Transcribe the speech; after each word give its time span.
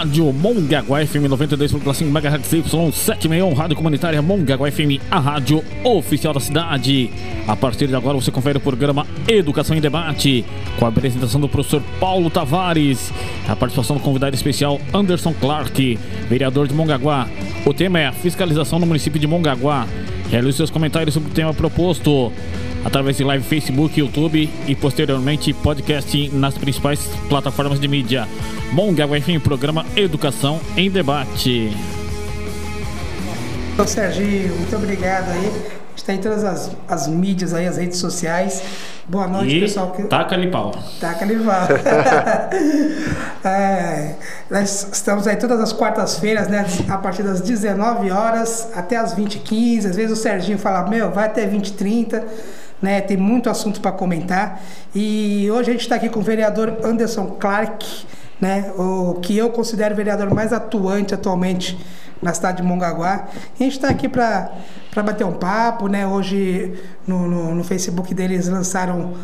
Rádio 0.00 0.32
Mongaguá 0.32 1.06
FM 1.06 1.28
92.5 1.28 2.06
MHz 2.06 2.50
Y761, 2.50 3.52
Rádio 3.52 3.76
Comunitária 3.76 4.22
Mongaguá 4.22 4.72
FM, 4.72 4.96
a 5.10 5.18
rádio 5.18 5.62
oficial 5.84 6.32
da 6.32 6.40
cidade. 6.40 7.10
A 7.46 7.54
partir 7.54 7.86
de 7.86 7.94
agora 7.94 8.16
você 8.16 8.30
confere 8.30 8.56
o 8.56 8.62
programa 8.62 9.06
Educação 9.28 9.76
em 9.76 9.80
Debate, 9.80 10.42
com 10.78 10.86
a 10.86 10.88
apresentação 10.88 11.38
do 11.38 11.50
professor 11.50 11.82
Paulo 12.00 12.30
Tavares, 12.30 13.12
a 13.46 13.54
participação 13.54 13.98
do 13.98 14.02
convidado 14.02 14.34
especial 14.34 14.80
Anderson 14.94 15.34
Clark, 15.34 15.98
vereador 16.30 16.66
de 16.66 16.72
Mongaguá. 16.72 17.28
O 17.66 17.74
tema 17.74 18.00
é 18.00 18.06
a 18.06 18.12
fiscalização 18.12 18.78
no 18.78 18.86
município 18.86 19.20
de 19.20 19.26
Mongaguá. 19.26 19.86
Realize 20.30 20.56
seus 20.56 20.70
comentários 20.70 21.12
sobre 21.12 21.30
o 21.30 21.34
tema 21.34 21.52
proposto 21.52 22.32
através 22.84 23.16
de 23.16 23.24
live 23.24 23.44
Facebook, 23.44 23.98
YouTube 23.98 24.48
e 24.66 24.74
posteriormente 24.74 25.52
podcast 25.52 26.28
nas 26.30 26.56
principais 26.56 27.00
plataformas 27.28 27.78
de 27.80 27.88
mídia. 27.88 28.26
Mongaguá 28.72 29.20
FM, 29.20 29.42
programa 29.42 29.84
Educação 29.96 30.60
em 30.76 30.90
Debate. 30.90 31.76
Ô 33.78 33.86
Serginho, 33.86 34.54
muito 34.56 34.76
obrigado 34.76 35.30
aí. 35.30 35.80
Está 35.96 36.14
em 36.14 36.18
todas 36.18 36.44
as, 36.44 36.70
as 36.88 37.06
mídias 37.08 37.52
aí, 37.52 37.66
as 37.66 37.76
redes 37.76 37.98
sociais. 37.98 38.62
Boa 39.06 39.26
noite, 39.26 39.56
E 39.56 39.60
pessoal. 39.60 39.90
taca-lhe 40.08 40.46
pau. 40.48 40.72
Taca 41.00 41.24
Lival. 41.24 41.66
é, 43.44 44.14
nós 44.48 44.88
estamos 44.92 45.26
aí 45.26 45.34
todas 45.36 45.60
as 45.60 45.72
quartas-feiras, 45.72 46.46
né? 46.46 46.64
A 46.88 46.96
partir 46.96 47.24
das 47.24 47.40
19 47.40 48.10
horas 48.10 48.68
até 48.74 48.96
as 48.96 49.14
20h15. 49.14 49.86
Às 49.90 49.96
vezes 49.96 50.16
o 50.16 50.22
Serginho 50.22 50.58
fala, 50.58 50.88
meu, 50.88 51.10
vai 51.10 51.26
até 51.26 51.44
20h30. 51.46 52.22
Né, 52.80 53.00
tem 53.02 53.16
muito 53.16 53.50
assunto 53.50 53.80
para 53.80 53.92
comentar. 53.92 54.62
E 54.94 55.50
hoje 55.50 55.68
a 55.68 55.72
gente 55.72 55.82
está 55.82 55.96
aqui 55.96 56.08
com 56.08 56.20
o 56.20 56.22
vereador 56.22 56.78
Anderson 56.82 57.26
Clark, 57.38 58.06
né, 58.40 58.72
o 58.78 59.14
que 59.20 59.36
eu 59.36 59.50
considero 59.50 59.92
o 59.92 59.96
vereador 59.96 60.32
mais 60.34 60.50
atuante 60.50 61.12
atualmente 61.12 61.78
na 62.22 62.32
cidade 62.34 62.58
de 62.58 62.62
Mongaguá. 62.62 63.28
E 63.58 63.62
a 63.62 63.64
gente 63.64 63.76
está 63.76 63.88
aqui 63.88 64.08
para 64.08 64.52
bater 64.96 65.24
um 65.24 65.32
papo. 65.32 65.88
Né? 65.88 66.06
Hoje 66.06 66.78
no, 67.06 67.26
no, 67.28 67.54
no 67.54 67.64
Facebook 67.64 68.14
deles 68.14 68.48
lançaram 68.48 69.14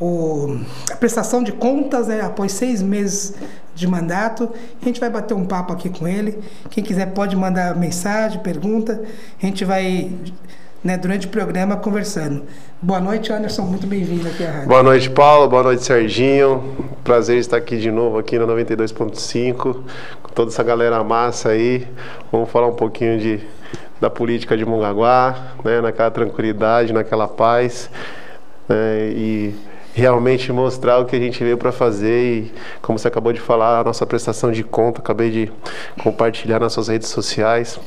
o, 0.00 0.58
a 0.90 0.96
prestação 0.96 1.42
de 1.42 1.52
contas 1.52 2.08
né, 2.08 2.20
após 2.20 2.52
seis 2.52 2.82
meses 2.82 3.34
de 3.74 3.86
mandato. 3.86 4.50
A 4.80 4.84
gente 4.84 5.00
vai 5.00 5.10
bater 5.10 5.34
um 5.34 5.44
papo 5.44 5.72
aqui 5.72 5.90
com 5.90 6.06
ele. 6.06 6.38
Quem 6.70 6.82
quiser 6.82 7.12
pode 7.12 7.36
mandar 7.36 7.76
mensagem, 7.76 8.40
pergunta. 8.40 9.02
A 9.42 9.46
gente 9.46 9.64
vai, 9.64 10.10
né, 10.86 10.96
durante 10.96 11.26
o 11.26 11.30
programa, 11.30 11.76
conversando. 11.76 12.44
Boa 12.80 13.00
noite, 13.00 13.32
Anderson. 13.32 13.62
Muito 13.62 13.88
bem-vindo 13.88 14.28
aqui 14.28 14.44
à 14.44 14.52
rádio. 14.52 14.68
Boa 14.68 14.84
noite, 14.84 15.10
Paulo. 15.10 15.48
Boa 15.48 15.64
noite, 15.64 15.82
Serginho. 15.82 16.76
Prazer 17.02 17.38
estar 17.38 17.56
aqui 17.56 17.76
de 17.76 17.90
novo 17.90 18.18
aqui 18.18 18.38
na 18.38 18.46
92.5 18.46 19.56
com 20.22 20.32
toda 20.32 20.52
essa 20.52 20.62
galera 20.62 21.02
massa 21.02 21.48
aí. 21.50 21.84
Vamos 22.30 22.48
falar 22.50 22.68
um 22.68 22.74
pouquinho 22.76 23.18
de 23.18 23.40
da 24.00 24.10
política 24.10 24.56
de 24.56 24.64
Mongaguá, 24.64 25.54
né, 25.64 25.80
naquela 25.80 26.10
tranquilidade, 26.10 26.92
naquela 26.92 27.26
paz, 27.26 27.90
né, 28.68 29.08
e 29.08 29.54
realmente 29.96 30.52
mostrar 30.52 30.98
o 30.98 31.06
que 31.06 31.16
a 31.16 31.18
gente 31.18 31.42
veio 31.42 31.56
para 31.56 31.72
fazer 31.72 32.22
e 32.22 32.52
como 32.82 32.98
você 32.98 33.08
acabou 33.08 33.32
de 33.32 33.40
falar, 33.40 33.80
a 33.80 33.84
nossa 33.84 34.04
prestação 34.04 34.52
de 34.52 34.62
conta, 34.62 35.00
acabei 35.00 35.30
de 35.30 35.52
compartilhar 36.02 36.60
nas 36.60 36.74
suas 36.74 36.88
redes 36.88 37.08
sociais. 37.08 37.80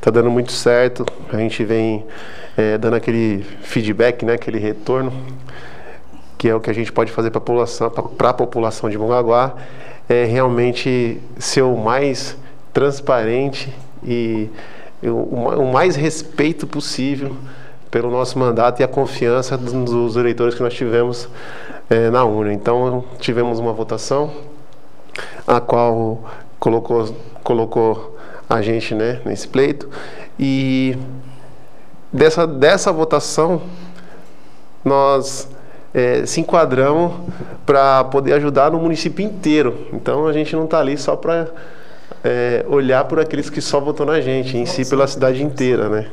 Tá 0.00 0.12
dando 0.12 0.30
muito 0.30 0.52
certo. 0.52 1.04
A 1.32 1.36
gente 1.36 1.64
vem 1.64 2.06
eh, 2.56 2.78
dando 2.78 2.94
aquele 2.94 3.44
feedback, 3.62 4.24
né, 4.24 4.34
aquele 4.34 4.60
retorno 4.60 5.12
que 6.38 6.48
é 6.48 6.54
o 6.54 6.60
que 6.60 6.70
a 6.70 6.72
gente 6.72 6.92
pode 6.92 7.10
fazer 7.10 7.30
para 7.30 7.38
a 7.38 7.42
população, 7.42 7.92
a 8.18 8.32
população 8.32 8.88
de 8.88 8.96
Mongaguá, 8.96 9.56
é 10.08 10.24
realmente 10.24 11.20
ser 11.36 11.62
o 11.62 11.76
mais 11.76 12.34
transparente 12.72 13.74
e 14.02 14.48
o, 15.02 15.08
o 15.08 15.72
mais 15.72 15.96
respeito 15.96 16.66
possível 16.66 17.36
pelo 17.90 18.10
nosso 18.10 18.38
mandato 18.38 18.80
e 18.80 18.84
a 18.84 18.88
confiança 18.88 19.56
dos, 19.56 20.16
eleitores 20.16 20.54
que 20.54 20.62
nós 20.62 20.74
tivemos 20.74 21.28
é, 21.88 22.10
na 22.10 22.24
urna. 22.24 22.52
Então, 22.52 23.04
tivemos 23.18 23.58
uma 23.58 23.72
votação, 23.72 24.30
a 25.46 25.60
qual 25.60 26.22
colocou, 26.58 27.14
colocou 27.42 28.16
a 28.48 28.62
gente 28.62 28.94
né, 28.94 29.20
nesse 29.24 29.48
pleito, 29.48 29.88
e 30.38 30.96
dessa, 32.12 32.46
dessa 32.46 32.92
votação, 32.92 33.62
nós 34.84 35.48
é, 35.92 36.24
se 36.24 36.40
enquadramos 36.40 37.12
para 37.66 38.04
poder 38.04 38.34
ajudar 38.34 38.70
no 38.70 38.78
município 38.78 39.24
inteiro. 39.24 39.86
Então 39.92 40.26
a 40.26 40.32
gente 40.32 40.54
não 40.54 40.64
está 40.64 40.78
ali 40.78 40.96
só 40.96 41.16
para 41.16 41.48
é, 42.24 42.64
olhar 42.68 43.04
por 43.04 43.18
aqueles 43.18 43.48
que 43.48 43.60
só 43.60 43.80
votou 43.80 44.04
na 44.04 44.20
gente, 44.20 44.56
em 44.56 44.66
si 44.66 44.84
pela 44.88 45.06
cidade 45.06 45.42
inteira, 45.42 45.88
né? 45.88 46.06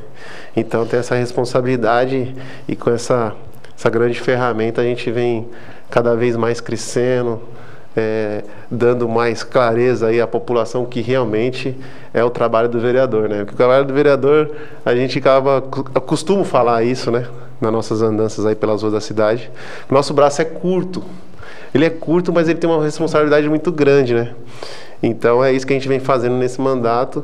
Então 0.56 0.86
tem 0.86 1.00
essa 1.00 1.16
responsabilidade 1.16 2.36
e 2.68 2.76
com 2.76 2.90
essa, 2.90 3.34
essa 3.78 3.90
grande 3.90 4.20
ferramenta 4.20 4.82
a 4.82 4.84
gente 4.84 5.12
vem 5.12 5.48
cada 5.90 6.16
vez 6.16 6.36
mais 6.36 6.60
crescendo, 6.60 7.42
é, 7.96 8.44
dando 8.70 9.10
mais 9.10 9.44
clareza 9.44 10.08
aí 10.08 10.22
à 10.22 10.28
população 10.28 10.86
que 10.86 11.02
realmente 11.02 11.76
é 12.14 12.24
o 12.24 12.30
trabalho 12.30 12.70
do 12.70 12.80
vereador, 12.80 13.28
né? 13.28 13.40
Porque 13.40 13.54
o 13.54 13.58
trabalho 13.58 13.86
do 13.86 13.94
vereador, 13.94 14.52
a 14.86 14.96
gente 14.96 15.18
acaba, 15.18 15.62
costumo 15.62 16.44
falar 16.44 16.84
isso, 16.84 17.12
né? 17.12 17.28
Nas 17.60 17.72
nossas 17.72 18.02
andanças 18.04 18.46
aí 18.46 18.56
pelas 18.56 18.82
ruas 18.82 18.94
da 18.94 19.02
cidade. 19.02 19.50
Nosso 19.90 20.14
braço 20.14 20.42
é 20.42 20.46
curto. 20.46 21.04
Ele 21.74 21.86
é 21.86 21.90
curto, 21.90 22.32
mas 22.32 22.48
ele 22.48 22.60
tem 22.60 22.70
uma 22.70 22.84
responsabilidade 22.84 23.50
muito 23.50 23.72
grande, 23.72 24.14
né? 24.14 24.34
Então 25.02 25.44
é 25.44 25.52
isso 25.52 25.66
que 25.66 25.74
a 25.74 25.76
gente 25.76 25.88
vem 25.88 26.00
fazendo 26.00 26.36
nesse 26.36 26.60
mandato 26.60 27.24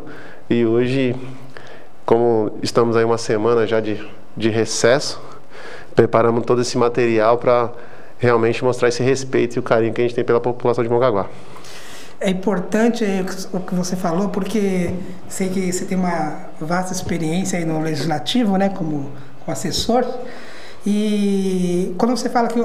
e 0.49 0.65
hoje, 0.65 1.15
como 2.05 2.57
estamos 2.61 2.95
aí 2.95 3.03
uma 3.03 3.17
semana 3.17 3.65
já 3.65 3.79
de, 3.79 3.99
de 4.37 4.49
recesso, 4.49 5.21
preparamos 5.95 6.45
todo 6.45 6.61
esse 6.61 6.77
material 6.77 7.37
para 7.37 7.71
realmente 8.19 8.63
mostrar 8.63 8.89
esse 8.89 9.01
respeito 9.03 9.55
e 9.55 9.59
o 9.59 9.63
carinho 9.63 9.93
que 9.93 10.01
a 10.01 10.03
gente 10.03 10.15
tem 10.15 10.23
pela 10.23 10.39
população 10.39 10.83
de 10.83 10.89
Mongaguá. 10.89 11.27
É 12.19 12.29
importante 12.29 13.03
o 13.51 13.59
que 13.59 13.75
você 13.75 13.97
falou, 13.97 14.29
porque 14.29 14.93
sei 15.27 15.49
que 15.49 15.71
você 15.71 15.83
tem 15.83 15.97
uma 15.97 16.47
vasta 16.59 16.93
experiência 16.93 17.59
aí 17.59 17.65
no 17.65 17.81
legislativo, 17.81 18.55
né, 18.55 18.69
como, 18.69 19.11
como 19.39 19.51
assessor. 19.51 20.05
E 20.85 21.95
quando 21.97 22.15
você 22.15 22.29
fala 22.29 22.49
que 22.49 22.61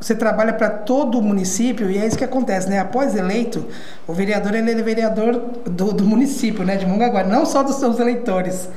você 0.00 0.14
trabalha 0.14 0.52
para 0.52 0.68
todo 0.68 1.18
o 1.18 1.22
município, 1.22 1.88
e 1.88 1.98
é 1.98 2.06
isso 2.06 2.18
que 2.18 2.24
acontece, 2.24 2.68
né? 2.68 2.80
Após 2.80 3.14
eleito, 3.14 3.64
o 4.08 4.12
vereador 4.12 4.54
ele 4.54 4.70
é 4.72 4.82
vereador 4.82 5.40
do, 5.64 5.92
do 5.92 6.04
município, 6.04 6.64
né, 6.64 6.76
de 6.76 6.84
Mongaguá, 6.84 7.22
não 7.22 7.46
só 7.46 7.62
dos 7.62 7.76
seus 7.76 8.00
eleitores, 8.00 8.68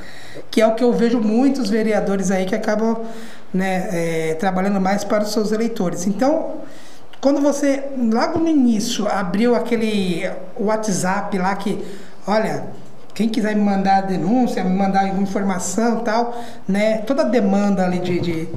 que 0.52 0.62
é 0.62 0.68
o 0.68 0.76
que 0.76 0.84
eu 0.84 0.94
vejo 0.94 1.20
muitos 1.20 1.70
vereadores 1.70 2.30
aí 2.30 2.46
que 2.46 2.54
acabam 2.54 2.98
né, 3.52 3.90
é, 3.92 4.34
trabalhando 4.36 4.80
mais 4.80 5.04
para 5.04 5.24
os 5.24 5.31
seus 5.31 5.52
eleitores. 5.52 6.06
Então, 6.06 6.58
quando 7.20 7.42
você, 7.42 7.86
logo 7.98 8.38
no 8.38 8.48
início, 8.48 9.08
abriu 9.08 9.56
aquele 9.56 10.30
WhatsApp 10.60 11.36
lá 11.38 11.56
que, 11.56 11.84
olha, 12.28 12.66
quem 13.13 13.29
quiser 13.29 13.56
me 13.56 13.62
mandar 13.62 14.01
denúncia, 14.01 14.63
me 14.63 14.75
mandar 14.75 15.06
alguma 15.06 15.24
informação 15.24 16.00
tal, 16.00 16.41
né? 16.68 16.97
Toda 17.00 17.24
demanda 17.24 17.85
ali 17.85 18.00
de, 18.00 18.19
de, 18.19 18.50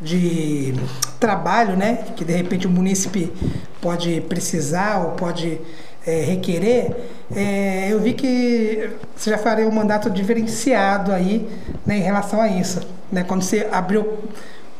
de, 0.00 0.74
trabalho, 1.18 1.76
né? 1.76 1.98
Que 2.16 2.24
de 2.24 2.32
repente 2.32 2.66
o 2.66 2.70
munícipe 2.70 3.32
pode 3.80 4.20
precisar 4.22 4.98
ou 4.98 5.10
pode 5.12 5.60
é, 6.08 6.22
requerer, 6.22 6.96
é, 7.36 7.92
eu 7.92 8.00
vi 8.00 8.14
que 8.14 8.90
você 9.14 9.30
já 9.30 9.36
faria 9.36 9.68
um 9.68 9.70
mandato 9.70 10.08
diferenciado 10.08 11.12
aí 11.12 11.46
né, 11.84 11.98
em 11.98 12.02
relação 12.02 12.40
a 12.40 12.48
isso. 12.48 12.80
Né? 13.12 13.24
Quando 13.24 13.42
você 13.42 13.68
abriu 13.70 14.18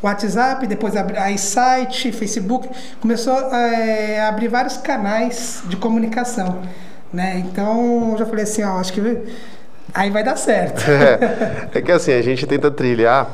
WhatsApp, 0.03 0.67
depois 0.67 0.95
aí 0.97 1.37
site, 1.37 2.13
Facebook, 2.13 2.69
começou 3.01 3.37
é, 3.55 4.21
a 4.21 4.29
abrir 4.29 4.49
vários 4.49 4.79
canais 4.79 5.63
de 5.67 5.77
comunicação. 5.77 6.63
Né? 7.13 7.45
Então 7.47 8.13
eu 8.13 8.19
já 8.19 8.27
falei 8.27 8.45
assim, 8.45 8.63
ó, 8.63 8.79
acho 8.79 8.93
que 8.93 9.01
aí 9.95 10.11
vai 10.11 10.23
dar 10.23 10.37
certo. 10.37 10.83
É, 11.75 11.79
é 11.79 11.83
que 11.83 11.93
assim, 11.93 12.13
a 12.13 12.23
gente 12.23 12.47
tenta 12.47 12.71
trilhar, 12.71 13.31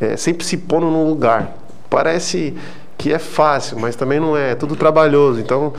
é, 0.00 0.16
sempre 0.16 0.44
se 0.44 0.56
pondo 0.56 0.86
num 0.86 1.08
lugar. 1.08 1.52
Parece 1.90 2.54
que 2.98 3.12
é 3.12 3.18
fácil, 3.18 3.78
mas 3.78 3.94
também 3.94 4.18
não 4.18 4.36
é, 4.36 4.52
é 4.52 4.54
tudo 4.54 4.74
trabalhoso. 4.74 5.40
Então, 5.40 5.72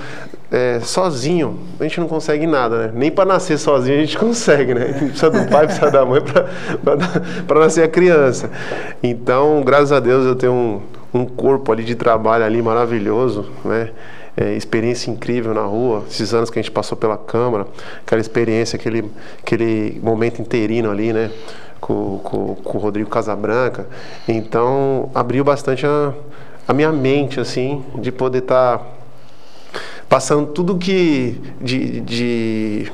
é, 0.52 0.80
sozinho, 0.82 1.60
a 1.80 1.84
gente 1.84 2.00
não 2.00 2.08
consegue 2.08 2.46
nada, 2.46 2.88
né? 2.88 2.92
Nem 2.94 3.12
para 3.12 3.26
nascer 3.26 3.58
sozinho 3.58 3.98
a 3.98 4.02
gente 4.02 4.18
consegue, 4.20 4.74
né? 4.74 4.94
Precisa 4.94 5.30
do 5.30 5.50
pai, 5.50 5.66
precisa 5.66 5.92
da 5.92 6.06
mãe 6.06 6.22
para 7.48 7.60
nascer 7.60 7.84
a 7.84 7.88
criança. 7.88 8.50
Então, 9.02 9.62
graças 9.64 9.92
a 9.92 10.00
Deus, 10.00 10.26
eu 10.26 10.36
tenho 10.36 10.54
um, 10.54 10.82
um 11.14 11.26
corpo 11.26 11.72
ali 11.72 11.84
de 11.84 11.96
trabalho 11.96 12.44
ali 12.44 12.62
maravilhoso, 12.62 13.46
né? 13.66 13.90
É, 14.40 14.54
experiência 14.54 15.10
incrível 15.10 15.52
na 15.52 15.64
rua, 15.64 16.04
esses 16.08 16.32
anos 16.32 16.52
que 16.52 16.60
a 16.60 16.62
gente 16.62 16.72
passou 16.72 16.96
pela 16.96 17.18
Câmara, 17.18 17.66
aquela 18.06 18.22
experiência, 18.22 18.78
aquele, 18.78 19.12
aquele 19.40 20.00
momento 20.04 20.40
interino 20.40 20.92
ali, 20.92 21.12
né? 21.12 21.32
Com, 21.82 22.20
com, 22.20 22.56
com 22.56 22.78
o 22.78 22.82
Rodrigo 22.82 23.10
Casabranca. 23.10 23.88
Então, 24.28 25.10
abriu 25.16 25.44
bastante 25.44 25.88
a, 25.88 26.14
a 26.68 26.74
minha 26.74 26.92
mente, 26.92 27.40
assim, 27.40 27.84
de 27.96 28.12
poder 28.12 28.40
estar. 28.40 28.78
Tá 28.78 28.98
passando 30.10 30.48
tudo 30.48 30.78
que 30.78 31.40
de, 31.60 32.02
de 32.02 32.92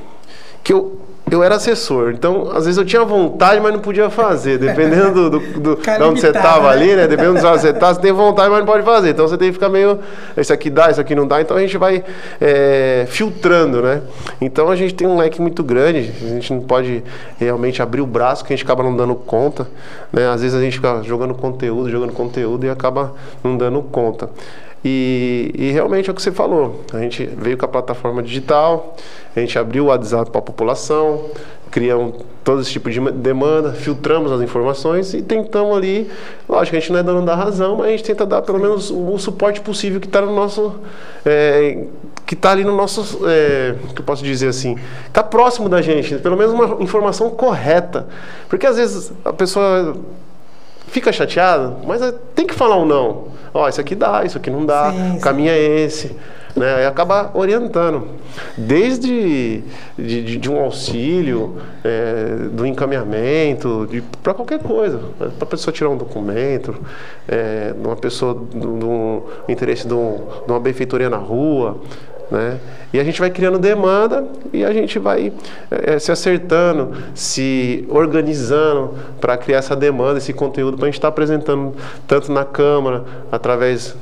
que 0.64 0.74
eu 0.74 1.03
eu 1.34 1.44
era 1.44 1.56
assessor, 1.56 2.12
então 2.12 2.52
às 2.52 2.66
vezes 2.66 2.78
eu 2.78 2.86
tinha 2.86 3.04
vontade, 3.04 3.60
mas 3.60 3.74
não 3.74 3.80
podia 3.80 4.10
fazer, 4.10 4.58
dependendo 4.58 5.30
do, 5.30 5.40
do, 5.40 5.60
do 5.60 5.76
de 5.82 6.04
onde 6.04 6.22
você 6.22 6.28
estava 6.28 6.68
né? 6.68 6.70
ali, 6.70 6.96
né? 6.96 7.08
Dependendo 7.08 7.40
de 7.40 7.46
onde 7.46 7.60
você 7.60 7.70
está, 7.70 7.94
você 7.94 8.02
tem 8.02 8.12
vontade, 8.12 8.50
mas 8.50 8.60
não 8.60 8.66
pode 8.66 8.84
fazer. 8.84 9.10
Então 9.10 9.28
você 9.28 9.38
tem 9.38 9.48
que 9.48 9.54
ficar 9.54 9.70
meio. 9.70 10.00
Isso 10.38 10.54
aqui 10.54 10.70
dá, 10.70 10.92
isso 10.92 11.02
aqui 11.02 11.16
não 11.16 11.28
dá. 11.28 11.42
Então 11.42 11.58
a 11.58 11.60
gente 11.60 11.78
vai 11.78 12.04
é, 12.40 13.06
filtrando, 13.10 13.82
né? 13.82 14.02
Então 14.40 14.70
a 14.70 14.76
gente 14.76 14.94
tem 14.94 15.08
um 15.08 15.18
leque 15.18 15.42
muito 15.42 15.64
grande, 15.64 16.12
a 16.22 16.28
gente 16.28 16.54
não 16.54 16.62
pode 16.62 17.04
realmente 17.40 17.82
abrir 17.82 18.02
o 18.02 18.06
braço, 18.06 18.46
que 18.46 18.54
a 18.54 18.56
gente 18.56 18.66
acaba 18.66 18.84
não 18.84 18.96
dando 18.96 19.16
conta. 19.16 19.68
Né? 20.12 20.28
Às 20.30 20.42
vezes 20.42 20.56
a 20.56 20.62
gente 20.62 20.76
fica 20.76 21.02
jogando 21.04 21.34
conteúdo, 21.34 21.90
jogando 21.90 22.14
conteúdo 22.14 22.66
e 22.66 22.70
acaba 22.70 23.14
não 23.44 23.58
dando 23.58 23.82
conta. 23.82 24.30
E, 24.84 25.52
e, 25.56 25.72
realmente 25.72 26.10
é 26.10 26.12
o 26.12 26.16
que 26.16 26.22
você 26.22 26.32
falou. 26.32 26.84
A 26.94 27.00
gente 27.00 27.26
veio 27.26 27.58
com 27.58 27.66
a 27.66 27.70
plataforma 27.70 28.22
digital, 28.22 28.96
a 29.34 29.40
gente 29.40 29.58
abriu 29.58 29.86
o 29.86 29.88
WhatsApp 29.88 30.30
para 30.30 30.40
a 30.40 30.42
população, 30.42 31.30
criamos 31.72 32.16
todo 32.44 32.62
esse 32.62 32.72
tipo 32.72 32.90
de 32.92 33.00
demanda, 33.12 33.72
filtramos 33.72 34.32
as 34.32 34.42
informações 34.42 35.14
e 35.14 35.22
tentamos 35.22 35.76
ali. 35.76 36.12
Lógico, 36.48 36.76
a 36.76 36.80
gente 36.80 36.92
não 36.92 37.00
é 37.00 37.04
dono 37.04 37.26
da 37.26 37.34
razão, 37.34 37.78
mas 37.78 37.88
a 37.88 37.90
gente 37.92 38.04
tenta 38.04 38.26
dar 38.26 38.42
pelo 38.42 38.60
menos 38.60 38.92
o, 38.92 39.14
o 39.14 39.18
suporte 39.18 39.62
possível 39.62 40.00
que 40.00 40.06
está 40.08 40.22
no 40.22 40.36
nosso. 40.36 40.76
É, 41.26 41.86
que 42.26 42.36
está 42.36 42.52
ali 42.52 42.64
no 42.64 42.76
nosso. 42.76 43.28
É, 43.28 43.76
que 43.96 44.02
eu 44.02 44.06
posso 44.06 44.24
dizer 44.24 44.50
assim? 44.50 44.78
Está 45.08 45.24
próximo 45.24 45.68
da 45.68 45.82
gente, 45.82 46.16
pelo 46.16 46.38
menos 46.38 46.54
uma 46.54 46.84
informação 46.84 47.30
correta. 47.32 48.08
Porque 48.50 48.68
às 48.68 48.78
vezes 48.78 49.12
a 49.24 49.34
pessoa 49.34 49.96
fica 50.88 51.12
chateada, 51.12 51.78
mas 51.88 52.02
tem 52.36 52.46
que 52.46 52.54
falar 52.54 52.78
um 52.78 52.86
não. 52.86 53.33
Ó, 53.54 53.66
oh, 53.66 53.70
isso 53.70 53.80
aqui 53.80 53.96
dá, 53.96 54.24
isso 54.26 54.38
aqui 54.38 54.50
não 54.50 54.66
dá, 54.66 54.92
sim, 54.92 55.18
o 55.18 55.20
caminho 55.20 55.50
sim. 55.50 55.56
é 55.56 55.80
esse. 55.82 56.18
Né? 56.56 56.84
E 56.84 56.86
acaba 56.86 57.32
orientando. 57.34 58.08
Desde 58.58 59.64
de, 59.98 60.38
de 60.38 60.52
um 60.52 60.60
auxílio, 60.60 61.58
é, 61.84 62.48
do 62.52 62.66
encaminhamento, 62.66 63.88
para 64.22 64.34
qualquer 64.34 64.60
coisa. 64.60 65.00
Para 65.18 65.30
a 65.42 65.46
pessoa 65.46 65.74
tirar 65.74 65.90
um 65.90 65.98
documento, 65.98 66.76
é, 67.28 67.74
de 67.74 67.88
uma 67.88 67.96
pessoa, 67.96 68.34
do, 68.34 69.24
interesse 69.50 69.88
de, 69.88 69.94
um, 69.94 70.28
de 70.46 70.52
uma 70.52 70.60
benfeitoria 70.60 71.10
na 71.10 71.18
rua, 71.18 71.78
né? 72.30 72.60
E 72.92 73.00
a 73.00 73.04
gente 73.04 73.20
vai 73.20 73.30
criando 73.30 73.58
demanda 73.58 74.26
e 74.52 74.64
a 74.64 74.72
gente 74.72 75.00
vai 75.00 75.32
é, 75.70 75.98
se 76.00 76.12
acertando, 76.12 76.92
se 77.14 77.86
organizando 77.90 78.96
para 79.20 79.38
criar 79.38 79.60
essa 79.60 79.76
demanda, 79.76 80.18
esse 80.18 80.34
conteúdo 80.34 80.78
para 80.78 80.86
a 80.86 80.90
gente 80.90 80.96
estar 80.96 81.08
tá 81.08 81.14
apresentando 81.14 81.76
tanto 82.08 82.32
na 82.32 82.46
Câmara, 82.46 83.04
através 83.32 83.96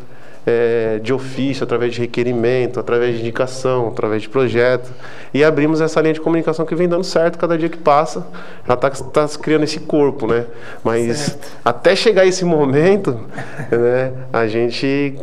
é, 0.46 1.00
de 1.02 1.14
ofício, 1.14 1.64
através 1.64 1.94
de 1.94 2.02
requerimento, 2.02 2.80
através 2.80 3.16
de 3.16 3.22
indicação, 3.22 3.90
através 3.90 4.24
de 4.24 4.30
projeto. 4.30 4.92
E 5.34 5.44
abrimos 5.44 5.80
essa 5.80 6.02
linha 6.02 6.14
de 6.14 6.22
comunicação 6.22 6.66
que 6.66 6.76
vem 6.76 6.90
dando 6.90 7.04
certo 7.04 7.38
cada 7.38 7.58
dia 7.58 7.70
que 7.70 7.78
passa. 7.78 8.26
Já 8.68 8.74
está 8.74 8.90
tá 8.90 9.28
criando 9.40 9.64
esse 9.64 9.80
corpo, 9.80 10.28
né? 10.28 10.46
Mas 10.84 11.18
certo. 11.18 11.48
até 11.64 11.96
chegar 11.96 12.26
esse 12.26 12.44
momento, 12.44 13.20
né, 13.72 14.12
a 14.34 14.48
gente 14.48 15.16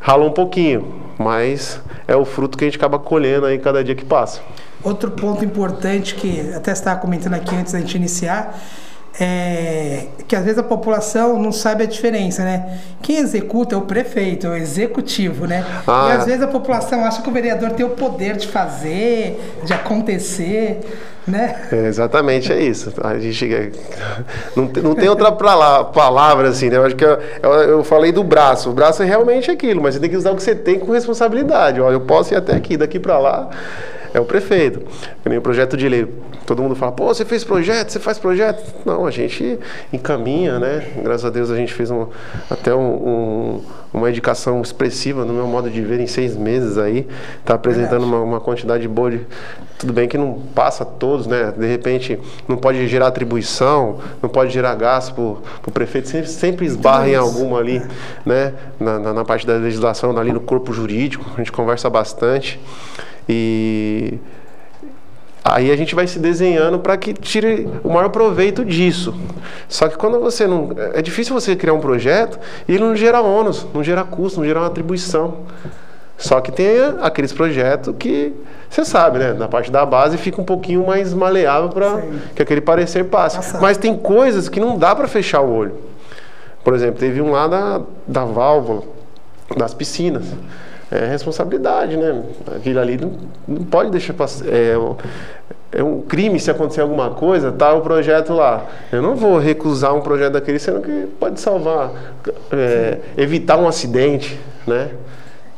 rala 0.00 0.24
um 0.24 0.32
pouquinho 0.32 1.08
mas 1.18 1.80
é 2.08 2.16
o 2.16 2.24
fruto 2.24 2.56
que 2.56 2.64
a 2.64 2.66
gente 2.66 2.78
acaba 2.78 2.98
colhendo 2.98 3.44
aí 3.44 3.58
cada 3.58 3.84
dia 3.84 3.94
que 3.94 4.04
passa. 4.04 4.40
Outro 4.82 5.10
ponto 5.10 5.44
importante 5.44 6.14
que 6.14 6.52
até 6.54 6.72
estava 6.72 6.98
comentando 6.98 7.34
aqui 7.34 7.54
antes 7.54 7.74
da 7.74 7.80
gente 7.80 7.94
iniciar 7.96 8.58
é 9.20 10.06
que 10.26 10.36
às 10.36 10.44
vezes 10.44 10.58
a 10.58 10.62
população 10.62 11.40
não 11.42 11.50
sabe 11.50 11.82
a 11.82 11.86
diferença, 11.86 12.44
né? 12.44 12.78
Quem 13.02 13.16
executa 13.16 13.74
é 13.74 13.78
o 13.78 13.82
prefeito, 13.82 14.46
é 14.46 14.50
o 14.50 14.56
executivo, 14.56 15.46
né? 15.46 15.64
Ah. 15.86 16.08
E 16.08 16.12
às 16.12 16.24
vezes 16.24 16.42
a 16.42 16.46
população 16.46 17.04
acha 17.04 17.20
que 17.20 17.28
o 17.28 17.32
vereador 17.32 17.72
tem 17.72 17.84
o 17.84 17.90
poder 17.90 18.36
de 18.36 18.46
fazer, 18.46 19.58
de 19.64 19.72
acontecer. 19.72 20.80
Né? 21.28 21.68
É, 21.70 21.86
exatamente, 21.86 22.52
é 22.52 22.60
isso. 22.60 22.92
A 23.02 23.18
gente 23.18 23.72
não, 24.56 24.64
não 24.82 24.94
tem 24.94 25.08
outra 25.08 25.30
palavra 25.30 26.48
assim, 26.48 26.70
né? 26.70 26.76
Eu 26.76 26.84
acho 26.84 26.96
que 26.96 27.04
eu, 27.04 27.18
eu, 27.42 27.84
falei 27.84 28.12
do 28.12 28.24
braço. 28.24 28.70
O 28.70 28.72
braço 28.72 29.02
é 29.02 29.06
realmente 29.06 29.50
aquilo, 29.50 29.82
mas 29.82 29.94
você 29.94 30.00
tem 30.00 30.10
que 30.10 30.16
usar 30.16 30.32
o 30.32 30.36
que 30.36 30.42
você 30.42 30.54
tem 30.54 30.78
com 30.78 30.92
responsabilidade. 30.92 31.80
Ó, 31.80 31.90
eu 31.90 32.00
posso 32.00 32.32
ir 32.32 32.36
até 32.36 32.54
aqui, 32.54 32.76
daqui 32.76 32.98
para 32.98 33.18
lá 33.18 33.50
é 34.12 34.20
o 34.20 34.24
prefeito. 34.24 34.82
o 35.24 35.40
projeto 35.40 35.76
de 35.76 35.88
lei. 35.88 36.08
Todo 36.48 36.62
mundo 36.62 36.74
fala, 36.74 36.92
pô, 36.92 37.08
você 37.08 37.26
fez 37.26 37.44
projeto, 37.44 37.90
você 37.90 38.00
faz 38.00 38.18
projeto. 38.18 38.74
Não, 38.86 39.04
a 39.04 39.10
gente 39.10 39.58
encaminha, 39.92 40.58
né? 40.58 40.92
Graças 41.02 41.26
a 41.26 41.28
Deus 41.28 41.50
a 41.50 41.56
gente 41.56 41.74
fez 41.74 41.90
um, 41.90 42.06
até 42.48 42.74
um, 42.74 42.80
um, 42.80 43.62
uma 43.92 44.08
indicação 44.08 44.62
expressiva 44.62 45.26
no 45.26 45.34
meu 45.34 45.46
modo 45.46 45.68
de 45.68 45.82
ver 45.82 46.00
em 46.00 46.06
seis 46.06 46.38
meses 46.38 46.78
aí. 46.78 47.06
Está 47.40 47.52
apresentando 47.52 48.04
uma, 48.04 48.20
uma, 48.20 48.40
quantidade 48.40 48.88
boa 48.88 49.10
de. 49.10 49.26
Tudo 49.78 49.92
bem 49.92 50.08
que 50.08 50.16
não 50.16 50.40
passa 50.54 50.86
todos, 50.86 51.26
né? 51.26 51.52
De 51.54 51.66
repente 51.66 52.18
não 52.48 52.56
pode 52.56 52.88
gerar 52.88 53.08
atribuição, 53.08 53.98
não 54.22 54.30
pode 54.30 54.50
gerar 54.50 54.74
gasto 54.74 55.12
para 55.60 55.68
o 55.68 55.70
prefeito, 55.70 56.08
sempre, 56.08 56.30
sempre 56.30 56.64
esbarra 56.64 57.10
em 57.10 57.14
alguma 57.14 57.58
ali, 57.58 57.82
né? 58.24 58.54
Na, 58.80 58.98
na, 58.98 59.12
na 59.12 59.24
parte 59.24 59.46
da 59.46 59.52
legislação, 59.56 60.16
ali 60.16 60.32
no 60.32 60.40
corpo 60.40 60.72
jurídico, 60.72 61.26
a 61.34 61.36
gente 61.36 61.52
conversa 61.52 61.90
bastante. 61.90 62.58
E 63.28 64.18
aí 65.52 65.70
a 65.70 65.76
gente 65.76 65.94
vai 65.94 66.06
se 66.06 66.18
desenhando 66.18 66.78
para 66.78 66.96
que 66.96 67.12
tire 67.12 67.68
o 67.82 67.88
maior 67.88 68.08
proveito 68.08 68.64
disso. 68.64 69.14
Só 69.68 69.88
que 69.88 69.96
quando 69.96 70.20
você 70.20 70.46
não. 70.46 70.70
É 70.92 71.02
difícil 71.02 71.34
você 71.34 71.54
criar 71.56 71.74
um 71.74 71.80
projeto 71.80 72.38
e 72.66 72.74
ele 72.74 72.84
não 72.84 72.96
gera 72.96 73.20
ônus, 73.20 73.66
não 73.72 73.82
gera 73.82 74.04
custo, 74.04 74.40
não 74.40 74.46
gera 74.46 74.60
uma 74.60 74.66
atribuição. 74.66 75.38
Só 76.16 76.40
que 76.40 76.50
tem 76.50 76.68
aqueles 77.00 77.32
projetos 77.32 77.94
que 77.96 78.32
você 78.68 78.84
sabe, 78.84 79.18
né? 79.20 79.32
Na 79.32 79.46
parte 79.46 79.70
da 79.70 79.86
base 79.86 80.16
fica 80.18 80.40
um 80.40 80.44
pouquinho 80.44 80.84
mais 80.86 81.14
maleável 81.14 81.68
para 81.68 82.02
que 82.34 82.42
aquele 82.42 82.60
parecer 82.60 83.04
passe. 83.04 83.56
Mas 83.60 83.78
tem 83.78 83.96
coisas 83.96 84.48
que 84.48 84.58
não 84.58 84.76
dá 84.76 84.96
para 84.96 85.06
fechar 85.06 85.40
o 85.40 85.52
olho. 85.52 85.74
Por 86.64 86.74
exemplo, 86.74 86.98
teve 86.98 87.20
um 87.20 87.30
lá 87.30 87.46
da, 87.46 87.80
da 88.06 88.24
válvula, 88.24 88.82
das 89.56 89.72
piscinas 89.72 90.24
é 90.90 91.06
responsabilidade, 91.06 91.96
né? 91.96 92.22
Aquilo 92.56 92.80
ali 92.80 92.96
não, 92.96 93.12
não 93.46 93.64
pode 93.64 93.90
deixar 93.90 94.14
passar. 94.14 94.46
É, 94.48 94.74
é 95.70 95.82
um 95.82 96.00
crime 96.00 96.40
se 96.40 96.50
acontecer 96.50 96.80
alguma 96.80 97.10
coisa, 97.10 97.52
tá 97.52 97.74
o 97.74 97.82
projeto 97.82 98.32
lá. 98.32 98.64
Eu 98.90 99.02
não 99.02 99.14
vou 99.14 99.38
recusar 99.38 99.94
um 99.94 100.00
projeto 100.00 100.32
daquele, 100.32 100.58
sendo 100.58 100.80
que 100.80 101.06
pode 101.20 101.40
salvar, 101.40 101.90
é, 102.50 102.98
evitar 103.16 103.58
um 103.58 103.68
acidente, 103.68 104.38
né? 104.66 104.90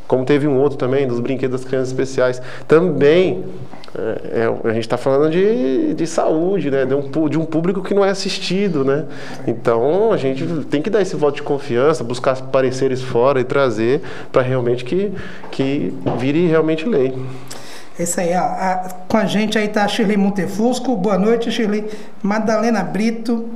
Como 0.08 0.24
teve 0.24 0.48
um 0.48 0.58
outro 0.58 0.76
também, 0.76 1.06
dos 1.06 1.20
brinquedos 1.20 1.60
das 1.60 1.68
crianças 1.68 1.90
especiais. 1.90 2.42
Também 2.66 3.44
é, 3.92 4.42
é, 4.42 4.68
a 4.68 4.72
gente 4.72 4.84
está 4.84 4.96
falando 4.96 5.30
de, 5.32 5.94
de 5.94 6.06
saúde, 6.06 6.70
né? 6.70 6.84
De 6.84 6.94
um, 6.94 7.28
de 7.28 7.38
um 7.38 7.44
público 7.44 7.82
que 7.82 7.92
não 7.92 8.04
é 8.04 8.10
assistido, 8.10 8.84
né? 8.84 9.04
Então 9.46 10.12
a 10.12 10.16
gente 10.16 10.46
tem 10.70 10.80
que 10.80 10.88
dar 10.88 11.02
esse 11.02 11.16
voto 11.16 11.36
de 11.36 11.42
confiança, 11.42 12.04
buscar 12.04 12.40
pareceres 12.40 13.02
fora 13.02 13.40
e 13.40 13.44
trazer 13.44 14.00
para 14.30 14.42
realmente 14.42 14.84
que, 14.84 15.12
que 15.50 15.92
vire 16.18 16.46
realmente 16.46 16.86
lei. 16.86 17.14
É 17.98 18.04
isso 18.04 18.20
aí, 18.20 18.32
ó. 18.32 18.38
A, 18.38 18.90
com 19.08 19.16
a 19.16 19.24
gente 19.24 19.58
aí 19.58 19.66
tá 19.66 19.84
a 19.84 19.88
Shirley 19.88 20.16
Montefusco. 20.16 20.96
Boa 20.96 21.18
noite, 21.18 21.50
Shirley. 21.50 21.84
Madalena 22.22 22.84
Brito, 22.84 23.48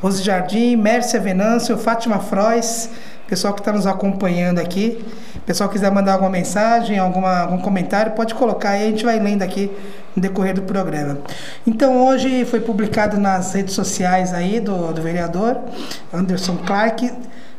Rose 0.00 0.22
Jardim, 0.22 0.76
Mércia 0.76 1.18
Venâncio, 1.18 1.76
Fátima 1.76 2.20
Frois, 2.20 2.88
pessoal 3.26 3.52
que 3.52 3.60
está 3.60 3.72
nos 3.72 3.86
acompanhando 3.86 4.60
aqui 4.60 5.04
pessoal 5.46 5.70
quiser 5.70 5.90
mandar 5.92 6.14
alguma 6.14 6.30
mensagem, 6.30 6.98
alguma, 6.98 7.38
algum 7.40 7.58
comentário, 7.58 8.12
pode 8.12 8.34
colocar 8.34 8.70
aí, 8.70 8.82
a 8.82 8.90
gente 8.90 9.04
vai 9.04 9.18
lendo 9.20 9.42
aqui 9.42 9.70
no 10.14 10.20
decorrer 10.20 10.54
do 10.54 10.62
programa. 10.62 11.18
Então 11.64 12.04
hoje 12.04 12.44
foi 12.44 12.60
publicado 12.60 13.16
nas 13.18 13.54
redes 13.54 13.74
sociais 13.74 14.34
aí 14.34 14.58
do, 14.58 14.92
do 14.92 15.00
vereador 15.00 15.58
Anderson 16.12 16.56
Clark 16.66 17.12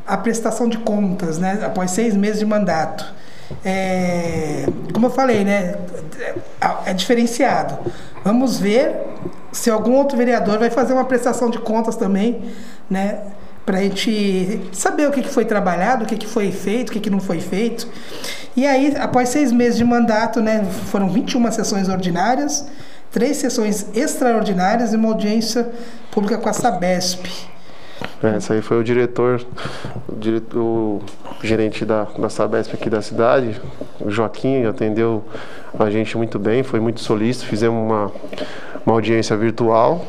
a 0.05 0.17
prestação 0.17 0.67
de 0.67 0.77
contas, 0.77 1.37
né, 1.37 1.59
após 1.65 1.91
seis 1.91 2.15
meses 2.15 2.39
de 2.39 2.45
mandato. 2.45 3.05
É, 3.63 4.65
como 4.93 5.07
eu 5.07 5.11
falei, 5.11 5.43
né, 5.43 5.75
é 6.85 6.93
diferenciado. 6.93 7.77
Vamos 8.23 8.59
ver 8.59 8.95
se 9.51 9.69
algum 9.69 9.93
outro 9.95 10.17
vereador 10.17 10.59
vai 10.59 10.69
fazer 10.69 10.93
uma 10.93 11.05
prestação 11.05 11.49
de 11.49 11.59
contas 11.59 11.95
também, 11.95 12.41
né, 12.89 13.19
para 13.67 13.79
a 13.79 13.81
gente 13.81 14.61
saber 14.71 15.09
o 15.09 15.11
que, 15.11 15.21
que 15.21 15.27
foi 15.27 15.43
trabalhado, 15.43 16.05
o 16.05 16.07
que, 16.07 16.15
que 16.15 16.25
foi 16.25 16.53
feito, 16.53 16.87
o 16.87 16.93
que, 16.93 17.01
que 17.01 17.09
não 17.09 17.19
foi 17.19 17.41
feito. 17.41 17.85
E 18.55 18.65
aí, 18.65 18.95
após 18.97 19.27
seis 19.27 19.51
meses 19.51 19.77
de 19.77 19.83
mandato, 19.83 20.39
né, 20.39 20.63
foram 20.89 21.09
21 21.09 21.51
sessões 21.51 21.89
ordinárias, 21.89 22.65
três 23.11 23.35
sessões 23.35 23.87
extraordinárias 23.93 24.93
e 24.93 24.95
uma 24.95 25.09
audiência 25.09 25.69
pública 26.09 26.37
com 26.37 26.47
a 26.47 26.53
Sabesp. 26.53 27.27
É, 28.23 28.37
esse 28.37 28.53
aí 28.53 28.61
foi 28.61 28.79
o 28.79 28.83
diretor, 28.85 29.45
o, 30.07 30.15
diretor, 30.15 30.61
o 30.61 31.01
gerente 31.43 31.83
da, 31.83 32.07
da 32.17 32.29
Sabesp 32.29 32.73
aqui 32.73 32.89
da 32.89 33.01
cidade, 33.01 33.59
o 33.99 34.09
Joaquim, 34.09 34.63
atendeu 34.63 35.25
a 35.77 35.89
gente 35.89 36.15
muito 36.15 36.39
bem, 36.39 36.63
foi 36.63 36.79
muito 36.79 37.01
solícito, 37.01 37.45
fizemos 37.45 37.83
uma, 37.83 38.13
uma 38.85 38.95
audiência 38.95 39.35
virtual, 39.35 40.05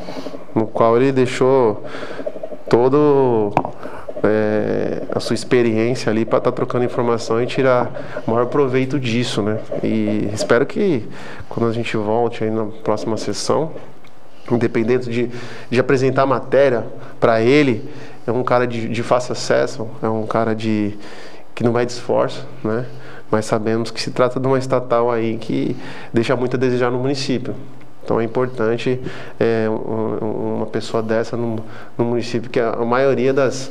no 0.55 0.65
qual 0.65 0.95
ele 0.95 1.11
deixou 1.11 1.83
todo 2.69 3.51
é, 4.23 5.03
a 5.13 5.19
sua 5.19 5.33
experiência 5.33 6.09
ali 6.09 6.25
para 6.25 6.37
estar 6.37 6.51
tá 6.51 6.55
trocando 6.55 6.85
informação 6.85 7.41
e 7.41 7.47
tirar 7.47 8.21
o 8.25 8.31
maior 8.31 8.45
proveito 8.45 8.99
disso, 8.99 9.41
né? 9.41 9.59
E 9.83 10.29
espero 10.33 10.65
que 10.65 11.07
quando 11.47 11.69
a 11.69 11.73
gente 11.73 11.95
volte 11.97 12.43
aí 12.43 12.51
na 12.51 12.65
próxima 12.83 13.17
sessão, 13.17 13.71
independente 14.51 15.09
de, 15.09 15.29
de 15.69 15.79
apresentar 15.79 16.23
a 16.23 16.25
matéria 16.25 16.85
para 17.19 17.41
ele, 17.41 17.89
é 18.25 18.31
um 18.31 18.43
cara 18.43 18.65
de, 18.67 18.87
de 18.87 19.03
fácil 19.03 19.33
acesso, 19.33 19.87
é 20.01 20.07
um 20.07 20.25
cara 20.25 20.55
de 20.55 20.97
que 21.55 21.63
não 21.63 21.71
vai 21.71 21.85
de 21.85 21.91
esforço, 21.91 22.47
né? 22.63 22.85
Mas 23.31 23.45
sabemos 23.45 23.91
que 23.91 24.01
se 24.01 24.11
trata 24.11 24.39
de 24.39 24.47
uma 24.47 24.57
estatal 24.57 25.11
aí 25.11 25.37
que 25.37 25.75
deixa 26.13 26.35
muito 26.35 26.55
a 26.55 26.59
desejar 26.59 26.89
no 26.89 26.97
município. 26.97 27.55
Então 28.09 28.19
é 28.19 28.23
importante 28.23 28.99
é, 29.39 29.69
uma 29.69 30.65
pessoa 30.65 31.03
dessa 31.03 31.37
no, 31.37 31.63
no, 31.95 32.05
município, 32.05 32.49
que 32.49 32.59
a, 32.59 32.75
maioria 32.77 33.31
das, 33.31 33.69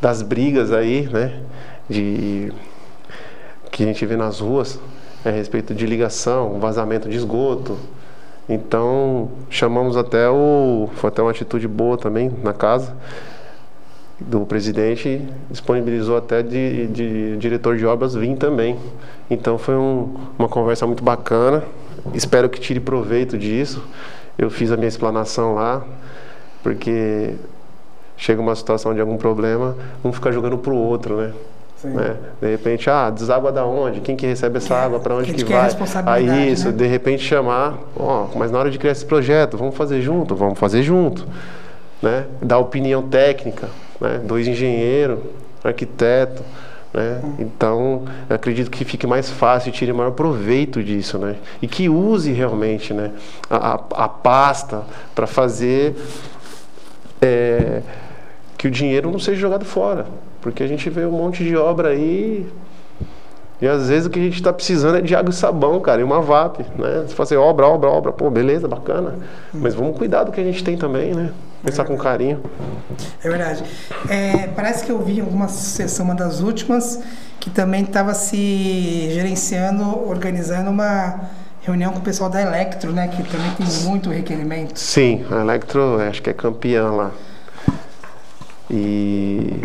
das 0.00 0.22
brigas 0.22 0.72
aí, 0.72 1.08
né, 1.08 1.40
de, 1.88 2.52
que 3.70 3.84
a 3.84 3.86
gente 3.86 4.04
vê 4.04 4.16
nas 4.16 4.40
ruas, 4.40 4.80
é 5.24 5.28
a 5.28 5.32
respeito 5.32 5.72
de 5.72 5.86
ligação, 5.86 6.58
vazamento 6.58 7.08
de 7.08 7.16
esgoto. 7.16 7.78
Então 8.48 9.30
chamamos 9.48 9.96
até 9.96 10.28
o. 10.28 10.90
Foi 10.96 11.06
até 11.06 11.22
uma 11.22 11.30
atitude 11.30 11.68
boa 11.68 11.96
também 11.96 12.32
na 12.42 12.52
casa 12.52 12.92
do 14.18 14.40
presidente, 14.40 15.22
disponibilizou 15.48 16.16
até 16.16 16.42
de, 16.42 16.88
de 16.88 17.36
diretor 17.36 17.76
de 17.76 17.86
obras 17.86 18.16
vir 18.16 18.34
também. 18.36 18.76
Então 19.30 19.56
foi 19.56 19.76
um, 19.76 20.12
uma 20.36 20.48
conversa 20.48 20.88
muito 20.88 21.04
bacana. 21.04 21.62
Espero 22.14 22.48
que 22.48 22.60
tire 22.60 22.80
proveito 22.80 23.36
disso. 23.38 23.82
Eu 24.38 24.50
fiz 24.50 24.70
a 24.70 24.76
minha 24.76 24.88
explanação 24.88 25.54
lá, 25.54 25.84
porque 26.62 27.34
chega 28.16 28.40
uma 28.40 28.54
situação 28.54 28.94
de 28.94 29.00
algum 29.00 29.16
problema, 29.16 29.76
um 30.04 30.12
fica 30.12 30.32
jogando 30.32 30.58
pro 30.58 30.74
outro, 30.74 31.16
né? 31.16 31.32
né? 31.84 32.16
De 32.40 32.50
repente, 32.50 32.88
ah, 32.88 33.10
deságua 33.10 33.52
da 33.52 33.64
onde? 33.64 34.00
Quem 34.00 34.16
que 34.16 34.26
recebe 34.26 34.58
essa 34.58 34.74
água? 34.74 34.98
Para 34.98 35.14
onde 35.14 35.32
que, 35.32 35.44
que 35.44 35.52
vai? 35.52 35.70
Aí 36.06 36.52
isso, 36.52 36.68
né? 36.68 36.72
de 36.72 36.86
repente 36.86 37.22
chamar, 37.22 37.78
ó, 37.96 38.28
mas 38.34 38.50
na 38.50 38.58
hora 38.58 38.70
de 38.70 38.78
criar 38.78 38.92
esse 38.92 39.04
projeto, 39.04 39.56
vamos 39.56 39.76
fazer 39.76 40.00
junto, 40.00 40.34
vamos 40.34 40.58
fazer 40.58 40.82
junto, 40.82 41.26
né? 42.02 42.24
Dar 42.40 42.58
opinião 42.58 43.02
técnica, 43.02 43.68
né? 44.00 44.20
Dois 44.24 44.48
engenheiros, 44.48 45.18
arquiteto, 45.62 46.42
né? 46.96 47.20
Então, 47.38 48.04
acredito 48.28 48.70
que 48.70 48.82
fique 48.82 49.06
mais 49.06 49.28
fácil 49.28 49.68
e 49.68 49.72
tire 49.72 49.92
maior 49.92 50.12
proveito 50.12 50.82
disso, 50.82 51.18
né? 51.18 51.36
E 51.60 51.68
que 51.68 51.90
use 51.90 52.32
realmente, 52.32 52.94
né? 52.94 53.12
A, 53.50 53.74
a, 53.74 53.74
a 53.74 54.08
pasta 54.08 54.82
para 55.14 55.26
fazer 55.26 55.94
é, 57.20 57.82
que 58.56 58.66
o 58.66 58.70
dinheiro 58.70 59.10
não 59.10 59.18
seja 59.18 59.38
jogado 59.38 59.66
fora, 59.66 60.06
porque 60.40 60.62
a 60.62 60.66
gente 60.66 60.88
vê 60.88 61.04
um 61.04 61.12
monte 61.12 61.44
de 61.44 61.54
obra 61.54 61.90
aí 61.90 62.46
e 63.60 63.66
às 63.66 63.88
vezes 63.88 64.06
o 64.06 64.10
que 64.10 64.18
a 64.18 64.22
gente 64.22 64.34
está 64.34 64.52
precisando 64.52 64.98
é 64.98 65.00
de 65.00 65.14
água 65.14 65.30
e 65.30 65.34
sabão, 65.34 65.80
cara, 65.80 66.00
e 66.00 66.04
uma 66.04 66.20
VAP, 66.20 66.60
né? 66.76 67.04
Você 67.06 67.14
fala 67.14 67.24
assim, 67.24 67.36
obra, 67.36 67.66
obra, 67.66 67.88
obra, 67.88 68.12
pô, 68.12 68.28
beleza, 68.28 68.68
bacana. 68.68 69.14
Mas 69.52 69.74
vamos 69.74 69.96
cuidar 69.96 70.24
do 70.24 70.32
que 70.32 70.40
a 70.40 70.44
gente 70.44 70.62
tem 70.62 70.76
também, 70.76 71.14
né? 71.14 71.32
Pensar 71.64 71.82
é 71.82 71.86
com 71.86 71.96
carinho. 71.96 72.42
É 73.24 73.28
verdade. 73.28 73.64
É, 74.10 74.48
parece 74.48 74.84
que 74.84 74.92
eu 74.92 74.98
vi 74.98 75.20
alguma 75.20 75.48
sessão, 75.48 76.04
uma 76.04 76.14
das 76.14 76.40
últimas, 76.40 77.02
que 77.40 77.48
também 77.48 77.82
estava 77.82 78.12
se 78.12 79.08
gerenciando, 79.10 80.06
organizando 80.06 80.70
uma 80.70 81.20
reunião 81.62 81.92
com 81.92 81.98
o 81.98 82.02
pessoal 82.02 82.28
da 82.28 82.40
Electro, 82.42 82.92
né? 82.92 83.08
Que 83.08 83.22
também 83.22 83.50
tem 83.52 83.66
muito 83.88 84.10
requerimento. 84.10 84.78
Sim, 84.78 85.24
a 85.30 85.40
Electro 85.40 85.98
acho 86.00 86.22
que 86.22 86.28
é 86.28 86.34
campeã 86.34 86.90
lá. 86.90 87.10
E 88.70 89.62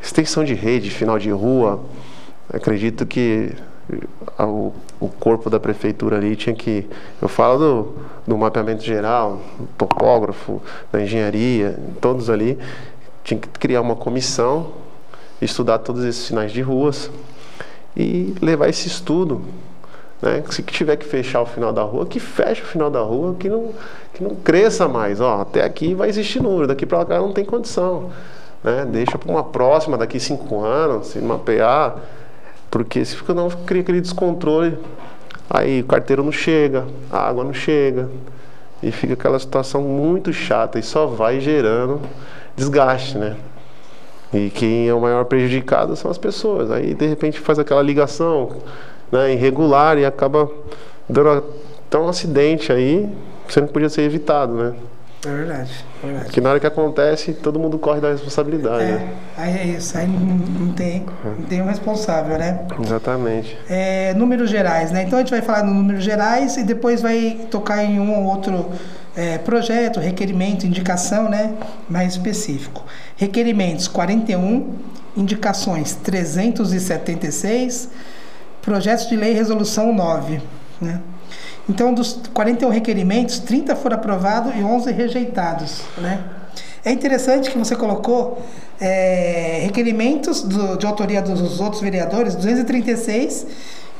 extensão 0.00 0.44
de 0.44 0.54
rede, 0.54 0.88
final 0.88 1.18
de 1.18 1.30
rua, 1.30 1.80
acredito 2.52 3.06
que 3.06 3.52
o, 4.38 4.72
o 5.00 5.08
corpo 5.08 5.48
da 5.48 5.58
prefeitura 5.58 6.16
ali 6.16 6.36
tinha 6.36 6.54
que. 6.54 6.86
Eu 7.20 7.28
falo 7.28 7.58
do, 7.58 7.94
do 8.26 8.38
mapeamento 8.38 8.82
geral, 8.82 9.40
topógrafo, 9.76 10.60
da 10.92 11.00
engenharia, 11.02 11.78
todos 12.00 12.28
ali, 12.28 12.58
tinha 13.24 13.40
que 13.40 13.48
criar 13.48 13.80
uma 13.80 13.96
comissão, 13.96 14.72
estudar 15.40 15.78
todos 15.78 16.04
esses 16.04 16.26
sinais 16.26 16.52
de 16.52 16.60
ruas 16.60 17.10
e 17.96 18.34
levar 18.40 18.68
esse 18.68 18.86
estudo. 18.86 19.42
Né? 20.20 20.42
Se 20.50 20.62
tiver 20.62 20.96
que 20.96 21.06
fechar 21.06 21.40
o 21.40 21.46
final 21.46 21.72
da 21.72 21.82
rua, 21.82 22.04
que 22.04 22.20
feche 22.20 22.62
o 22.62 22.66
final 22.66 22.90
da 22.90 23.00
rua, 23.00 23.36
que 23.38 23.48
não, 23.48 23.70
que 24.12 24.22
não 24.22 24.34
cresça 24.34 24.88
mais. 24.88 25.20
Ó, 25.20 25.42
até 25.42 25.64
aqui 25.64 25.94
vai 25.94 26.08
existir 26.08 26.42
número, 26.42 26.66
daqui 26.66 26.84
para 26.84 27.04
cá 27.04 27.18
não 27.18 27.32
tem 27.32 27.44
condição. 27.44 28.10
Né? 28.62 28.86
Deixa 28.90 29.16
para 29.16 29.30
uma 29.30 29.44
próxima, 29.44 29.96
daqui 29.96 30.18
cinco 30.18 30.60
anos, 30.64 31.08
se 31.08 31.20
mapear 31.20 31.96
porque 32.70 33.04
se 33.04 33.16
não 33.34 33.48
cria 33.48 33.82
aquele 33.82 34.00
descontrole, 34.00 34.78
aí 35.48 35.80
o 35.80 35.84
carteiro 35.84 36.22
não 36.22 36.32
chega, 36.32 36.86
a 37.10 37.28
água 37.28 37.44
não 37.44 37.52
chega, 37.52 38.08
e 38.82 38.92
fica 38.92 39.14
aquela 39.14 39.38
situação 39.38 39.82
muito 39.82 40.32
chata 40.32 40.78
e 40.78 40.82
só 40.82 41.06
vai 41.06 41.40
gerando 41.40 42.00
desgaste, 42.56 43.18
né? 43.18 43.36
E 44.32 44.50
quem 44.50 44.88
é 44.88 44.94
o 44.94 45.00
maior 45.00 45.24
prejudicado 45.24 45.96
são 45.96 46.10
as 46.10 46.18
pessoas. 46.18 46.70
Aí 46.70 46.94
de 46.94 47.06
repente 47.06 47.40
faz 47.40 47.58
aquela 47.58 47.82
ligação 47.82 48.58
né, 49.10 49.32
irregular 49.32 49.96
e 49.98 50.04
acaba 50.04 50.50
dando 51.08 51.44
até 51.86 51.98
um 51.98 52.08
acidente 52.08 52.70
aí, 52.70 53.08
que 53.48 53.60
podia 53.62 53.88
ser 53.88 54.02
evitado, 54.02 54.52
né? 54.52 54.74
É 55.26 55.28
verdade, 55.28 55.84
é 56.02 56.06
verdade. 56.06 56.30
Que 56.30 56.40
na 56.40 56.50
hora 56.50 56.60
que 56.60 56.66
acontece, 56.66 57.32
todo 57.32 57.58
mundo 57.58 57.76
corre 57.76 58.00
da 58.00 58.10
responsabilidade. 58.10 58.84
É, 58.84 58.86
né? 58.86 59.14
aí 59.36 59.58
é 59.58 59.66
isso, 59.66 59.98
aí 59.98 60.06
não, 60.06 60.20
não, 60.20 60.72
tem, 60.72 61.04
não 61.24 61.44
tem 61.46 61.60
um 61.60 61.66
responsável, 61.66 62.38
né? 62.38 62.66
Exatamente. 62.80 63.58
É, 63.68 64.14
números 64.14 64.48
gerais, 64.48 64.92
né? 64.92 65.02
Então 65.02 65.18
a 65.18 65.22
gente 65.22 65.30
vai 65.30 65.42
falar 65.42 65.64
no 65.64 65.74
números 65.74 66.04
gerais 66.04 66.56
e 66.56 66.62
depois 66.62 67.02
vai 67.02 67.46
tocar 67.50 67.82
em 67.82 67.98
um 67.98 68.16
ou 68.16 68.26
outro 68.26 68.70
é, 69.16 69.38
projeto, 69.38 69.98
requerimento, 69.98 70.64
indicação, 70.64 71.28
né? 71.28 71.52
Mais 71.90 72.12
específico. 72.12 72.84
Requerimentos 73.16 73.88
41, 73.88 74.72
indicações 75.16 75.96
376, 75.96 77.88
projetos 78.62 79.08
de 79.08 79.16
lei 79.16 79.32
resolução 79.32 79.92
9, 79.92 80.40
né? 80.80 81.00
Então, 81.68 81.92
dos 81.92 82.18
41 82.32 82.70
requerimentos, 82.70 83.38
30 83.40 83.76
foram 83.76 83.96
aprovados 83.96 84.54
e 84.56 84.62
11 84.62 84.90
rejeitados. 84.92 85.82
Né? 85.98 86.24
É 86.84 86.90
interessante 86.90 87.50
que 87.50 87.58
você 87.58 87.76
colocou 87.76 88.42
é, 88.80 89.60
requerimentos 89.64 90.42
do, 90.42 90.76
de 90.76 90.86
autoria 90.86 91.20
dos 91.20 91.60
outros 91.60 91.82
vereadores, 91.82 92.34
236, 92.34 93.46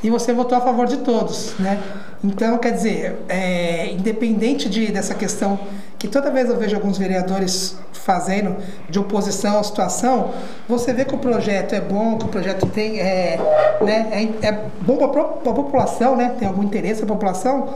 e 0.03 0.11
você 0.11 0.33
votou 0.33 0.57
a 0.57 0.61
favor 0.61 0.87
de 0.87 0.99
todos. 0.99 1.55
Né? 1.59 1.79
Então, 2.25 2.57
quer 2.57 2.73
dizer, 2.73 3.17
é, 3.29 3.93
independente 3.93 4.69
de, 4.69 4.91
dessa 4.91 5.15
questão, 5.15 5.59
que 5.99 6.07
toda 6.07 6.31
vez 6.31 6.49
eu 6.49 6.57
vejo 6.57 6.77
alguns 6.77 6.97
vereadores 6.97 7.77
fazendo 7.93 8.57
de 8.89 8.99
oposição 8.99 9.59
à 9.59 9.63
situação, 9.63 10.33
você 10.69 10.93
vê 10.93 11.05
que 11.05 11.15
o 11.15 11.19
projeto 11.19 11.75
é 11.75 11.81
bom, 11.81 12.17
que 12.17 12.25
o 12.25 12.29
projeto 12.29 12.67
tem 12.67 13.01
é, 13.01 13.39
né, 13.83 14.09
é, 14.43 14.47
é 14.47 14.65
bom 14.81 14.97
para 14.97 15.23
a 15.23 15.55
população, 15.55 16.17
né, 16.17 16.35
tem 16.39 16.47
algum 16.47 16.63
interesse 16.63 17.03
na 17.03 17.07
população, 17.09 17.75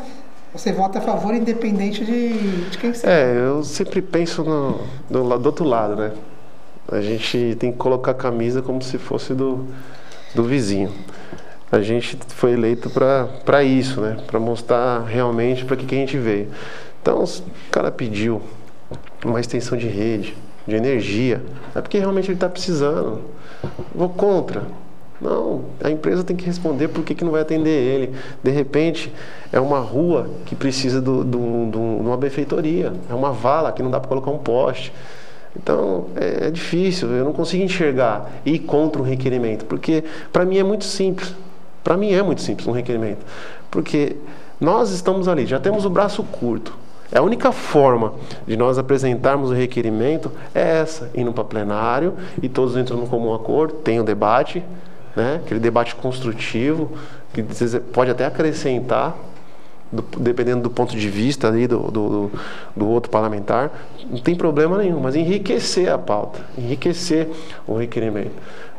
você 0.52 0.72
vota 0.72 0.98
a 0.98 1.02
favor 1.02 1.34
independente 1.34 2.04
de, 2.04 2.68
de 2.70 2.78
quem 2.78 2.92
seja. 2.92 3.12
É, 3.12 3.36
eu 3.46 3.64
sempre 3.64 4.02
penso 4.02 4.44
no, 4.44 4.80
do, 5.10 5.38
do 5.38 5.46
outro 5.46 5.64
lado, 5.64 5.96
né? 5.96 6.12
A 6.90 7.00
gente 7.00 7.56
tem 7.58 7.72
que 7.72 7.78
colocar 7.78 8.10
a 8.10 8.14
camisa 8.14 8.60
como 8.60 8.82
se 8.82 8.98
fosse 8.98 9.32
do, 9.32 9.66
do 10.34 10.44
vizinho. 10.44 10.92
A 11.70 11.80
gente 11.80 12.18
foi 12.28 12.52
eleito 12.52 12.90
para 12.90 13.64
isso, 13.64 14.02
né? 14.02 14.18
Para 14.26 14.38
mostrar 14.38 15.04
realmente 15.06 15.64
para 15.64 15.74
que, 15.74 15.86
que 15.86 15.94
a 15.94 15.98
gente 15.98 16.18
veio. 16.18 16.48
Então, 17.02 17.24
o 17.24 17.70
cara 17.70 17.90
pediu 17.90 18.40
uma 19.24 19.40
extensão 19.40 19.76
de 19.76 19.88
rede, 19.88 20.36
de 20.66 20.76
energia. 20.76 21.42
É 21.74 21.80
porque 21.80 21.98
realmente 21.98 22.28
ele 22.28 22.34
está 22.34 22.48
precisando. 22.48 23.20
Vou 23.92 24.08
contra. 24.08 24.62
Não, 25.20 25.66
a 25.82 25.90
empresa 25.90 26.24
tem 26.24 26.34
que 26.34 26.44
responder 26.44 26.88
por 26.88 27.04
que, 27.04 27.14
que 27.14 27.24
não 27.24 27.32
vai 27.32 27.42
atender 27.42 27.70
ele. 27.70 28.12
De 28.42 28.50
repente, 28.50 29.12
é 29.52 29.60
uma 29.60 29.78
rua 29.78 30.28
que 30.46 30.54
precisa 30.54 31.00
de 31.00 31.04
do, 31.04 31.24
do, 31.24 31.66
do, 31.66 31.80
uma 31.80 32.16
benfeitoria. 32.16 32.92
É 33.08 33.14
uma 33.14 33.32
vala 33.32 33.72
que 33.72 33.82
não 33.82 33.90
dá 33.90 34.00
para 34.00 34.08
colocar 34.08 34.30
um 34.30 34.38
poste. 34.38 34.92
Então, 35.56 36.06
é, 36.16 36.46
é, 36.46 36.50
difícil, 36.50 37.08
eu 37.10 37.24
não 37.24 37.32
consigo 37.32 37.62
enxergar 37.62 38.30
e 38.44 38.54
ir 38.54 38.58
contra 38.60 39.00
um 39.00 39.04
requerimento. 39.04 39.64
Porque, 39.64 40.02
para 40.32 40.44
mim, 40.44 40.58
é 40.58 40.64
muito 40.64 40.84
simples. 40.84 41.34
Para 41.84 41.96
mim, 41.96 42.12
é 42.12 42.22
muito 42.22 42.42
simples 42.42 42.66
um 42.66 42.72
requerimento. 42.72 43.24
Porque 43.70 44.16
nós 44.60 44.90
estamos 44.90 45.28
ali, 45.28 45.46
já 45.46 45.58
temos 45.60 45.84
o 45.84 45.90
braço 45.90 46.22
curto. 46.24 46.81
É 47.12 47.18
a 47.18 47.22
única 47.22 47.52
forma 47.52 48.14
de 48.46 48.56
nós 48.56 48.78
apresentarmos 48.78 49.50
o 49.50 49.54
requerimento 49.54 50.32
é 50.54 50.78
essa, 50.78 51.10
indo 51.14 51.30
para 51.30 51.44
plenário 51.44 52.14
e 52.42 52.48
todos 52.48 52.74
entram 52.74 52.96
num 52.96 53.06
comum 53.06 53.34
acordo, 53.34 53.74
tem 53.74 53.98
o 53.98 54.02
um 54.02 54.04
debate, 54.04 54.64
né? 55.14 55.42
aquele 55.44 55.60
debate 55.60 55.94
construtivo, 55.94 56.90
que 57.34 57.42
pode 57.92 58.10
até 58.10 58.24
acrescentar 58.24 59.14
do, 59.92 60.02
dependendo 60.18 60.62
do 60.62 60.70
ponto 60.70 60.96
de 60.96 61.10
vista 61.10 61.48
ali 61.48 61.66
do, 61.66 61.90
do, 61.90 62.30
do, 62.74 62.88
outro 62.88 63.10
parlamentar, 63.10 63.70
não 64.10 64.18
tem 64.18 64.34
problema 64.34 64.78
nenhum, 64.78 64.98
mas 64.98 65.14
enriquecer 65.14 65.92
a 65.92 65.98
pauta, 65.98 66.40
enriquecer 66.56 67.28
o 67.66 67.76
requerimento. 67.76 68.32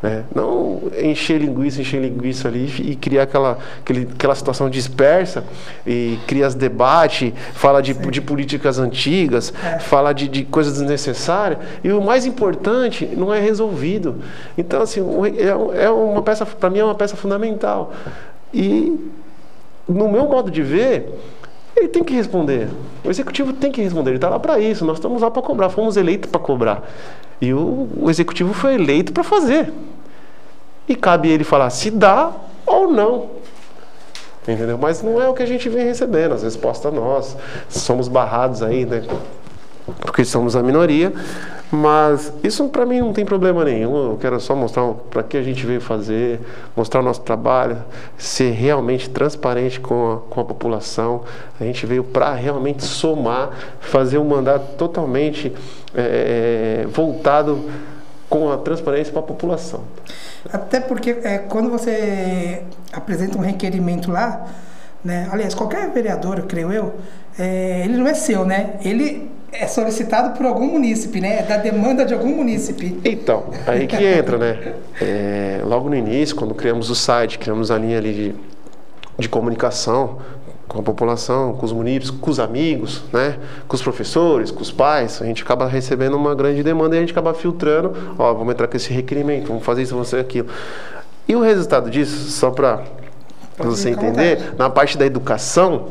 Né? 0.03 0.25
Não 0.35 0.81
encher 1.01 1.39
linguiça, 1.39 1.79
encher 1.79 2.01
linguiça 2.01 2.49
ali 2.49 2.65
e 2.81 2.93
criar 2.93 3.23
aquela, 3.23 3.57
aquele, 3.79 4.09
aquela 4.13 4.35
situação 4.35 4.69
dispersa 4.69 5.45
e 5.87 6.19
cria 6.27 6.49
debates, 6.49 7.31
fala 7.53 7.81
de, 7.81 7.93
de 7.93 8.19
políticas 8.19 8.79
antigas, 8.79 9.53
é. 9.63 9.79
fala 9.79 10.11
de, 10.11 10.27
de 10.27 10.43
coisas 10.43 10.73
desnecessárias 10.73 11.59
e 11.81 11.91
o 11.93 12.01
mais 12.01 12.25
importante 12.25 13.05
não 13.15 13.33
é 13.33 13.39
resolvido. 13.39 14.17
Então, 14.57 14.81
assim, 14.81 14.99
é, 15.37 15.85
é 15.85 15.89
uma 15.89 16.21
peça, 16.21 16.45
para 16.45 16.69
mim 16.69 16.79
é 16.79 16.83
uma 16.83 16.95
peça 16.95 17.15
fundamental. 17.15 17.93
E 18.53 19.09
no 19.87 20.09
meu 20.09 20.27
modo 20.27 20.51
de 20.51 20.61
ver, 20.61 21.17
ele 21.77 21.87
tem 21.87 22.03
que 22.03 22.13
responder. 22.13 22.67
O 23.05 23.09
executivo 23.09 23.53
tem 23.53 23.71
que 23.71 23.81
responder. 23.81 24.11
Ele 24.11 24.17
está 24.17 24.29
lá 24.29 24.37
para 24.37 24.59
isso. 24.59 24.85
Nós 24.85 24.97
estamos 24.97 25.21
lá 25.21 25.31
para 25.31 25.41
cobrar. 25.41 25.69
Fomos 25.69 25.97
eleitos 25.97 26.29
para 26.29 26.39
cobrar. 26.39 26.83
E 27.43 27.53
o, 27.53 27.89
o 27.99 28.09
executivo 28.09 28.53
foi 28.53 28.75
eleito 28.75 29.11
para 29.11 29.21
fazer. 29.21 29.69
E 30.87 30.95
cabe 30.95 31.27
ele 31.29 31.43
falar 31.43 31.69
se 31.71 31.91
dá 31.91 32.31
ou 32.65 32.89
não. 32.89 33.31
Entendeu? 34.47 34.77
Mas 34.77 35.03
não 35.03 35.21
é 35.21 35.27
o 35.27 35.33
que 35.33 35.43
a 35.43 35.45
gente 35.45 35.67
vem 35.67 35.83
recebendo. 35.83 36.35
As 36.35 36.43
respostas 36.43 36.93
nós 36.93 37.35
somos 37.67 38.07
barrados 38.07 38.63
aí, 38.63 38.85
né? 38.85 39.03
Porque 40.01 40.23
somos 40.23 40.55
a 40.55 40.63
minoria. 40.63 41.13
Mas 41.73 42.31
isso 42.43 42.69
para 42.69 42.85
mim 42.85 42.99
não 42.99 43.11
tem 43.11 43.25
problema 43.25 43.65
nenhum. 43.65 44.11
Eu 44.11 44.17
quero 44.21 44.39
só 44.39 44.55
mostrar 44.55 44.87
para 45.09 45.23
que 45.23 45.35
a 45.35 45.41
gente 45.41 45.65
veio 45.65 45.81
fazer, 45.81 46.39
mostrar 46.75 46.99
o 46.99 47.03
nosso 47.03 47.21
trabalho, 47.21 47.77
ser 48.15 48.51
realmente 48.51 49.09
transparente 49.09 49.79
com 49.79 50.13
a, 50.13 50.17
com 50.31 50.39
a 50.39 50.45
população. 50.45 51.23
A 51.59 51.63
gente 51.63 51.83
veio 51.87 52.03
para 52.03 52.31
realmente 52.35 52.83
somar, 52.83 53.49
fazer 53.79 54.19
um 54.19 54.23
mandato 54.23 54.75
totalmente 54.77 55.51
é, 55.95 56.85
voltado 56.91 57.67
com 58.29 58.51
a 58.51 58.57
transparência 58.57 59.11
para 59.11 59.21
a 59.21 59.25
população. 59.25 59.81
Até 60.51 60.79
porque 60.79 61.17
é, 61.23 61.39
quando 61.39 61.71
você 61.71 62.61
apresenta 62.91 63.35
um 63.35 63.41
requerimento 63.41 64.11
lá, 64.11 64.45
né, 65.03 65.27
aliás, 65.31 65.55
qualquer 65.55 65.89
vereador, 65.91 66.43
creio 66.43 66.71
eu, 66.71 66.93
é, 67.39 67.81
ele 67.83 67.97
não 67.97 68.07
é 68.07 68.13
seu, 68.13 68.45
né? 68.45 68.79
Ele 68.83 69.31
é 69.53 69.67
solicitado 69.67 70.35
por 70.37 70.45
algum 70.45 70.67
munícipe, 70.67 71.21
né? 71.21 71.39
É 71.39 71.43
da 71.43 71.57
demanda 71.57 72.03
de 72.03 72.13
algum 72.13 72.35
munícipe. 72.35 72.99
Então, 73.05 73.45
aí 73.67 73.87
que 73.87 74.03
entra, 74.03 74.37
né? 74.37 74.73
É, 75.01 75.61
logo 75.63 75.89
no 75.89 75.95
início, 75.95 76.35
quando 76.35 76.53
criamos 76.55 76.89
o 76.89 76.95
site, 76.95 77.37
criamos 77.37 77.69
a 77.69 77.77
linha 77.77 77.97
ali 77.97 78.13
de, 78.13 78.35
de 79.19 79.29
comunicação 79.29 80.19
com 80.67 80.79
a 80.79 80.83
população, 80.83 81.53
com 81.53 81.65
os 81.65 81.71
munícipes, 81.71 82.09
com 82.09 82.31
os 82.31 82.39
amigos, 82.39 83.03
né? 83.13 83.37
com 83.67 83.75
os 83.75 83.81
professores, 83.81 84.49
com 84.49 84.61
os 84.61 84.71
pais, 84.71 85.21
a 85.21 85.25
gente 85.25 85.43
acaba 85.43 85.67
recebendo 85.67 86.15
uma 86.15 86.33
grande 86.33 86.63
demanda 86.63 86.95
e 86.95 86.97
a 86.97 87.01
gente 87.01 87.11
acaba 87.11 87.33
filtrando, 87.33 88.15
ó, 88.17 88.33
vamos 88.33 88.53
entrar 88.53 88.67
com 88.67 88.75
esse 88.75 88.91
requerimento, 88.91 89.49
vamos 89.49 89.63
fazer 89.63 89.83
isso, 89.83 89.93
vamos 89.93 90.09
fazer 90.09 90.21
aquilo. 90.21 90.47
E 91.27 91.35
o 91.35 91.41
resultado 91.41 91.91
disso, 91.91 92.31
só 92.31 92.49
para 92.49 92.83
você 93.59 93.91
entender, 93.91 94.55
na 94.57 94.69
parte 94.69 94.97
da 94.97 95.05
educação, 95.05 95.89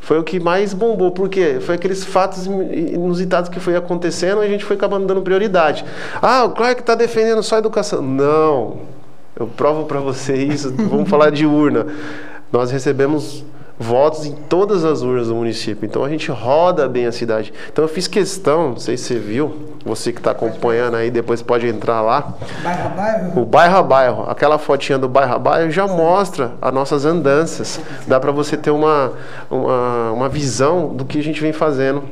foi 0.00 0.18
o 0.18 0.24
que 0.24 0.40
mais 0.40 0.72
bombou, 0.72 1.10
porque 1.10 1.58
foi 1.60 1.74
aqueles 1.74 2.04
fatos 2.04 2.46
inusitados 2.46 3.48
que 3.48 3.60
foi 3.60 3.76
acontecendo 3.76 4.42
e 4.42 4.46
a 4.46 4.48
gente 4.48 4.64
foi 4.64 4.76
acabando 4.76 5.06
dando 5.06 5.22
prioridade. 5.22 5.84
Ah, 6.20 6.44
o 6.44 6.50
Clark 6.50 6.80
está 6.80 6.94
defendendo 6.94 7.42
só 7.42 7.56
a 7.56 7.58
educação. 7.58 8.02
Não, 8.02 8.78
eu 9.38 9.46
provo 9.46 9.84
para 9.84 10.00
você 10.00 10.34
isso, 10.34 10.72
vamos 10.76 11.08
falar 11.08 11.30
de 11.30 11.46
urna. 11.46 11.86
Nós 12.50 12.70
recebemos 12.70 13.44
votos 13.80 14.26
em 14.26 14.32
todas 14.32 14.84
as 14.84 15.00
urnas 15.00 15.28
do 15.28 15.34
município. 15.34 15.86
Então 15.86 16.04
a 16.04 16.08
gente 16.08 16.30
roda 16.30 16.86
bem 16.86 17.06
a 17.06 17.12
cidade. 17.12 17.50
Então 17.72 17.82
eu 17.82 17.88
fiz 17.88 18.06
questão, 18.06 18.70
não 18.70 18.76
sei 18.76 18.98
se 18.98 19.04
você 19.04 19.18
viu, 19.18 19.54
você 19.82 20.12
que 20.12 20.18
está 20.18 20.32
acompanhando 20.32 20.96
aí, 20.96 21.10
depois 21.10 21.40
pode 21.40 21.66
entrar 21.66 22.02
lá. 22.02 22.34
Bairro 22.62 22.86
a 22.86 22.88
bairro? 22.90 23.40
O 23.40 23.46
bairro 23.46 23.76
a 23.78 23.82
bairro. 23.82 24.24
Aquela 24.28 24.58
fotinha 24.58 24.98
do 24.98 25.08
bairro 25.08 25.34
a 25.34 25.38
bairro 25.38 25.70
já 25.70 25.86
mostra 25.86 26.52
as 26.60 26.74
nossas 26.74 27.06
andanças. 27.06 27.80
Dá 28.06 28.20
para 28.20 28.30
você 28.30 28.54
ter 28.54 28.70
uma, 28.70 29.12
uma, 29.50 30.12
uma 30.12 30.28
visão 30.28 30.88
do 30.94 31.06
que 31.06 31.18
a 31.18 31.22
gente 31.22 31.40
vem 31.40 31.52
fazendo 31.52 32.04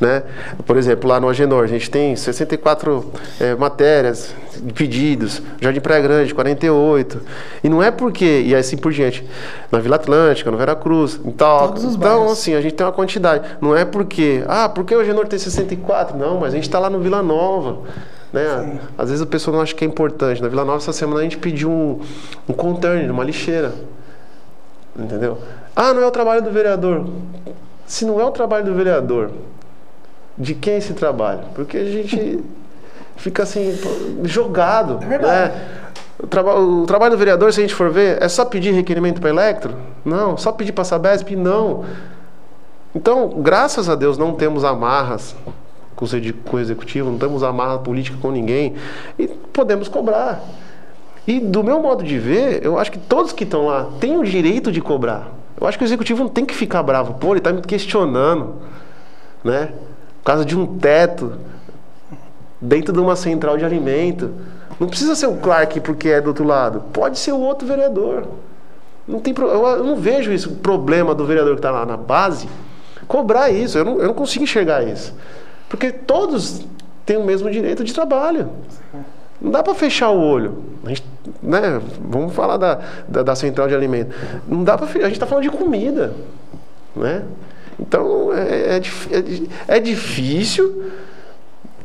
né? 0.00 0.22
Por 0.66 0.76
exemplo, 0.76 1.08
lá 1.08 1.20
no 1.20 1.28
Agenor, 1.28 1.64
a 1.64 1.66
gente 1.66 1.90
tem 1.90 2.14
64 2.14 3.12
é, 3.40 3.54
matérias 3.54 4.34
de 4.56 4.72
pedidos, 4.72 5.42
Jardim 5.60 5.80
Praia 5.80 6.02
Grande, 6.02 6.34
48. 6.34 7.20
E 7.62 7.68
não 7.68 7.82
é 7.82 7.90
porque, 7.90 8.42
e 8.44 8.54
assim 8.54 8.76
por 8.76 8.92
diante, 8.92 9.26
na 9.70 9.78
Vila 9.78 9.96
Atlântica, 9.96 10.50
no 10.50 10.56
Veracruz, 10.56 11.20
em 11.24 11.30
tal. 11.30 11.74
Então, 11.76 11.96
bairros. 11.98 12.32
assim, 12.32 12.54
a 12.54 12.60
gente 12.60 12.74
tem 12.74 12.86
uma 12.86 12.92
quantidade. 12.92 13.44
Não 13.60 13.76
é 13.76 13.84
porque, 13.84 14.42
ah, 14.46 14.68
porque 14.68 14.94
o 14.94 15.00
Agenor 15.00 15.26
tem 15.26 15.38
64? 15.38 16.16
Não, 16.16 16.40
mas 16.40 16.52
a 16.52 16.56
gente 16.56 16.64
está 16.64 16.78
lá 16.78 16.88
no 16.88 17.00
Vila 17.00 17.22
Nova. 17.22 17.78
Né? 18.32 18.80
Às 18.98 19.10
vezes 19.10 19.22
a 19.22 19.26
pessoa 19.26 19.54
não 19.54 19.62
acha 19.62 19.74
que 19.74 19.84
é 19.84 19.86
importante. 19.86 20.42
Na 20.42 20.48
Vila 20.48 20.64
Nova, 20.64 20.78
essa 20.78 20.92
semana, 20.92 21.20
a 21.20 21.22
gente 21.22 21.38
pediu 21.38 21.70
um, 21.70 22.00
um 22.48 22.52
container, 22.52 23.10
uma 23.10 23.22
lixeira. 23.22 23.72
Entendeu? 24.98 25.38
Ah, 25.74 25.92
não 25.92 26.02
é 26.02 26.06
o 26.06 26.10
trabalho 26.10 26.42
do 26.42 26.50
vereador. 26.50 27.06
Se 27.86 28.04
não 28.04 28.20
é 28.20 28.24
o 28.24 28.30
trabalho 28.30 28.64
do 28.64 28.74
vereador, 28.74 29.30
de 30.36 30.54
quem 30.54 30.74
é 30.74 30.78
esse 30.78 30.92
trabalho? 30.94 31.40
Porque 31.54 31.76
a 31.76 31.84
gente 31.84 32.42
fica 33.16 33.42
assim, 33.42 33.78
jogado. 34.24 34.98
É 35.04 35.18
né? 35.18 35.68
O, 36.22 36.26
traba 36.26 36.58
o, 36.58 36.86
trabalho 36.86 37.12
do 37.12 37.18
vereador, 37.18 37.52
se 37.52 37.60
a 37.60 37.62
gente 37.62 37.74
for 37.74 37.90
ver, 37.90 38.22
é 38.22 38.28
só 38.28 38.44
pedir 38.44 38.72
requerimento 38.72 39.20
para 39.20 39.30
Electro? 39.30 39.74
Não. 40.04 40.36
Só 40.36 40.52
pedir 40.52 40.72
para 40.72 40.82
a 40.82 40.84
Sabesp? 40.84 41.36
Não. 41.36 41.84
Então, 42.94 43.28
graças 43.28 43.88
a 43.88 43.94
Deus, 43.94 44.16
não 44.16 44.34
temos 44.34 44.64
amarras 44.64 45.34
com 45.96 46.04
o 46.56 46.60
executivo, 46.60 47.10
não 47.10 47.18
temos 47.18 47.42
amarra 47.42 47.78
política 47.78 48.16
com 48.20 48.30
ninguém 48.30 48.74
e 49.18 49.26
podemos 49.26 49.88
cobrar. 49.88 50.40
E 51.26 51.40
do 51.40 51.64
meu 51.64 51.80
modo 51.80 52.04
de 52.04 52.18
ver, 52.18 52.64
eu 52.64 52.78
acho 52.78 52.92
que 52.92 52.98
todos 52.98 53.32
que 53.32 53.44
estão 53.44 53.66
lá 53.66 53.88
têm 53.98 54.16
o 54.16 54.24
direito 54.24 54.70
de 54.70 54.80
cobrar. 54.80 55.28
Eu 55.60 55.66
acho 55.66 55.78
que 55.78 55.84
o 55.84 55.86
executivo 55.86 56.22
não 56.24 56.30
tem 56.30 56.44
que 56.44 56.54
ficar 56.54 56.82
bravo. 56.82 57.14
Pô, 57.14 57.28
ele 57.28 57.38
está 57.38 57.52
me 57.52 57.62
questionando, 57.62 58.56
né? 59.42 59.72
Por 60.18 60.24
causa 60.24 60.44
de 60.44 60.56
um 60.58 60.78
teto 60.78 61.32
dentro 62.60 62.92
de 62.92 63.00
uma 63.00 63.14
central 63.14 63.56
de 63.56 63.64
alimento. 63.64 64.32
Não 64.80 64.88
precisa 64.88 65.14
ser 65.14 65.26
o 65.26 65.36
Clark 65.36 65.80
porque 65.80 66.08
é 66.08 66.20
do 66.20 66.28
outro 66.28 66.44
lado. 66.44 66.82
Pode 66.92 67.18
ser 67.18 67.32
o 67.32 67.38
outro 67.38 67.66
vereador. 67.66 68.26
Não 69.06 69.20
tem 69.20 69.34
pro... 69.34 69.46
Eu 69.46 69.84
não 69.84 69.96
vejo 69.96 70.32
isso, 70.32 70.50
o 70.50 70.56
problema 70.56 71.14
do 71.14 71.24
vereador 71.24 71.52
que 71.52 71.58
está 71.58 71.70
lá 71.70 71.84
na 71.84 71.96
base, 71.96 72.48
cobrar 73.06 73.50
isso. 73.50 73.78
Eu 73.78 73.84
não, 73.84 73.98
eu 74.00 74.06
não 74.08 74.14
consigo 74.14 74.44
enxergar 74.44 74.82
isso. 74.82 75.14
Porque 75.68 75.92
todos 75.92 76.64
têm 77.04 77.16
o 77.16 77.24
mesmo 77.24 77.50
direito 77.50 77.84
de 77.84 77.92
trabalho. 77.92 78.48
Não 79.44 79.50
dá 79.50 79.62
para 79.62 79.74
fechar 79.74 80.08
o 80.08 80.18
olho. 80.18 80.64
A 80.86 80.88
gente, 80.88 81.04
né, 81.42 81.78
vamos 82.00 82.32
falar 82.32 82.56
da, 82.56 82.80
da, 83.06 83.22
da 83.22 83.34
central 83.36 83.68
de 83.68 83.74
alimento. 83.74 84.16
Não 84.48 84.64
dá 84.64 84.78
para 84.78 84.86
A 84.86 84.90
gente 84.90 85.12
está 85.12 85.26
falando 85.26 85.44
de 85.44 85.50
comida. 85.50 86.14
Né? 86.96 87.22
Então 87.78 88.32
é, 88.32 88.76
é, 88.76 88.78
é, 88.78 89.76
é 89.76 89.80
difícil, 89.80 90.90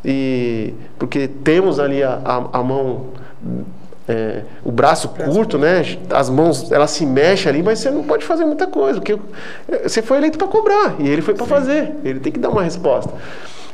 e, 0.06 0.74
porque 0.98 1.28
temos 1.28 1.82
ali 1.82 2.02
a, 2.02 2.22
a, 2.24 2.60
a 2.60 2.64
mão, 2.64 3.08
é, 4.08 4.44
o 4.64 4.72
braço 4.72 5.10
curto, 5.10 5.58
né? 5.58 5.82
As 6.12 6.30
mãos, 6.30 6.72
ela 6.72 6.88
se 6.88 7.06
mexe 7.06 7.50
ali, 7.50 7.62
mas 7.62 7.80
você 7.80 7.92
não 7.92 8.04
pode 8.04 8.24
fazer 8.24 8.46
muita 8.46 8.68
coisa, 8.68 9.02
porque 9.02 9.20
você 9.84 10.02
foi 10.02 10.18
eleito 10.18 10.38
para 10.38 10.48
cobrar 10.48 10.96
e 10.98 11.10
ele 11.10 11.22
foi 11.22 11.34
para 11.34 11.46
fazer. 11.46 11.94
Ele 12.06 12.22
tem 12.22 12.32
que 12.32 12.40
dar 12.40 12.50
uma 12.50 12.64
resposta. 12.64 13.12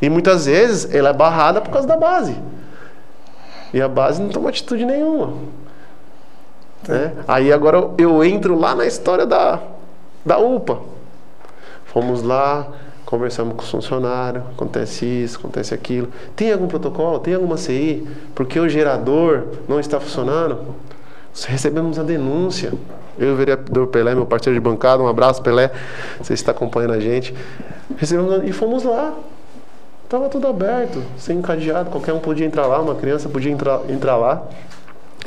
E 0.02 0.10
muitas 0.10 0.48
vezes 0.48 0.91
ela 0.91 1.10
é 1.10 1.13
barrada 1.13 1.62
por 1.62 1.69
causa 1.69 1.88
da 1.88 1.98
base. 1.98 2.36
E 3.76 3.82
a 3.82 3.90
base 3.90 4.22
não 4.22 4.30
toma 4.30 4.48
atitude 4.48 4.86
nenhuma. 4.86 5.34
Né? 6.88 7.12
Aí 7.28 7.52
agora 7.52 7.90
eu 7.98 8.24
entro 8.24 8.58
lá 8.58 8.74
na 8.74 8.86
história 8.86 9.26
da, 9.26 9.60
da 10.26 10.38
UPA. 10.38 10.80
Fomos 11.84 12.24
lá, 12.24 12.68
conversamos 13.06 13.54
com 13.54 13.64
os 13.64 13.70
funcionários, 13.70 14.46
acontece 14.54 15.06
isso, 15.06 15.40
acontece 15.40 15.74
aquilo. 15.74 16.08
Tem 16.38 16.54
algum 16.54 16.68
protocolo? 16.68 17.20
Tem 17.20 17.34
alguma 17.34 17.58
CI? 17.58 18.08
Porque 18.34 18.58
o 18.58 18.70
gerador 18.70 19.44
não 19.68 19.78
está 19.78 20.00
funcionando? 20.00 20.74
Recebemos 21.46 22.00
a 22.00 22.04
denúncia. 22.04 22.72
Eu 23.20 23.34
o 23.34 23.36
vereador 23.36 23.88
Pelé, 23.88 24.16
meu 24.16 24.26
parceiro 24.26 24.58
de 24.58 24.64
bancada, 24.64 25.04
um 25.04 25.08
abraço, 25.08 25.42
Pelé, 25.42 25.70
você 26.22 26.34
está 26.34 26.52
acompanhando 26.52 26.94
a 26.94 27.00
gente. 27.02 27.36
Recebemos 27.98 28.42
e 28.48 28.54
fomos 28.54 28.86
lá. 28.86 29.14
Estava 30.06 30.30
tudo 30.30 30.48
aberto, 30.48 31.02
sem 31.18 31.39
encadeado, 31.39 31.89
qualquer 31.89 32.13
um 32.13 32.20
podia 32.20 32.46
entrar 32.46 32.68
lá, 32.68 32.80
uma 32.80 32.94
criança 32.94 33.28
podia 33.28 33.52
entrar, 33.52 33.82
entrar 33.89 34.15
lá. 34.15 34.44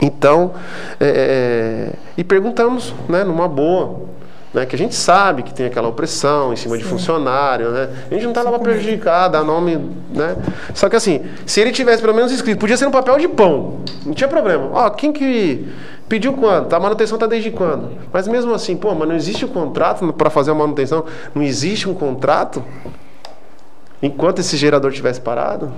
Então, 0.00 0.52
é, 1.00 1.90
é 1.90 1.92
e 2.16 2.22
perguntamos, 2.22 2.94
né, 3.08 3.24
numa 3.24 3.48
boa, 3.48 4.02
né, 4.54 4.64
que 4.64 4.76
a 4.76 4.78
gente 4.78 4.94
sabe 4.94 5.42
que 5.42 5.52
tem 5.52 5.66
aquela 5.66 5.88
opressão 5.88 6.52
em 6.52 6.56
cima 6.56 6.76
Sim. 6.76 6.82
de 6.82 6.88
funcionário, 6.88 7.70
né? 7.70 7.88
A 8.08 8.14
gente 8.14 8.22
não 8.22 8.30
está 8.30 8.42
lá 8.42 8.50
para 8.50 8.60
prejudicar, 8.60 9.26
dar 9.26 9.42
nome, 9.42 9.76
né? 10.14 10.36
Só 10.74 10.88
que 10.88 10.94
assim, 10.94 11.24
se 11.44 11.60
ele 11.60 11.72
tivesse 11.72 12.00
pelo 12.00 12.14
menos 12.14 12.30
escrito, 12.30 12.60
podia 12.60 12.76
ser 12.76 12.84
no 12.84 12.92
papel 12.92 13.18
de 13.18 13.26
pão, 13.26 13.80
não 14.06 14.14
tinha 14.14 14.28
problema. 14.28 14.70
Ó, 14.72 14.90
quem 14.90 15.12
que 15.12 15.66
pediu 16.08 16.34
quando? 16.34 16.72
A 16.72 16.78
manutenção 16.78 17.16
está 17.16 17.26
desde 17.26 17.50
quando? 17.50 17.90
Mas 18.12 18.28
mesmo 18.28 18.54
assim, 18.54 18.76
pô, 18.76 18.94
mas 18.94 19.08
não 19.08 19.16
existe 19.16 19.44
um 19.44 19.48
contrato 19.48 20.12
para 20.12 20.30
fazer 20.30 20.52
a 20.52 20.54
manutenção? 20.54 21.04
Não 21.34 21.42
existe 21.42 21.88
um 21.88 21.94
contrato 21.94 22.64
enquanto 24.02 24.40
esse 24.40 24.56
gerador 24.56 24.90
estivesse 24.90 25.20
parado? 25.20 25.72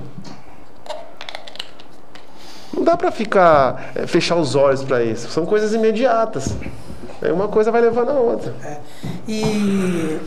Não 2.73 2.85
dá 2.85 2.97
para 2.97 3.11
ficar 3.11 3.93
é, 3.95 4.07
fechar 4.07 4.37
os 4.37 4.55
olhos 4.55 4.83
para 4.85 5.03
isso. 5.03 5.31
São 5.31 5.45
coisas 5.45 5.75
imediatas. 5.75 6.57
Uma 7.23 7.49
coisa 7.49 7.71
vai 7.71 7.83
levando 7.83 8.11
a 8.11 8.15
outra. 8.15 8.55
É. 8.65 8.79
E 9.29 10.19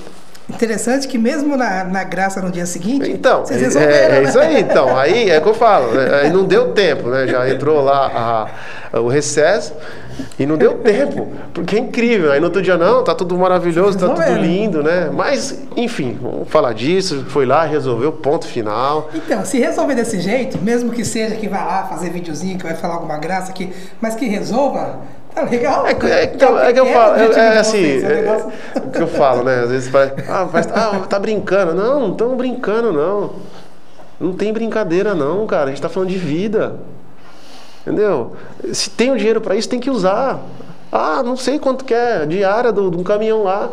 interessante 0.49 1.07
que 1.07 1.17
mesmo 1.17 1.55
na, 1.55 1.83
na 1.83 2.03
graça 2.03 2.41
no 2.41 2.51
dia 2.51 2.65
seguinte, 2.65 3.09
então, 3.09 3.45
vocês 3.45 3.61
é, 3.61 3.65
resolveram, 3.65 3.93
é, 3.93 4.17
é 4.17 4.21
né? 4.21 4.29
isso 4.29 4.39
aí, 4.39 4.59
então. 4.61 4.97
Aí 4.97 5.29
é 5.29 5.39
que 5.39 5.47
eu 5.47 5.53
falo, 5.53 5.93
né? 5.93 6.21
aí 6.21 6.29
não 6.31 6.45
deu 6.45 6.71
tempo, 6.73 7.09
né? 7.09 7.27
Já 7.27 7.49
entrou 7.49 7.81
lá 7.81 8.49
a, 8.93 8.99
o 8.99 9.07
recesso 9.07 9.73
e 10.37 10.45
não 10.45 10.57
deu 10.57 10.75
tempo, 10.75 11.27
porque 11.53 11.75
é 11.75 11.79
incrível. 11.79 12.31
Aí 12.31 12.39
no 12.39 12.47
outro 12.47 12.61
dia, 12.61 12.77
não, 12.77 13.03
tá 13.03 13.15
tudo 13.15 13.37
maravilhoso, 13.37 13.97
tá 13.97 14.09
tudo 14.09 14.37
lindo, 14.37 14.83
né? 14.83 15.09
Mas, 15.11 15.59
enfim, 15.75 16.17
vamos 16.21 16.49
falar 16.49 16.73
disso. 16.73 17.25
Foi 17.29 17.45
lá, 17.45 17.63
resolveu, 17.65 18.11
ponto 18.11 18.45
final. 18.45 19.09
Então, 19.13 19.43
se 19.45 19.59
resolver 19.59 19.95
desse 19.95 20.19
jeito, 20.19 20.59
mesmo 20.59 20.91
que 20.91 21.03
seja 21.03 21.35
que 21.35 21.47
vá 21.47 21.63
lá 21.63 21.83
fazer 21.85 22.09
videozinho, 22.09 22.57
que 22.57 22.63
vai 22.63 22.75
falar 22.75 22.95
alguma 22.95 23.17
graça 23.17 23.51
aqui, 23.51 23.71
mas 23.99 24.15
que 24.15 24.25
resolva, 24.27 24.99
Tá 25.33 25.41
legal. 25.43 25.85
É, 25.87 25.91
é, 25.91 26.23
é, 26.23 26.27
que, 26.27 26.43
é 26.45 26.73
que 26.73 26.79
eu 26.79 26.85
falo, 26.85 27.15
é, 27.15 27.25
é 27.25 27.57
assim, 27.57 27.83
é, 27.83 28.49
é, 28.75 28.79
que 28.91 29.01
eu 29.01 29.07
falo, 29.07 29.43
né? 29.43 29.61
Às 29.61 29.69
vezes 29.71 29.89
vai, 29.89 30.13
ah, 30.29 30.43
vai, 30.43 30.63
ah, 30.73 30.99
tá 31.09 31.17
brincando. 31.17 31.73
Não, 31.73 31.99
não 31.99 32.11
estamos 32.11 32.37
brincando, 32.37 32.93
não. 32.93 33.31
Não 34.19 34.33
tem 34.33 34.53
brincadeira, 34.53 35.15
não, 35.15 35.45
cara. 35.47 35.65
A 35.65 35.67
gente 35.67 35.77
está 35.77 35.89
falando 35.89 36.09
de 36.09 36.17
vida. 36.17 36.75
Entendeu? 37.81 38.35
Se 38.71 38.89
tem 38.89 39.11
o 39.11 39.17
dinheiro 39.17 39.41
para 39.41 39.55
isso, 39.55 39.67
tem 39.67 39.79
que 39.79 39.89
usar. 39.89 40.39
Ah, 40.91 41.23
não 41.23 41.35
sei 41.35 41.57
quanto 41.57 41.83
que 41.83 41.93
é, 41.93 42.25
diária 42.25 42.71
do, 42.71 42.91
do 42.91 43.03
caminhão 43.03 43.43
lá. 43.43 43.71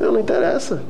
Não, 0.00 0.12
não 0.12 0.20
interessa. 0.20 0.82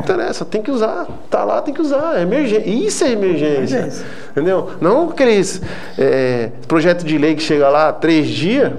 Não 0.00 0.14
interessa, 0.14 0.44
tem 0.44 0.62
que 0.62 0.70
usar. 0.70 1.06
Tá 1.28 1.44
lá, 1.44 1.60
tem 1.60 1.74
que 1.74 1.80
usar. 1.80 2.18
É 2.18 2.22
emergência. 2.22 2.68
Isso 2.68 3.04
é 3.04 3.12
emergência. 3.12 3.76
emergência. 3.76 4.06
Entendeu? 4.30 4.70
Não 4.80 5.10
aqueles 5.10 5.60
é, 5.98 6.50
projeto 6.66 7.04
de 7.04 7.18
lei 7.18 7.34
que 7.34 7.42
chega 7.42 7.68
lá 7.68 7.92
três 7.92 8.28
dias, 8.28 8.72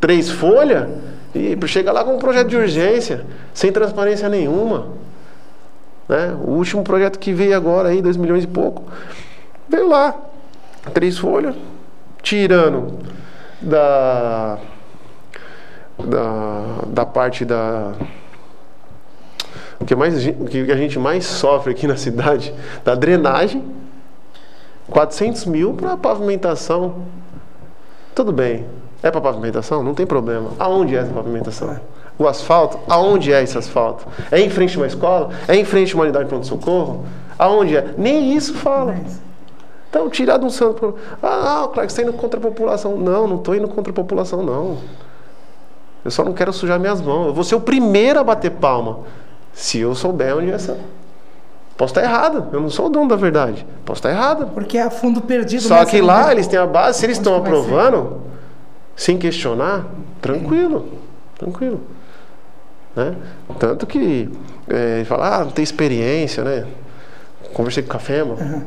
três 0.00 0.30
folhas, 0.30 0.88
e 1.34 1.56
chega 1.66 1.92
lá 1.92 2.04
com 2.04 2.14
um 2.14 2.18
projeto 2.18 2.48
de 2.48 2.56
urgência, 2.56 3.24
sem 3.52 3.72
transparência 3.72 4.28
nenhuma. 4.28 4.88
Né? 6.08 6.36
O 6.44 6.52
último 6.52 6.82
projeto 6.82 7.18
que 7.18 7.32
veio 7.32 7.56
agora 7.56 7.88
aí, 7.88 8.00
dois 8.00 8.16
milhões 8.16 8.44
e 8.44 8.46
pouco, 8.46 8.84
veio 9.68 9.88
lá, 9.88 10.14
três 10.94 11.18
folhas, 11.18 11.54
tirando 12.22 12.98
da, 13.60 14.58
da, 15.98 16.62
da 16.86 17.06
parte 17.06 17.44
da 17.44 17.92
o 19.80 19.84
que, 19.84 19.94
mais, 19.94 20.26
o 20.26 20.44
que 20.44 20.70
a 20.70 20.76
gente 20.76 20.98
mais 20.98 21.26
sofre 21.26 21.72
aqui 21.72 21.86
na 21.88 21.96
cidade, 21.96 22.52
da 22.84 22.94
drenagem, 22.94 23.62
400 24.90 25.46
mil 25.46 25.74
para 25.74 25.96
pavimentação. 25.96 26.96
Tudo 28.14 28.32
bem. 28.32 28.64
É 29.02 29.10
para 29.10 29.20
pavimentação? 29.20 29.82
Não 29.82 29.94
tem 29.94 30.06
problema. 30.06 30.50
Aonde 30.58 30.96
é 30.96 31.00
essa 31.00 31.12
pavimentação? 31.12 31.78
O 32.18 32.26
asfalto? 32.26 32.78
Aonde 32.88 33.32
é 33.32 33.42
esse 33.42 33.58
asfalto? 33.58 34.06
É 34.30 34.40
em 34.40 34.48
frente 34.48 34.76
a 34.76 34.80
uma 34.80 34.86
escola? 34.86 35.30
É 35.46 35.54
em 35.54 35.64
frente 35.64 35.92
a 35.92 35.96
uma 35.96 36.04
unidade 36.04 36.24
de 36.24 36.28
pronto-socorro? 36.30 37.04
Aonde 37.38 37.76
é? 37.76 37.94
Nem 37.98 38.34
isso 38.34 38.54
fala. 38.54 38.96
Então, 39.90 40.08
tirar 40.08 40.38
de 40.38 40.44
um 40.44 40.50
santo. 40.50 40.94
Ah, 41.22 41.68
claro 41.72 41.86
que 41.86 41.92
você 41.92 42.00
está 42.00 42.02
indo 42.02 42.12
contra 42.14 42.38
a 42.38 42.42
população. 42.42 42.96
Não, 42.96 43.26
não 43.26 43.36
estou 43.36 43.54
indo 43.54 43.68
contra 43.68 43.90
a 43.90 43.94
população, 43.94 44.42
não. 44.42 44.78
Eu 46.04 46.10
só 46.10 46.24
não 46.24 46.32
quero 46.32 46.52
sujar 46.52 46.78
minhas 46.78 47.00
mãos. 47.00 47.26
Eu 47.26 47.34
vou 47.34 47.44
ser 47.44 47.54
o 47.54 47.60
primeiro 47.60 48.18
a 48.18 48.24
bater 48.24 48.52
palma. 48.52 49.00
Se 49.56 49.80
eu 49.80 49.94
souber 49.94 50.36
onde 50.36 50.50
é 50.50 50.54
essa. 50.54 50.78
Posso 51.78 51.92
estar 51.92 52.02
errado, 52.02 52.48
eu 52.52 52.60
não 52.60 52.68
sou 52.68 52.86
o 52.86 52.88
dono 52.90 53.08
da 53.08 53.16
verdade. 53.16 53.66
Posso 53.86 54.00
estar 54.00 54.10
errado. 54.10 54.50
Porque 54.52 54.76
é 54.76 54.88
fundo 54.90 55.22
perdido. 55.22 55.62
Só 55.62 55.82
que 55.86 56.00
lá 56.00 56.30
eles 56.30 56.46
têm 56.46 56.58
a 56.58 56.66
base, 56.66 56.98
se 56.98 57.06
eles 57.06 57.16
estão 57.16 57.34
aprovando, 57.36 58.20
sem 58.94 59.16
questionar, 59.16 59.86
tranquilo. 60.20 60.86
Tranquilo. 61.38 61.80
Né? 62.94 63.16
Tanto 63.58 63.86
que 63.86 64.28
é, 64.68 65.04
fala, 65.06 65.36
ah, 65.36 65.44
não 65.44 65.50
tem 65.50 65.62
experiência, 65.62 66.44
né? 66.44 66.66
Conversei 67.54 67.82
com 67.82 67.88
o 67.88 67.92
Cafema, 67.92 68.34
uhum. 68.34 68.62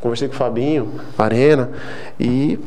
conversei 0.00 0.26
com 0.26 0.34
o 0.34 0.36
Fabinho, 0.36 1.00
Arena, 1.16 1.70
e 2.18 2.58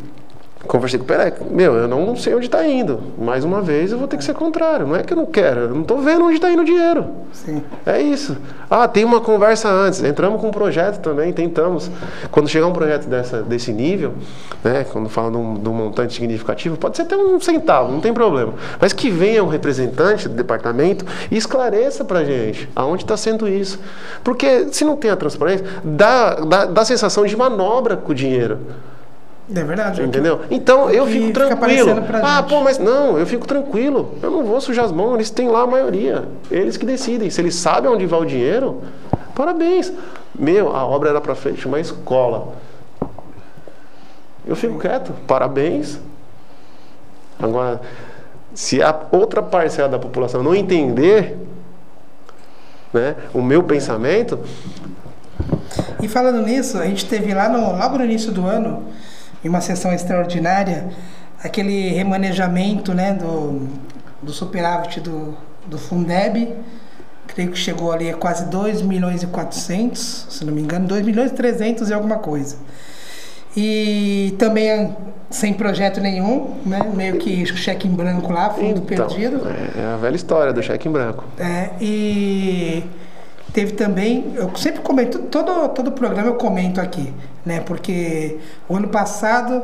Conversei 0.68 0.98
com 0.98 1.06
o 1.06 1.08
Pelé, 1.08 1.34
meu, 1.50 1.76
eu 1.76 1.88
não 1.88 2.16
sei 2.16 2.34
onde 2.34 2.46
está 2.46 2.66
indo. 2.68 3.02
Mais 3.18 3.44
uma 3.44 3.62
vez 3.62 3.92
eu 3.92 3.98
vou 3.98 4.08
ter 4.08 4.18
que 4.18 4.24
ser 4.24 4.34
contrário. 4.34 4.88
Não 4.88 4.96
é 4.96 5.04
que 5.04 5.14
eu 5.14 5.18
não 5.18 5.26
quero, 5.26 5.62
eu 5.62 5.70
não 5.70 5.82
estou 5.82 6.00
vendo 6.00 6.26
onde 6.26 6.36
está 6.36 6.52
indo 6.52 6.62
o 6.62 6.66
dinheiro. 6.66 7.06
Sim. 7.32 7.62
É 7.86 8.02
isso. 8.02 8.36
Ah, 8.70 8.88
tem 8.88 9.04
uma 9.04 9.22
conversa 9.22 9.70
antes. 9.70 10.04
Entramos 10.04 10.42
com 10.42 10.48
um 10.48 10.52
projeto 10.52 11.00
também, 11.02 11.32
tentamos. 11.32 11.92
Quando 12.32 12.48
chegar 12.48 12.68
um 12.68 12.74
projeto 12.74 13.08
dessa, 13.08 13.44
desse 13.44 13.72
nível, 13.72 14.14
né, 14.64 14.86
quando 14.92 15.08
fala 15.08 15.32
de 15.32 15.38
um, 15.38 15.54
de 15.54 15.70
um 15.70 15.74
montante 15.74 16.14
significativo, 16.14 16.78
pode 16.78 16.98
ser 16.98 17.04
até 17.04 17.16
um 17.16 17.40
centavo, 17.40 17.92
não 17.92 18.00
tem 18.00 18.14
problema. 18.14 18.54
Mas 18.80 18.92
que 18.94 19.10
venha 19.10 19.44
um 19.44 19.48
representante 19.48 20.28
do 20.28 20.36
departamento 20.36 21.06
e 21.30 21.38
esclareça 21.38 22.04
para 22.04 22.20
a 22.20 22.26
gente 22.26 22.70
aonde 22.76 23.04
está 23.04 23.16
sendo 23.16 23.48
isso. 23.48 23.80
Porque 24.24 24.68
se 24.72 24.84
não 24.84 24.96
tem 24.96 25.12
a 25.12 25.16
transparência, 25.16 25.66
dá, 25.84 26.36
dá, 26.36 26.66
dá 26.66 26.82
a 26.82 26.86
sensação 26.86 27.26
de 27.26 27.36
manobra 27.36 27.96
com 27.96 28.12
o 28.12 28.16
dinheiro. 28.16 28.60
É 29.54 29.64
verdade. 29.64 30.02
Entendeu? 30.02 30.42
Então 30.50 30.90
eu 30.90 31.06
fico 31.06 31.32
tranquilo. 31.32 31.92
Ah, 32.24 32.44
pô, 32.44 32.62
mas 32.62 32.80
não, 32.80 33.18
eu 33.18 33.26
fico 33.26 33.46
tranquilo. 33.46 34.16
Eu 34.22 34.32
não 34.32 34.44
vou 34.44 34.60
sujar 34.60 34.86
as 34.86 34.92
mãos, 34.92 35.16
eles 35.16 35.30
têm 35.30 35.48
lá 35.50 35.62
a 35.62 35.68
maioria. 35.68 36.28
Eles 36.50 36.78
que 36.78 36.86
decidem. 36.86 37.30
Se 37.30 37.42
eles 37.42 37.56
sabem 37.56 37.90
onde 37.92 38.06
vai 38.06 38.20
o 38.20 38.26
dinheiro, 38.26 38.82
parabéns. 39.36 39.94
Meu, 40.38 40.76
a 40.76 40.86
obra 40.86 41.10
era 41.10 41.22
para 41.22 41.36
frente 41.36 41.68
uma 41.68 41.80
escola. 41.80 42.54
Eu 44.48 44.56
fico 44.56 44.80
quieto, 44.80 45.14
parabéns. 45.28 46.00
Agora, 47.40 47.82
se 48.54 48.82
a 48.82 48.98
outra 49.12 49.44
parcela 49.44 49.90
da 49.90 50.00
população 50.00 50.42
não 50.42 50.56
entender 50.56 51.38
né, 52.92 53.16
o 53.34 53.42
meu 53.42 53.62
pensamento. 53.62 54.40
E 56.02 56.08
falando 56.08 56.42
nisso, 56.42 56.78
a 56.78 56.86
gente 56.86 57.06
teve 57.06 57.34
lá 57.34 57.50
no, 57.50 57.78
logo 57.78 57.98
no 57.98 58.06
início 58.06 58.32
do 58.32 58.46
ano 58.46 58.84
em 59.46 59.48
uma 59.48 59.62
sessão 59.62 59.94
extraordinária, 59.94 60.88
aquele 61.44 61.90
remanejamento 61.90 62.96
né, 62.96 63.14
do, 63.14 63.68
do 64.20 64.34
superávit 64.34 65.00
do, 65.00 65.38
do 65.68 65.78
Fundeb, 65.78 66.52
creio 67.28 67.52
que 67.52 67.58
chegou 67.58 67.92
ali 67.92 68.10
a 68.10 68.16
quase 68.16 68.46
2 68.48 68.82
milhões 68.82 69.22
e 69.22 69.28
400, 69.28 70.28
se 70.32 70.44
não 70.44 70.52
me 70.52 70.62
engano, 70.62 70.88
2 70.88 71.06
milhões 71.06 71.30
e 71.30 71.36
300 71.36 71.90
e 71.92 71.94
alguma 71.94 72.18
coisa. 72.18 72.58
E 73.56 74.36
também 74.40 74.98
sem 75.30 75.54
projeto 75.54 76.02
nenhum, 76.02 76.56
né? 76.66 76.82
meio 76.92 77.18
que 77.18 77.46
cheque 77.46 77.88
em 77.88 77.92
branco 77.92 78.34
lá, 78.34 78.50
fundo 78.50 78.82
então, 78.92 79.08
perdido. 79.08 79.42
É 79.78 79.94
a 79.94 79.98
velha 79.98 80.16
história 80.16 80.52
do 80.52 80.64
cheque 80.64 80.90
em 80.90 80.92
branco. 80.92 81.24
É, 81.38 81.70
e 81.80 82.84
teve 83.56 83.72
também, 83.72 84.34
eu 84.36 84.54
sempre 84.58 84.82
comento, 84.82 85.18
todo, 85.18 85.70
todo 85.70 85.90
programa 85.94 86.28
eu 86.28 86.36
comento 86.36 86.82
aqui, 86.82 87.14
né? 87.46 87.62
Porque 87.62 88.38
o 88.68 88.76
ano 88.76 88.90
passado 88.90 89.64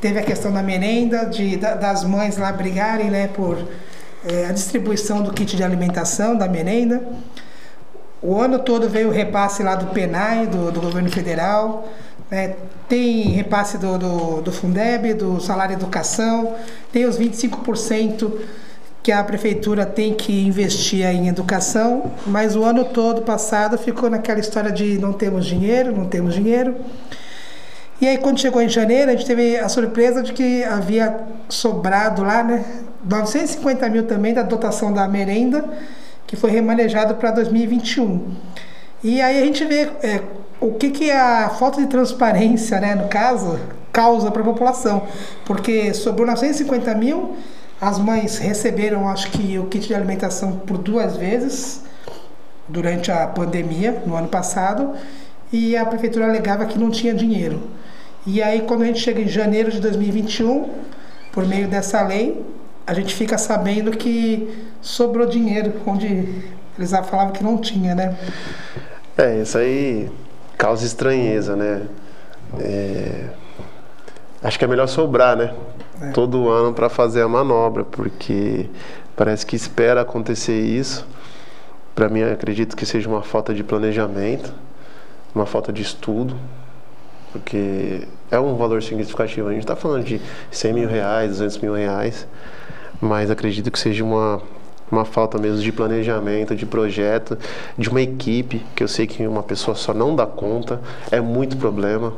teve 0.00 0.18
a 0.18 0.22
questão 0.22 0.50
da 0.50 0.62
merenda, 0.62 1.26
de, 1.26 1.58
das 1.58 2.02
mães 2.02 2.38
lá 2.38 2.50
brigarem, 2.50 3.10
né? 3.10 3.28
Por 3.28 3.58
é, 4.26 4.46
a 4.46 4.52
distribuição 4.52 5.20
do 5.20 5.34
kit 5.34 5.54
de 5.54 5.62
alimentação, 5.62 6.34
da 6.34 6.48
merenda. 6.48 7.06
O 8.22 8.40
ano 8.40 8.58
todo 8.60 8.88
veio 8.88 9.08
o 9.08 9.12
repasse 9.12 9.62
lá 9.62 9.74
do 9.74 9.88
PENAI, 9.88 10.46
do, 10.46 10.72
do 10.72 10.80
governo 10.80 11.10
federal. 11.10 11.86
Né? 12.30 12.54
Tem 12.88 13.28
repasse 13.32 13.76
do, 13.76 13.98
do, 13.98 14.40
do 14.40 14.50
Fundeb, 14.50 15.12
do 15.12 15.38
salário 15.42 15.74
educação, 15.74 16.54
tem 16.90 17.04
os 17.04 17.18
25% 17.18 18.32
que 19.04 19.12
a 19.12 19.22
prefeitura 19.22 19.84
tem 19.84 20.14
que 20.14 20.46
investir 20.46 21.04
em 21.04 21.28
educação, 21.28 22.10
mas 22.26 22.56
o 22.56 22.64
ano 22.64 22.86
todo 22.86 23.20
passado 23.20 23.76
ficou 23.76 24.08
naquela 24.08 24.40
história 24.40 24.72
de 24.72 24.96
não 24.96 25.12
temos 25.12 25.44
dinheiro, 25.44 25.94
não 25.94 26.06
temos 26.06 26.32
dinheiro. 26.32 26.74
E 28.00 28.08
aí 28.08 28.16
quando 28.16 28.40
chegou 28.40 28.62
em 28.62 28.68
janeiro, 28.68 29.10
a 29.10 29.14
gente 29.14 29.26
teve 29.26 29.58
a 29.58 29.68
surpresa 29.68 30.22
de 30.22 30.32
que 30.32 30.64
havia 30.64 31.20
sobrado 31.50 32.22
lá, 32.22 32.42
né, 32.42 32.64
950 33.04 33.86
mil 33.90 34.04
também 34.04 34.32
da 34.32 34.42
dotação 34.42 34.90
da 34.90 35.06
merenda, 35.06 35.62
que 36.26 36.34
foi 36.34 36.50
remanejado 36.50 37.16
para 37.16 37.30
2021. 37.30 38.34
E 39.02 39.20
aí 39.20 39.38
a 39.38 39.44
gente 39.44 39.66
vê 39.66 39.82
é, 40.02 40.22
o 40.58 40.72
que, 40.72 40.88
que 40.88 41.10
a 41.10 41.50
falta 41.50 41.78
de 41.78 41.88
transparência, 41.88 42.80
né, 42.80 42.94
no 42.94 43.06
caso, 43.08 43.60
causa 43.92 44.30
para 44.30 44.40
a 44.40 44.44
população. 44.46 45.02
Porque 45.44 45.92
sobrou 45.92 46.26
950 46.26 46.94
mil 46.94 47.36
As 47.84 47.98
mães 47.98 48.38
receberam, 48.38 49.06
acho 49.10 49.30
que, 49.30 49.58
o 49.58 49.66
kit 49.66 49.88
de 49.88 49.94
alimentação 49.94 50.52
por 50.52 50.78
duas 50.78 51.18
vezes 51.18 51.82
durante 52.66 53.12
a 53.12 53.26
pandemia, 53.26 54.02
no 54.06 54.16
ano 54.16 54.26
passado, 54.26 54.94
e 55.52 55.76
a 55.76 55.84
prefeitura 55.84 56.24
alegava 56.24 56.64
que 56.64 56.78
não 56.78 56.90
tinha 56.90 57.12
dinheiro. 57.12 57.60
E 58.26 58.42
aí, 58.42 58.62
quando 58.62 58.84
a 58.84 58.86
gente 58.86 59.00
chega 59.00 59.20
em 59.20 59.28
janeiro 59.28 59.70
de 59.70 59.80
2021, 59.80 60.70
por 61.30 61.46
meio 61.46 61.68
dessa 61.68 62.00
lei, 62.00 62.42
a 62.86 62.94
gente 62.94 63.14
fica 63.14 63.36
sabendo 63.36 63.90
que 63.90 64.66
sobrou 64.80 65.26
dinheiro, 65.26 65.74
onde 65.86 66.42
eles 66.78 66.90
falavam 66.90 67.32
que 67.32 67.44
não 67.44 67.58
tinha, 67.58 67.94
né? 67.94 68.16
É, 69.14 69.42
isso 69.42 69.58
aí 69.58 70.10
causa 70.56 70.86
estranheza, 70.86 71.54
né? 71.54 71.82
É... 72.60 73.28
Acho 74.42 74.58
que 74.58 74.64
é 74.64 74.68
melhor 74.68 74.86
sobrar, 74.86 75.36
né? 75.36 75.52
É. 76.00 76.10
Todo 76.10 76.48
ano 76.48 76.72
para 76.72 76.88
fazer 76.88 77.22
a 77.22 77.28
manobra, 77.28 77.84
porque 77.84 78.68
parece 79.16 79.46
que 79.46 79.54
espera 79.54 80.00
acontecer 80.00 80.60
isso. 80.60 81.06
Para 81.94 82.08
mim, 82.08 82.22
acredito 82.22 82.76
que 82.76 82.84
seja 82.84 83.08
uma 83.08 83.22
falta 83.22 83.54
de 83.54 83.62
planejamento, 83.62 84.52
uma 85.34 85.46
falta 85.46 85.72
de 85.72 85.82
estudo, 85.82 86.36
porque 87.32 88.06
é 88.30 88.38
um 88.38 88.56
valor 88.56 88.82
significativo. 88.82 89.48
A 89.48 89.52
gente 89.52 89.62
está 89.62 89.76
falando 89.76 90.04
de 90.04 90.20
100 90.50 90.72
mil 90.72 90.88
reais, 90.88 91.30
200 91.30 91.58
mil 91.58 91.74
reais, 91.74 92.26
mas 93.00 93.30
acredito 93.30 93.70
que 93.70 93.78
seja 93.78 94.02
uma, 94.02 94.42
uma 94.90 95.04
falta 95.04 95.38
mesmo 95.38 95.62
de 95.62 95.70
planejamento, 95.70 96.56
de 96.56 96.66
projeto, 96.66 97.38
de 97.78 97.88
uma 97.88 98.02
equipe, 98.02 98.64
que 98.74 98.82
eu 98.82 98.88
sei 98.88 99.06
que 99.06 99.24
uma 99.24 99.42
pessoa 99.42 99.76
só 99.76 99.94
não 99.94 100.16
dá 100.16 100.26
conta, 100.26 100.80
é 101.12 101.20
muito 101.20 101.56
problema 101.56 102.12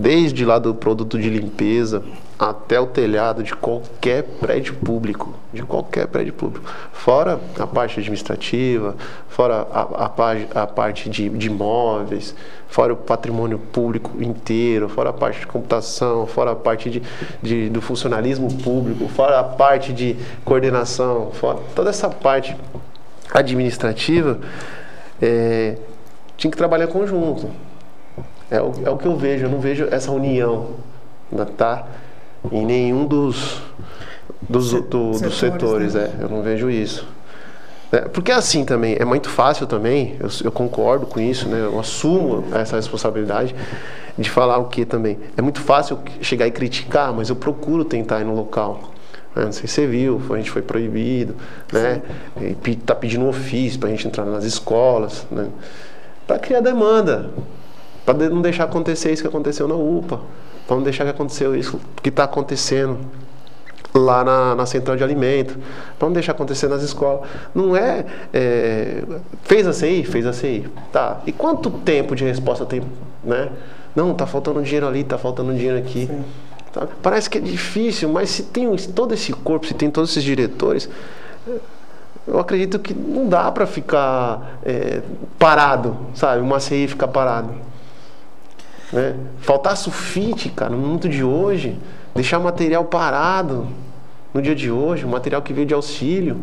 desde 0.00 0.46
lá 0.46 0.58
do 0.58 0.74
produto 0.74 1.18
de 1.18 1.28
limpeza 1.28 2.02
até 2.38 2.80
o 2.80 2.86
telhado 2.86 3.42
de 3.42 3.54
qualquer 3.54 4.22
prédio 4.22 4.74
público, 4.74 5.34
de 5.52 5.62
qualquer 5.62 6.06
prédio 6.06 6.32
público, 6.32 6.64
fora 6.90 7.38
a 7.58 7.66
parte 7.66 8.00
administrativa, 8.00 8.96
fora 9.28 9.66
a, 9.70 10.06
a, 10.06 10.62
a 10.62 10.66
parte 10.66 11.10
de, 11.10 11.28
de 11.28 11.48
imóveis, 11.48 12.34
fora 12.66 12.94
o 12.94 12.96
patrimônio 12.96 13.58
público 13.58 14.22
inteiro, 14.22 14.88
fora 14.88 15.10
a 15.10 15.12
parte 15.12 15.40
de 15.40 15.46
computação, 15.46 16.26
fora 16.26 16.52
a 16.52 16.56
parte 16.56 16.88
de, 16.88 17.02
de 17.42 17.68
do 17.68 17.82
funcionalismo 17.82 18.50
público, 18.62 19.06
fora 19.08 19.38
a 19.38 19.44
parte 19.44 19.92
de 19.92 20.16
coordenação, 20.46 21.30
fora 21.32 21.58
toda 21.74 21.90
essa 21.90 22.08
parte 22.08 22.56
administrativa, 23.34 24.40
é, 25.20 25.76
tinha 26.38 26.50
que 26.50 26.56
trabalhar 26.56 26.86
conjunto. 26.86 27.50
É 28.50 28.60
o, 28.60 28.72
é 28.84 28.90
o 28.90 28.96
que 28.96 29.06
eu 29.06 29.16
vejo, 29.16 29.46
eu 29.46 29.50
não 29.50 29.60
vejo 29.60 29.86
essa 29.90 30.10
união, 30.10 30.70
tá? 31.56 31.86
Em 32.50 32.66
nenhum 32.66 33.06
dos, 33.06 33.62
dos, 34.40 34.72
do, 34.72 34.82
dos 34.82 35.18
setores, 35.38 35.92
setores 35.92 35.94
né? 35.94 36.12
é, 36.18 36.24
eu 36.24 36.28
não 36.28 36.42
vejo 36.42 36.68
isso. 36.68 37.06
É, 37.92 38.00
porque 38.00 38.32
assim 38.32 38.64
também, 38.64 38.96
é 38.98 39.04
muito 39.04 39.28
fácil 39.28 39.66
também, 39.66 40.16
eu, 40.18 40.28
eu, 40.44 40.52
concordo 40.52 41.06
com 41.06 41.20
isso, 41.20 41.48
né? 41.48 41.60
Eu 41.60 41.78
assumo 41.78 42.44
essa 42.52 42.76
responsabilidade 42.76 43.54
de 44.18 44.28
falar 44.28 44.58
o 44.58 44.66
que 44.66 44.84
também. 44.84 45.18
É 45.36 45.42
muito 45.42 45.60
fácil 45.60 45.98
chegar 46.20 46.46
e 46.46 46.50
criticar, 46.50 47.12
mas 47.12 47.28
eu 47.28 47.36
procuro 47.36 47.84
tentar 47.84 48.20
ir 48.20 48.24
no 48.24 48.34
local. 48.34 48.90
Né? 49.34 49.44
Não 49.44 49.52
sei 49.52 49.68
se 49.68 49.74
você 49.74 49.86
viu, 49.86 50.20
a 50.30 50.36
gente 50.36 50.50
foi 50.50 50.62
proibido, 50.62 51.36
né? 51.72 52.02
E 52.40 52.76
tá 52.76 52.94
pedindo 52.94 53.24
um 53.24 53.28
ofício 53.28 53.78
para 53.78 53.88
a 53.88 53.92
gente 53.92 54.06
entrar 54.06 54.24
nas 54.24 54.44
escolas, 54.44 55.26
né? 55.30 55.48
Para 56.26 56.38
criar 56.38 56.60
demanda 56.60 57.30
para 58.04 58.28
não 58.28 58.42
deixar 58.42 58.64
acontecer 58.64 59.12
isso 59.12 59.22
que 59.22 59.28
aconteceu 59.28 59.68
na 59.68 59.74
UPA, 59.74 60.20
para 60.66 60.76
não 60.76 60.82
deixar 60.82 61.04
que 61.04 61.10
aconteceu 61.10 61.54
isso 61.54 61.80
que 62.02 62.08
está 62.08 62.24
acontecendo 62.24 62.98
lá 63.94 64.22
na, 64.22 64.54
na, 64.54 64.66
central 64.66 64.96
de 64.96 65.02
alimento, 65.02 65.58
para 65.98 66.06
não 66.06 66.12
deixar 66.12 66.32
acontecer 66.32 66.68
nas 66.68 66.82
escolas. 66.82 67.28
Não 67.54 67.76
é, 67.76 68.04
é, 68.32 69.02
fez 69.42 69.66
a 69.66 69.72
CI, 69.72 70.04
fez 70.04 70.26
a 70.26 70.32
CI, 70.32 70.68
tá? 70.92 71.20
E 71.26 71.32
quanto 71.32 71.70
tempo 71.70 72.14
de 72.14 72.24
resposta 72.24 72.64
tem, 72.64 72.82
né? 73.24 73.50
Não, 73.94 74.14
tá 74.14 74.26
faltando 74.26 74.62
dinheiro 74.62 74.86
ali, 74.86 75.02
tá 75.02 75.18
faltando 75.18 75.52
dinheiro 75.52 75.76
aqui. 75.76 76.08
Tá? 76.72 76.86
Parece 77.02 77.28
que 77.28 77.38
é 77.38 77.40
difícil, 77.40 78.08
mas 78.08 78.30
se 78.30 78.44
tem 78.44 78.74
todo 78.76 79.12
esse 79.12 79.32
corpo, 79.32 79.66
se 79.66 79.74
tem 79.74 79.90
todos 79.90 80.10
esses 80.10 80.22
diretores, 80.22 80.88
eu 82.26 82.38
acredito 82.38 82.78
que 82.78 82.94
não 82.94 83.28
dá 83.28 83.50
para 83.50 83.66
ficar 83.66 84.60
é, 84.64 85.02
parado, 85.38 85.96
sabe? 86.14 86.40
Uma 86.40 86.60
CI 86.60 86.86
ficar 86.86 87.08
parado. 87.08 87.52
Né? 88.92 89.16
Faltar 89.40 89.76
sulfite, 89.76 90.48
cara, 90.48 90.70
no 90.70 90.78
mundo 90.78 91.08
de 91.08 91.22
hoje, 91.22 91.78
deixar 92.14 92.38
material 92.38 92.84
parado 92.84 93.68
no 94.34 94.40
dia 94.42 94.54
de 94.54 94.70
hoje, 94.70 95.04
o 95.04 95.08
material 95.08 95.42
que 95.42 95.52
veio 95.52 95.66
de 95.66 95.74
auxílio, 95.74 96.40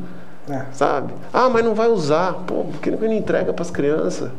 é. 0.50 0.66
sabe? 0.72 1.14
Ah, 1.34 1.50
mas 1.50 1.64
não 1.64 1.76
vai 1.76 1.88
usar. 1.88 2.34
Pô, 2.46 2.64
por 2.64 2.80
que 2.80 2.92
não 2.92 3.14
entrega 3.14 3.54
para 3.54 3.64
as 3.64 3.72
crianças? 3.72 4.32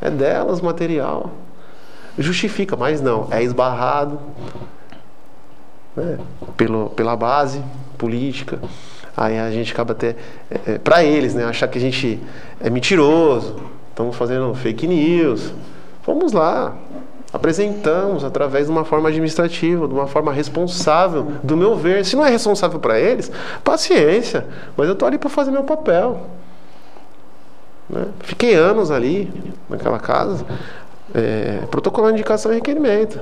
É 0.00 0.10
delas 0.10 0.60
o 0.60 0.64
material. 0.64 1.30
Justifica, 2.18 2.76
mas 2.76 3.00
não, 3.00 3.28
é 3.30 3.42
esbarrado 3.42 4.18
né? 5.96 6.18
Pelo, 6.56 6.90
pela 6.90 7.16
base 7.16 7.62
política. 7.96 8.58
Aí 9.16 9.38
a 9.38 9.50
gente 9.50 9.72
acaba 9.72 9.92
até, 9.92 10.16
é, 10.50 10.72
é 10.72 10.78
para 10.78 11.04
eles, 11.04 11.34
né, 11.34 11.44
achar 11.44 11.68
que 11.68 11.78
a 11.78 11.80
gente 11.80 12.18
é 12.60 12.70
mentiroso, 12.70 13.56
estamos 13.90 14.16
fazendo 14.16 14.54
fake 14.54 14.86
news. 14.86 15.52
Vamos 16.06 16.32
lá, 16.32 16.74
apresentamos 17.32 18.24
através 18.24 18.66
de 18.66 18.72
uma 18.72 18.84
forma 18.84 19.08
administrativa, 19.08 19.88
de 19.88 19.94
uma 19.94 20.06
forma 20.06 20.32
responsável, 20.32 21.32
do 21.42 21.56
meu 21.56 21.74
ver. 21.76 22.04
Se 22.04 22.14
não 22.14 22.24
é 22.24 22.30
responsável 22.30 22.78
para 22.78 23.00
eles, 23.00 23.30
paciência, 23.64 24.46
mas 24.76 24.86
eu 24.86 24.92
estou 24.92 25.08
ali 25.08 25.16
para 25.16 25.30
fazer 25.30 25.50
meu 25.50 25.64
papel. 25.64 26.20
Né? 27.88 28.06
Fiquei 28.20 28.54
anos 28.54 28.90
ali, 28.90 29.32
naquela 29.68 29.98
casa, 29.98 30.44
é, 31.14 31.60
protocolando 31.70 32.14
indicação 32.14 32.52
e 32.52 32.56
requerimento. 32.56 33.18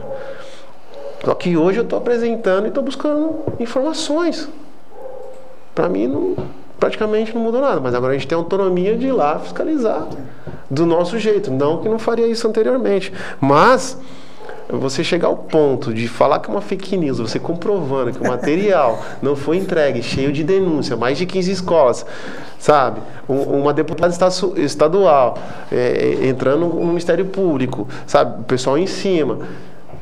Só 1.25 1.35
que 1.35 1.57
hoje 1.57 1.79
eu 1.79 1.85
estou 1.85 1.99
apresentando 1.99 2.65
e 2.65 2.69
estou 2.69 2.83
buscando 2.83 3.45
informações. 3.61 4.49
Para 5.75 5.89
mim, 5.89 6.09
não, 6.09 6.37
praticamente 6.81 7.35
não 7.35 7.43
mudou 7.43 7.61
nada, 7.61 7.79
mas 7.79 7.95
agora 7.95 8.15
a 8.15 8.17
gente 8.17 8.27
tem 8.27 8.37
autonomia 8.37 8.97
de 8.97 9.09
ir 9.09 9.13
lá 9.13 9.39
fiscalizar 9.39 10.09
do 10.69 10.87
nosso 10.87 11.19
jeito. 11.19 11.51
Não 11.51 11.79
que 11.79 11.89
não 11.89 11.99
faria 11.99 12.27
isso 12.27 12.49
anteriormente, 12.49 13.13
mas 13.39 13.99
você 14.69 15.03
chegar 15.03 15.29
ao 15.29 15.37
ponto 15.37 15.93
de 15.93 16.09
falar 16.09 16.39
que 16.39 16.49
é 16.49 16.53
uma 16.53 16.61
fake 16.61 16.97
news, 16.97 17.19
você 17.19 17.39
comprovando 17.39 18.13
que 18.13 18.21
o 18.21 18.27
material 18.27 19.01
não 19.21 19.37
foi 19.37 19.57
entregue, 19.57 20.03
cheio 20.03 20.33
de 20.33 20.43
denúncia, 20.43 20.97
mais 20.97 21.19
de 21.19 21.27
15 21.27 21.51
escolas, 21.51 22.07
sabe? 22.59 23.01
uma 23.29 23.73
deputada 23.73 24.13
estadual 24.57 25.39
é, 25.71 26.19
entrando 26.23 26.67
no 26.67 26.87
Ministério 26.87 27.27
Público, 27.27 27.87
sabe? 28.07 28.41
O 28.41 28.45
pessoal 28.45 28.79
em 28.79 28.87
cima. 28.87 29.41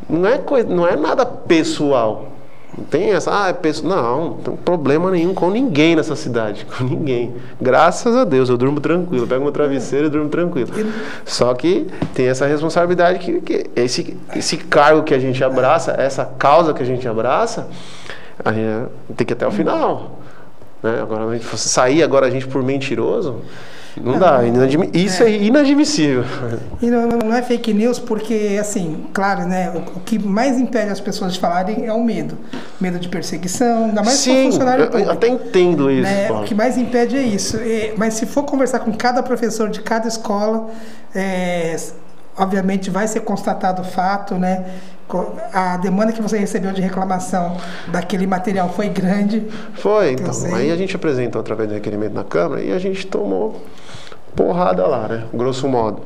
Não 0.08 0.26
é, 0.26 0.38
coisa, 0.38 0.68
não 0.68 0.86
é 0.86 0.96
nada 0.96 1.26
pessoal. 1.26 2.37
Não 2.78 2.84
tem 2.84 3.10
essa, 3.10 3.44
ah, 3.44 3.48
é 3.48 3.52
pessoa. 3.52 3.94
Não, 3.94 4.24
não 4.24 4.34
tem 4.36 4.56
problema 4.56 5.10
nenhum 5.10 5.34
com 5.34 5.50
ninguém 5.50 5.96
nessa 5.96 6.14
cidade. 6.14 6.64
Com 6.78 6.84
ninguém. 6.84 7.34
Graças 7.60 8.14
a 8.14 8.24
Deus, 8.24 8.48
eu 8.48 8.56
durmo 8.56 8.80
tranquilo. 8.80 9.26
pego 9.26 9.42
meu 9.42 9.52
travesseiro 9.52 10.06
e 10.06 10.10
durmo 10.10 10.28
tranquilo. 10.28 10.70
Só 11.24 11.52
que 11.54 11.88
tem 12.14 12.28
essa 12.28 12.46
responsabilidade 12.46 13.18
que, 13.18 13.40
que 13.40 13.66
esse, 13.74 14.16
esse 14.36 14.56
cargo 14.56 15.02
que 15.02 15.12
a 15.12 15.18
gente 15.18 15.42
abraça, 15.42 15.92
essa 15.98 16.24
causa 16.24 16.72
que 16.72 16.82
a 16.82 16.86
gente 16.86 17.06
abraça, 17.08 17.68
a 18.44 18.52
gente 18.52 18.88
tem 19.16 19.26
que 19.26 19.32
ir 19.32 19.34
até 19.34 19.46
o 19.46 19.50
final. 19.50 20.20
Né? 20.82 21.00
Agora, 21.00 21.40
sair 21.56 22.02
agora 22.02 22.26
a 22.26 22.30
gente 22.30 22.46
por 22.46 22.62
mentiroso, 22.62 23.42
não 24.02 24.18
dá, 24.18 24.40
isso 24.92 25.22
é, 25.22 25.30
é 25.30 25.42
inadmissível. 25.42 26.24
E 26.80 26.90
não, 26.90 27.08
não, 27.08 27.34
é 27.34 27.42
fake 27.42 27.72
news 27.74 27.98
porque, 27.98 28.56
assim, 28.60 29.06
claro, 29.12 29.46
né? 29.46 29.70
O, 29.74 29.98
o, 29.98 30.00
que 30.00 30.18
mais 30.18 30.58
impede 30.58 30.90
as 30.90 31.00
pessoas 31.00 31.34
de 31.34 31.40
falarem 31.40 31.86
é 31.86 31.92
o 31.92 32.02
medo. 32.02 32.36
Medo 32.80 32.98
de 32.98 33.08
perseguição, 33.08 33.86
ainda 33.86 34.02
mais 34.02 34.18
Sim, 34.18 34.44
funcionário 34.44 34.86
público. 34.86 35.08
Eu 35.08 35.12
até 35.12 35.28
entendo 35.28 35.90
isso. 35.90 36.02
Né? 36.02 36.30
O 36.30 36.44
que 36.44 36.54
mais 36.54 36.76
impede 36.76 37.16
é 37.16 37.22
isso. 37.22 37.56
E, 37.56 37.94
mas 37.96 38.14
se 38.14 38.26
for 38.26 38.44
conversar 38.44 38.80
com 38.80 38.92
cada 38.92 39.22
professor 39.22 39.68
de 39.68 39.80
cada 39.80 40.06
escola, 40.06 40.68
é, 41.14 41.76
obviamente 42.36 42.90
vai 42.90 43.08
ser 43.08 43.20
constatado 43.20 43.82
o 43.82 43.84
fato, 43.84 44.36
né? 44.36 44.64
A 45.52 45.76
demanda 45.78 46.12
que 46.12 46.20
você 46.20 46.38
recebeu 46.38 46.72
de 46.72 46.80
reclamação 46.82 47.56
daquele 47.88 48.26
material 48.26 48.68
foi 48.68 48.88
grande. 48.88 49.46
Foi, 49.74 50.12
então. 50.12 50.34
Aí 50.54 50.70
a 50.70 50.76
gente 50.76 50.94
apresentou 50.94 51.40
através 51.40 51.68
do 51.68 51.74
requerimento 51.74 52.12
na 52.12 52.24
Câmara 52.24 52.62
e 52.62 52.72
a 52.72 52.78
gente 52.78 53.06
tomou 53.06 53.62
porrada 54.36 54.86
lá, 54.86 55.08
né? 55.08 55.24
Grosso 55.32 55.66
modo. 55.68 56.02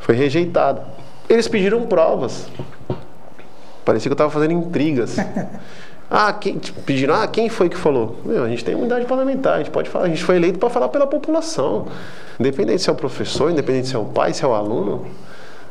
Foi 0.00 0.14
rejeitado. 0.14 0.80
Eles 1.28 1.48
pediram 1.48 1.86
provas. 1.86 2.48
Parecia 3.84 4.08
que 4.08 4.12
eu 4.12 4.14
estava 4.14 4.30
fazendo 4.30 4.52
intrigas. 4.52 5.16
Ah, 6.10 6.32
quem, 6.32 6.58
tipo, 6.58 6.80
pediram, 6.82 7.14
ah, 7.14 7.26
quem 7.26 7.48
foi 7.48 7.68
que 7.68 7.76
falou? 7.76 8.16
Meu, 8.24 8.44
a 8.44 8.48
gente 8.48 8.64
tem 8.64 8.74
unidade 8.74 9.04
parlamentar, 9.06 9.54
a 9.54 9.58
gente 9.58 9.70
pode 9.70 9.88
falar, 9.88 10.04
a 10.04 10.08
gente 10.08 10.22
foi 10.22 10.36
eleito 10.36 10.58
para 10.58 10.70
falar 10.70 10.88
pela 10.88 11.06
população. 11.06 11.86
Independente 12.38 12.82
se 12.82 12.90
é 12.90 12.92
o 12.92 12.94
professor, 12.94 13.50
independente 13.50 13.88
se 13.88 13.96
é 13.96 13.98
o 13.98 14.04
pai, 14.04 14.32
se 14.32 14.44
é 14.44 14.46
o 14.46 14.54
aluno, 14.54 15.06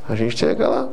a 0.10 0.16
gente 0.16 0.36
tem 0.36 0.50
aquela, 0.50 0.90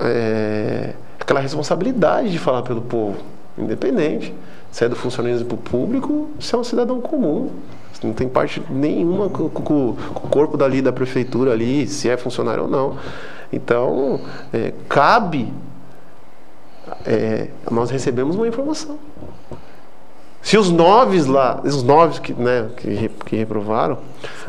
é, 0.00 0.94
aquela 1.18 1.40
responsabilidade 1.40 2.30
de 2.30 2.38
falar 2.38 2.62
pelo 2.62 2.80
povo. 2.82 3.18
independente. 3.58 4.34
Se 4.70 4.84
é 4.84 4.88
do 4.88 4.94
funcionalismo 4.94 5.56
público, 5.56 6.30
se 6.38 6.54
é 6.54 6.58
um 6.58 6.64
cidadão 6.64 7.00
comum. 7.00 7.50
Não 8.02 8.12
tem 8.12 8.28
parte 8.28 8.62
nenhuma 8.70 9.28
com, 9.28 9.48
com, 9.48 9.62
com 9.62 10.26
o 10.26 10.30
corpo 10.30 10.56
dali 10.56 10.80
da 10.80 10.92
prefeitura 10.92 11.52
ali, 11.52 11.86
se 11.86 12.08
é 12.08 12.16
funcionário 12.16 12.64
ou 12.64 12.68
não. 12.68 12.96
Então, 13.52 14.20
é, 14.52 14.72
cabe. 14.88 15.52
É, 17.04 17.48
nós 17.70 17.90
recebemos 17.90 18.36
uma 18.36 18.48
informação. 18.48 18.98
Se 20.42 20.56
os 20.56 20.70
nove 20.70 21.20
lá, 21.22 21.60
os 21.62 21.82
nove 21.82 22.20
que, 22.20 22.32
né, 22.32 22.66
que, 22.76 23.10
que 23.26 23.36
reprovaram, 23.36 23.98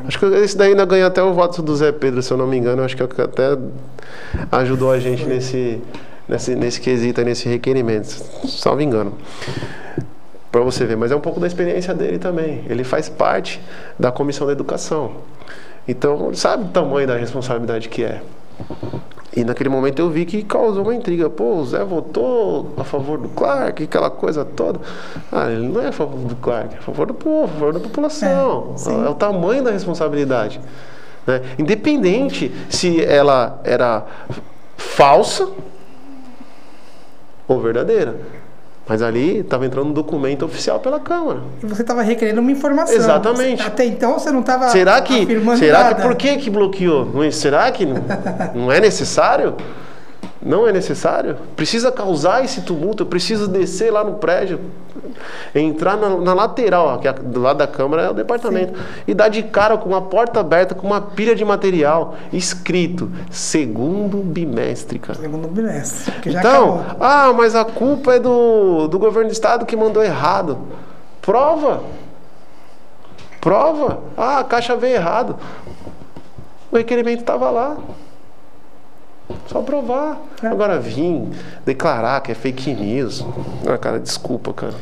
acho 0.07 0.17
que 0.17 0.25
esse 0.25 0.57
daí 0.57 0.69
ainda 0.69 0.85
ganhou 0.85 1.07
até 1.07 1.21
o 1.21 1.33
voto 1.33 1.61
do 1.61 1.75
Zé 1.75 1.91
Pedro, 1.91 2.21
se 2.21 2.31
eu 2.31 2.37
não 2.37 2.47
me 2.47 2.57
engano, 2.57 2.81
acho 2.81 2.95
que 2.95 3.03
até 3.03 3.57
ajudou 4.51 4.91
a 4.91 4.99
gente 4.99 5.25
nesse, 5.25 5.81
nesse, 6.27 6.55
nesse 6.55 6.79
quesito, 6.79 7.21
nesse 7.23 7.49
requerimento, 7.49 8.07
salvo 8.47 8.81
engano. 8.81 9.13
Para 10.51 10.61
você 10.61 10.85
ver, 10.85 10.97
mas 10.97 11.11
é 11.11 11.15
um 11.15 11.21
pouco 11.21 11.39
da 11.39 11.47
experiência 11.47 11.93
dele 11.93 12.19
também. 12.19 12.63
Ele 12.67 12.83
faz 12.83 13.07
parte 13.07 13.61
da 13.97 14.11
comissão 14.11 14.45
da 14.45 14.51
educação. 14.53 15.11
Então, 15.87 16.33
sabe 16.33 16.65
o 16.65 16.67
tamanho 16.67 17.07
da 17.07 17.15
responsabilidade 17.15 17.87
que 17.87 18.03
é. 18.03 18.21
E 19.35 19.45
naquele 19.45 19.69
momento 19.69 19.99
eu 19.99 20.09
vi 20.09 20.25
que 20.25 20.43
causou 20.43 20.83
uma 20.83 20.93
intriga. 20.93 21.29
Pô, 21.29 21.55
o 21.55 21.65
Zé 21.65 21.83
votou 21.85 22.73
a 22.77 22.83
favor 22.83 23.17
do 23.17 23.29
Clark, 23.29 23.83
aquela 23.83 24.09
coisa 24.09 24.43
toda. 24.43 24.79
Ah, 25.31 25.49
ele 25.49 25.69
não 25.69 25.81
é 25.81 25.87
a 25.87 25.91
favor 25.91 26.19
do 26.19 26.35
Clark, 26.35 26.75
é 26.75 26.77
a 26.77 26.81
favor 26.81 27.07
do 27.07 27.13
povo, 27.13 27.45
a 27.45 27.47
favor 27.47 27.73
da 27.73 27.79
população. 27.79 28.75
É, 28.87 29.05
é 29.07 29.09
o 29.09 29.15
tamanho 29.15 29.63
da 29.63 29.71
responsabilidade. 29.71 30.59
Né? 31.25 31.41
Independente 31.57 32.51
se 32.69 33.01
ela 33.03 33.61
era 33.63 34.05
falsa 34.75 35.47
ou 37.47 37.61
verdadeira. 37.61 38.40
Mas 38.91 39.01
ali 39.01 39.37
estava 39.37 39.65
entrando 39.65 39.87
um 39.87 39.93
documento 39.93 40.43
oficial 40.43 40.77
pela 40.77 40.99
Câmara. 40.99 41.39
E 41.63 41.65
você 41.65 41.81
estava 41.81 42.01
requerendo 42.01 42.41
uma 42.41 42.51
informação. 42.51 42.93
Exatamente. 42.93 43.63
Até 43.63 43.85
então 43.85 44.19
você 44.19 44.29
não 44.29 44.41
estava 44.41 44.67
será 44.67 44.99
que, 44.99 45.25
será 45.57 45.83
nada. 45.83 45.95
que 45.95 46.01
por 46.01 46.13
que 46.13 46.35
que 46.35 46.49
bloqueou? 46.49 47.07
Será 47.31 47.71
que 47.71 47.87
não 48.53 48.69
é 48.69 48.81
necessário? 48.81 49.55
Não 50.43 50.67
é 50.67 50.71
necessário? 50.71 51.37
Precisa 51.55 51.91
causar 51.91 52.43
esse 52.43 52.61
tumulto, 52.61 53.03
eu 53.03 53.07
preciso 53.07 53.47
descer 53.47 53.91
lá 53.91 54.03
no 54.03 54.15
prédio, 54.15 54.59
entrar 55.53 55.95
na, 55.95 56.09
na 56.09 56.33
lateral, 56.33 56.87
ó, 56.87 56.97
que 56.97 57.07
é, 57.07 57.13
do 57.13 57.39
lado 57.39 57.57
da 57.57 57.67
Câmara 57.67 58.03
é 58.03 58.09
o 58.09 58.13
departamento, 58.13 58.75
Sim. 58.75 58.83
e 59.07 59.13
dar 59.13 59.29
de 59.29 59.43
cara 59.43 59.77
com 59.77 59.87
uma 59.87 60.01
porta 60.01 60.39
aberta, 60.39 60.73
com 60.73 60.87
uma 60.87 60.99
pilha 60.99 61.35
de 61.35 61.45
material, 61.45 62.15
escrito 62.33 63.11
segundo 63.29 64.17
bimestre, 64.17 64.97
cara. 64.97 65.19
Segundo 65.19 65.47
bimestre. 65.47 66.11
Então, 66.25 66.81
acabou. 66.81 66.97
ah, 66.99 67.33
mas 67.33 67.55
a 67.55 67.63
culpa 67.63 68.15
é 68.15 68.19
do, 68.19 68.87
do 68.87 68.97
governo 68.97 69.29
do 69.29 69.33
estado 69.33 69.63
que 69.65 69.75
mandou 69.75 70.03
errado. 70.03 70.57
Prova. 71.21 71.83
Prova. 73.39 73.99
Ah, 74.17 74.39
a 74.39 74.43
caixa 74.43 74.75
veio 74.75 74.95
errado. 74.95 75.35
O 76.71 76.77
requerimento 76.77 77.19
estava 77.19 77.51
lá. 77.51 77.77
Só 79.47 79.61
provar. 79.61 80.21
É. 80.41 80.47
Agora 80.47 80.79
vir 80.79 81.29
declarar 81.65 82.21
que 82.21 82.31
é 82.31 82.35
fake 82.35 82.73
news. 82.73 83.25
Ah, 83.67 83.77
cara, 83.77 83.99
desculpa, 83.99 84.53
cara. 84.53 84.73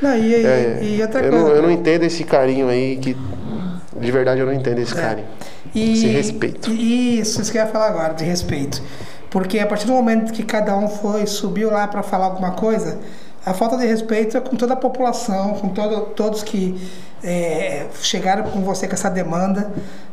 Não, 0.00 0.16
e, 0.16 0.34
é, 0.34 0.80
e, 0.82 1.02
outra 1.02 1.20
eu 1.20 1.30
coisa. 1.30 1.48
Não, 1.48 1.54
eu 1.54 1.62
não 1.62 1.70
entendo 1.70 2.04
esse 2.04 2.24
carinho 2.24 2.68
aí 2.68 2.96
que. 2.96 3.16
De 3.96 4.10
verdade 4.10 4.40
eu 4.40 4.46
não 4.46 4.52
entendo 4.52 4.78
esse 4.78 4.96
é. 4.98 5.00
carinho. 5.00 5.26
E, 5.74 5.92
esse 5.92 6.06
respeito. 6.06 6.70
Isso, 6.70 7.40
isso 7.40 7.52
que 7.52 7.58
eu 7.58 7.62
ia 7.62 7.68
falar 7.68 7.88
agora, 7.88 8.14
de 8.14 8.24
respeito. 8.24 8.82
Porque 9.30 9.58
a 9.58 9.66
partir 9.66 9.86
do 9.86 9.92
momento 9.92 10.32
que 10.32 10.42
cada 10.42 10.76
um 10.76 10.88
foi, 10.88 11.26
subiu 11.26 11.70
lá 11.70 11.88
para 11.88 12.02
falar 12.02 12.26
alguma 12.26 12.52
coisa, 12.52 13.00
a 13.44 13.52
falta 13.52 13.76
de 13.76 13.84
respeito 13.86 14.36
é 14.36 14.40
com 14.40 14.56
toda 14.56 14.74
a 14.74 14.76
população, 14.76 15.54
com 15.54 15.68
todo, 15.68 16.00
todos 16.14 16.42
que 16.42 16.80
é, 17.24 17.86
chegaram 18.02 18.44
com 18.44 18.60
você 18.60 18.86
com 18.86 18.94
essa 18.94 19.10
demanda. 19.10 19.72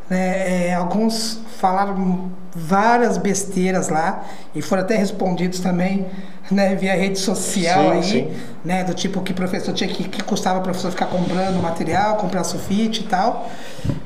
Né? 0.10 0.70
É, 0.70 0.74
alguns 0.74 1.40
falaram 1.60 2.32
várias 2.56 3.18
besteiras 3.18 3.90
lá 3.90 4.26
e 4.56 4.62
foram 4.62 4.84
até 4.84 4.96
respondidos 4.96 5.60
também 5.60 6.08
né, 6.50 6.76
via 6.76 6.96
rede 6.96 7.18
social 7.18 7.84
sim, 7.84 7.92
aí, 7.92 8.04
sim. 8.04 8.32
né, 8.64 8.84
do 8.84 8.94
tipo 8.94 9.22
que 9.22 9.34
professor 9.34 9.74
tinha 9.74 9.90
que, 9.90 10.04
que 10.04 10.24
custava 10.24 10.60
o 10.60 10.62
professor 10.62 10.92
ficar 10.92 11.06
comprando 11.06 11.62
material, 11.62 12.18
comprar 12.18 12.44
sulfite 12.44 13.02
e 13.02 13.08
tal, 13.08 13.50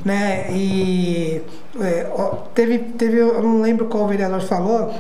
né, 0.04 0.46
e 0.52 1.42
é, 1.82 2.08
teve, 2.54 2.78
teve, 2.80 3.18
eu 3.18 3.42
não 3.42 3.62
lembro 3.62 3.88
qual 3.88 4.04
o 4.04 4.08
vereador 4.08 4.42
falou, 4.42 4.94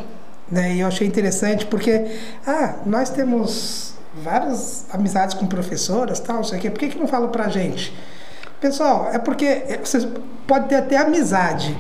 né, 0.49 0.73
e 0.73 0.79
eu 0.79 0.87
achei 0.87 1.07
interessante 1.07 1.65
porque, 1.65 2.17
ah, 2.47 2.75
nós 2.85 3.09
temos 3.09 3.94
várias 4.23 4.85
amizades 4.91 5.33
com 5.33 5.45
professoras, 5.45 6.19
tal, 6.19 6.43
sei 6.43 6.57
o 6.57 6.61
quê, 6.61 6.69
por 6.69 6.79
que 6.79 6.89
que 6.89 6.99
não 6.99 7.07
falam 7.07 7.29
pra 7.29 7.49
gente? 7.49 7.95
Pessoal, 8.59 9.09
é 9.11 9.19
porque 9.19 9.79
vocês 9.83 10.07
podem 10.47 10.67
ter 10.67 10.75
até 10.75 10.97
amizade, 10.97 11.77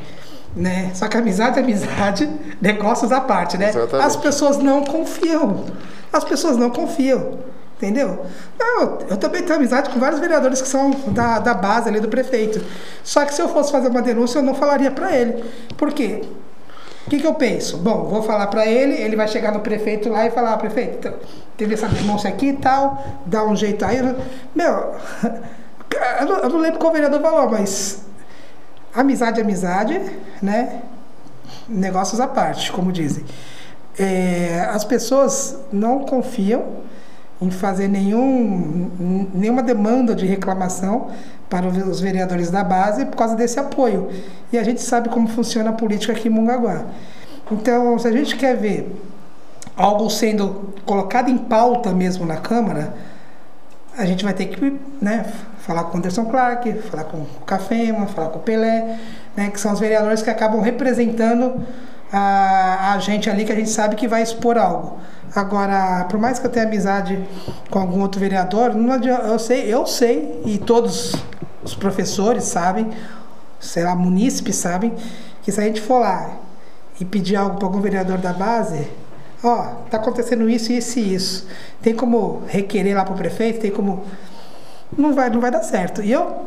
né? 0.55 0.91
Só 0.93 1.07
que 1.07 1.17
amizade 1.17 1.59
é 1.59 1.61
amizade, 1.63 2.29
negócios 2.61 3.11
à 3.11 3.21
parte, 3.21 3.57
né? 3.57 3.69
Exatamente. 3.69 4.05
As 4.05 4.15
pessoas 4.15 4.57
não 4.57 4.83
confiam. 4.83 5.65
As 6.11 6.23
pessoas 6.23 6.57
não 6.57 6.69
confiam. 6.69 7.39
Entendeu? 7.77 8.25
Não, 8.57 8.99
eu 9.09 9.17
também 9.17 9.43
tenho 9.43 9.59
amizade 9.59 9.89
com 9.89 9.99
vários 9.99 10.21
vereadores 10.21 10.61
que 10.61 10.67
são 10.67 10.91
da, 11.07 11.39
da 11.39 11.53
base 11.53 11.89
ali 11.89 11.99
do 11.99 12.07
prefeito. 12.07 12.63
Só 13.03 13.25
que 13.25 13.33
se 13.33 13.41
eu 13.41 13.49
fosse 13.49 13.69
fazer 13.69 13.89
uma 13.89 14.01
denúncia, 14.01 14.39
eu 14.39 14.43
não 14.43 14.55
falaria 14.55 14.89
para 14.89 15.13
ele. 15.13 15.43
Por 15.75 15.91
quê? 15.91 16.21
O 17.05 17.09
que, 17.09 17.19
que 17.19 17.27
eu 17.27 17.35
penso? 17.35 17.77
Bom, 17.77 18.05
vou 18.05 18.23
falar 18.23 18.47
para 18.47 18.65
ele, 18.65 18.93
ele 18.95 19.15
vai 19.15 19.27
chegar 19.27 19.51
no 19.51 19.59
prefeito 19.59 20.09
lá 20.09 20.25
e 20.25 20.31
falar, 20.31 20.53
ah, 20.53 20.57
prefeito, 20.57 20.97
então, 20.97 21.13
teve 21.55 21.75
essa 21.75 21.87
denúncia 21.87 22.27
aqui 22.27 22.47
e 22.47 22.53
tal, 22.53 23.03
dá 23.25 23.45
um 23.45 23.55
jeito 23.55 23.85
aí. 23.85 23.97
Meu, 24.55 24.95
eu 26.19 26.25
não, 26.25 26.37
eu 26.37 26.49
não 26.49 26.59
lembro 26.59 26.79
qual 26.79 26.91
vereador 26.91 27.21
falou, 27.21 27.49
mas 27.49 28.03
amizade 28.93 29.39
é 29.39 29.43
amizade, 29.43 30.01
né? 30.41 30.81
Negócios 31.69 32.19
à 32.19 32.27
parte, 32.27 32.71
como 32.71 32.91
dizem. 32.91 33.23
É, 33.99 34.67
as 34.73 34.83
pessoas 34.83 35.59
não 35.71 35.99
confiam 35.99 36.83
em 37.41 37.51
fazer 37.51 37.87
nenhum, 37.87 39.29
nenhuma 39.33 39.61
demanda 39.61 40.15
de 40.15 40.25
reclamação 40.25 41.11
para 41.49 41.67
os 41.67 41.99
vereadores 41.99 42.49
da 42.49 42.63
base 42.63 43.05
por 43.05 43.15
causa 43.15 43.35
desse 43.35 43.59
apoio. 43.59 44.09
E 44.51 44.57
a 44.57 44.63
gente 44.63 44.81
sabe 44.81 45.09
como 45.09 45.27
funciona 45.27 45.69
a 45.69 45.73
política 45.73 46.13
aqui 46.13 46.27
em 46.27 46.31
Mungaguá. 46.31 46.85
Então, 47.51 47.97
se 47.99 48.07
a 48.07 48.11
gente 48.11 48.35
quer 48.35 48.55
ver 48.55 48.95
algo 49.77 50.09
sendo 50.09 50.73
colocado 50.85 51.29
em 51.29 51.37
pauta 51.37 51.91
mesmo 51.91 52.25
na 52.25 52.37
Câmara, 52.37 52.93
a 53.97 54.05
gente 54.05 54.23
vai 54.23 54.33
ter 54.33 54.47
que 54.47 54.79
né, 55.01 55.25
falar 55.59 55.85
com 55.85 55.95
o 55.95 55.97
Anderson 55.97 56.25
Clark, 56.25 56.73
falar 56.73 57.05
com 57.05 57.17
o 57.17 57.45
Cafema, 57.45 58.07
falar 58.07 58.29
com 58.29 58.39
o 58.39 58.41
Pelé, 58.41 58.99
né, 59.35 59.49
que 59.49 59.59
são 59.59 59.71
os 59.71 59.79
vereadores 59.79 60.21
que 60.21 60.29
acabam 60.29 60.61
representando 60.61 61.63
a, 62.11 62.93
a 62.93 62.99
gente 62.99 63.29
ali 63.29 63.45
que 63.45 63.51
a 63.51 63.55
gente 63.55 63.69
sabe 63.69 63.95
que 63.95 64.07
vai 64.07 64.21
expor 64.21 64.57
algo. 64.57 64.97
Agora, 65.35 66.05
por 66.05 66.19
mais 66.19 66.39
que 66.39 66.45
eu 66.45 66.51
tenha 66.51 66.65
amizade 66.65 67.21
com 67.69 67.79
algum 67.79 68.01
outro 68.01 68.19
vereador, 68.19 68.73
não 68.73 68.93
adianta, 68.93 69.27
eu 69.27 69.37
sei, 69.37 69.73
eu 69.73 69.85
sei 69.85 70.41
e 70.45 70.57
todos 70.57 71.13
os 71.63 71.75
professores 71.75 72.45
sabem, 72.45 72.89
sei 73.59 73.83
lá, 73.83 73.95
munícipes 73.95 74.55
sabem, 74.55 74.93
que 75.41 75.51
se 75.51 75.59
a 75.59 75.63
gente 75.63 75.81
for 75.81 75.99
lá 75.99 76.37
e 76.99 77.03
pedir 77.03 77.35
algo 77.35 77.57
para 77.57 77.67
algum 77.67 77.81
vereador 77.81 78.17
da 78.17 78.31
base, 78.31 78.87
ó, 79.43 79.73
tá 79.89 79.97
acontecendo 79.97 80.49
isso, 80.49 80.71
isso 80.71 80.99
e 80.99 81.13
isso. 81.13 81.47
Tem 81.81 81.93
como 81.93 82.43
requerer 82.47 82.95
lá 82.95 83.03
para 83.03 83.13
o 83.13 83.17
prefeito, 83.17 83.59
tem 83.59 83.71
como 83.71 84.05
não 84.97 85.13
vai, 85.13 85.29
não 85.29 85.41
vai 85.41 85.51
dar 85.51 85.63
certo. 85.63 86.01
E 86.01 86.11
eu 86.11 86.45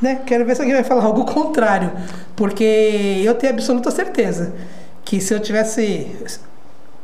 né, 0.00 0.20
quero 0.26 0.44
ver 0.44 0.54
se 0.54 0.62
alguém 0.62 0.74
vai 0.74 0.84
falar 0.84 1.04
algo 1.04 1.24
contrário, 1.24 1.92
porque 2.34 3.22
eu 3.24 3.34
tenho 3.34 3.52
absoluta 3.52 3.90
certeza 3.90 4.54
que 5.04 5.20
se 5.20 5.32
eu 5.32 5.40
tivesse 5.40 6.10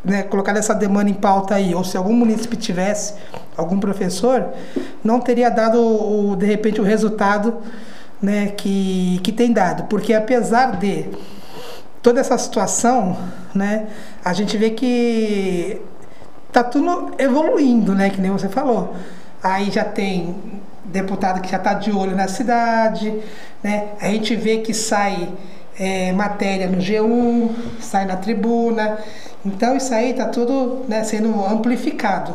né, 0.05 0.23
colocado 0.25 0.57
essa 0.57 0.75
demanda 0.75 1.09
em 1.09 1.15
pauta 1.15 1.55
aí, 1.55 1.75
ou 1.75 1.85
se 1.85 1.97
algum 1.97 2.13
município 2.13 2.59
tivesse, 2.59 3.15
algum 3.57 3.79
professor, 3.79 4.49
não 5.03 5.21
teria 5.21 5.49
dado, 5.49 5.81
o, 5.81 6.37
de 6.37 6.47
repente, 6.47 6.81
o 6.81 6.85
resultado 6.85 7.59
né, 8.21 8.49
que, 8.49 9.21
que 9.23 9.31
tem 9.31 9.53
dado. 9.53 9.85
Porque 9.85 10.13
apesar 10.13 10.77
de 10.79 11.07
toda 12.03 12.21
essa 12.21 12.37
situação, 12.37 13.17
né, 13.55 13.87
a 14.25 14.33
gente 14.33 14.57
vê 14.57 14.71
que 14.71 15.81
tá 16.51 16.65
tudo 16.65 17.13
evoluindo, 17.19 17.95
né, 17.95 18.11
que 18.11 18.21
nem 18.21 18.31
você 18.31 18.49
falou. 18.49 18.95
Aí 19.43 19.71
já 19.71 19.85
tem 19.85 20.35
deputado 20.85 21.41
que 21.41 21.51
já 21.51 21.57
está 21.57 21.75
de 21.75 21.91
olho 21.91 22.17
na 22.17 22.29
cidade, 22.29 23.21
né? 23.63 23.89
A 24.01 24.09
gente 24.09 24.35
vê 24.35 24.59
que 24.59 24.75
sai 24.75 25.29
é, 25.79 26.13
matéria 26.13 26.67
no 26.67 26.79
G1, 26.79 27.51
sai 27.81 28.05
na 28.05 28.17
tribuna. 28.17 28.99
Então 29.45 29.77
isso 29.77 29.93
aí 29.95 30.11
está 30.11 30.27
tudo 30.27 30.85
né, 30.89 31.05
sendo 31.05 31.45
amplificado. 31.45 32.35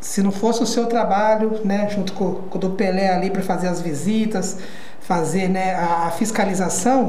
Se 0.00 0.22
não 0.22 0.32
fosse 0.32 0.62
o 0.62 0.66
seu 0.66 0.86
trabalho, 0.86 1.60
né, 1.64 1.88
junto 1.90 2.12
com, 2.14 2.34
com 2.34 2.58
o 2.58 2.60
do 2.60 2.70
Pelé 2.70 3.10
ali 3.14 3.30
para 3.30 3.42
fazer 3.42 3.68
as 3.68 3.80
visitas, 3.80 4.58
fazer 5.00 5.48
né, 5.48 5.74
a, 5.74 6.06
a 6.06 6.10
fiscalização, 6.10 7.08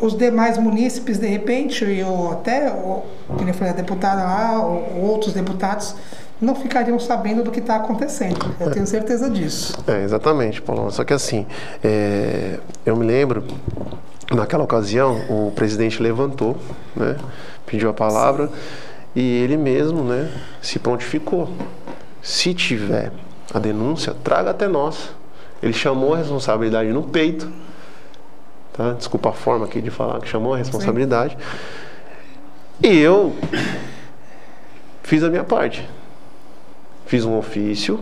os 0.00 0.16
demais 0.16 0.58
munícipes, 0.58 1.18
de 1.18 1.26
repente, 1.26 1.84
e 1.84 2.02
até, 2.32 2.70
como 2.70 3.48
eu 3.48 3.54
falei, 3.54 3.72
a 3.72 3.76
deputada 3.76 4.22
lá, 4.24 4.60
ou, 4.60 5.00
outros 5.00 5.32
deputados, 5.32 5.94
não 6.42 6.56
ficariam 6.56 6.98
sabendo 6.98 7.44
do 7.44 7.52
que 7.52 7.60
está 7.60 7.76
acontecendo. 7.76 8.54
Eu 8.58 8.72
tenho 8.72 8.86
certeza 8.86 9.30
disso. 9.30 9.78
É, 9.86 10.02
exatamente, 10.02 10.60
Paulo. 10.60 10.90
Só 10.90 11.04
que 11.04 11.12
assim, 11.12 11.46
é, 11.82 12.58
eu 12.84 12.96
me 12.96 13.06
lembro, 13.06 13.44
naquela 14.30 14.64
ocasião, 14.64 15.20
o 15.30 15.52
presidente 15.54 16.02
levantou, 16.02 16.56
né, 16.96 17.16
pediu 17.64 17.88
a 17.88 17.94
palavra 17.94 18.50
e 19.14 19.20
ele 19.20 19.56
mesmo 19.56 20.02
né, 20.02 20.30
se 20.60 20.80
prontificou. 20.80 21.48
Se 22.20 22.52
tiver 22.52 23.12
a 23.54 23.58
denúncia, 23.60 24.14
traga 24.24 24.50
até 24.50 24.66
nós. 24.66 25.10
Ele 25.62 25.72
chamou 25.72 26.14
a 26.14 26.18
responsabilidade 26.18 26.90
no 26.90 27.04
peito. 27.04 27.48
Tá? 28.72 28.94
Desculpa 28.94 29.28
a 29.28 29.32
forma 29.32 29.64
aqui 29.64 29.80
de 29.80 29.90
falar, 29.90 30.20
que 30.20 30.28
chamou 30.28 30.54
a 30.54 30.56
responsabilidade. 30.56 31.36
Sim. 32.80 32.88
E 32.88 32.98
eu 32.98 33.32
fiz 35.04 35.22
a 35.22 35.30
minha 35.30 35.44
parte. 35.44 35.88
Fiz 37.12 37.26
um 37.26 37.36
ofício, 37.36 38.00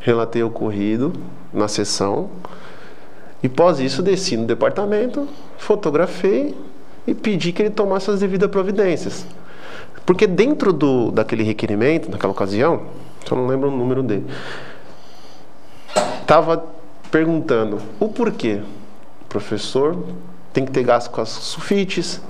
relatei 0.00 0.42
o 0.42 0.48
ocorrido 0.48 1.12
na 1.52 1.68
sessão 1.68 2.28
e 3.40 3.48
pós 3.48 3.78
isso 3.78 4.02
desci 4.02 4.36
no 4.36 4.46
departamento, 4.46 5.28
fotografei 5.56 6.56
e 7.06 7.14
pedi 7.14 7.52
que 7.52 7.62
ele 7.62 7.70
tomasse 7.70 8.10
as 8.10 8.18
devidas 8.18 8.50
providências. 8.50 9.24
Porque 10.04 10.26
dentro 10.26 10.72
do, 10.72 11.12
daquele 11.12 11.44
requerimento, 11.44 12.10
naquela 12.10 12.32
ocasião, 12.32 12.82
só 13.24 13.36
não 13.36 13.46
lembro 13.46 13.68
o 13.68 13.76
número 13.76 14.02
dele, 14.02 14.26
estava 16.20 16.64
perguntando 17.12 17.78
o 18.00 18.08
porquê. 18.08 18.60
O 19.22 19.26
professor 19.26 19.96
tem 20.52 20.64
que 20.64 20.72
ter 20.72 20.82
gasto 20.82 21.12
com 21.12 21.20
as 21.20 21.28
sulfites, 21.28 22.20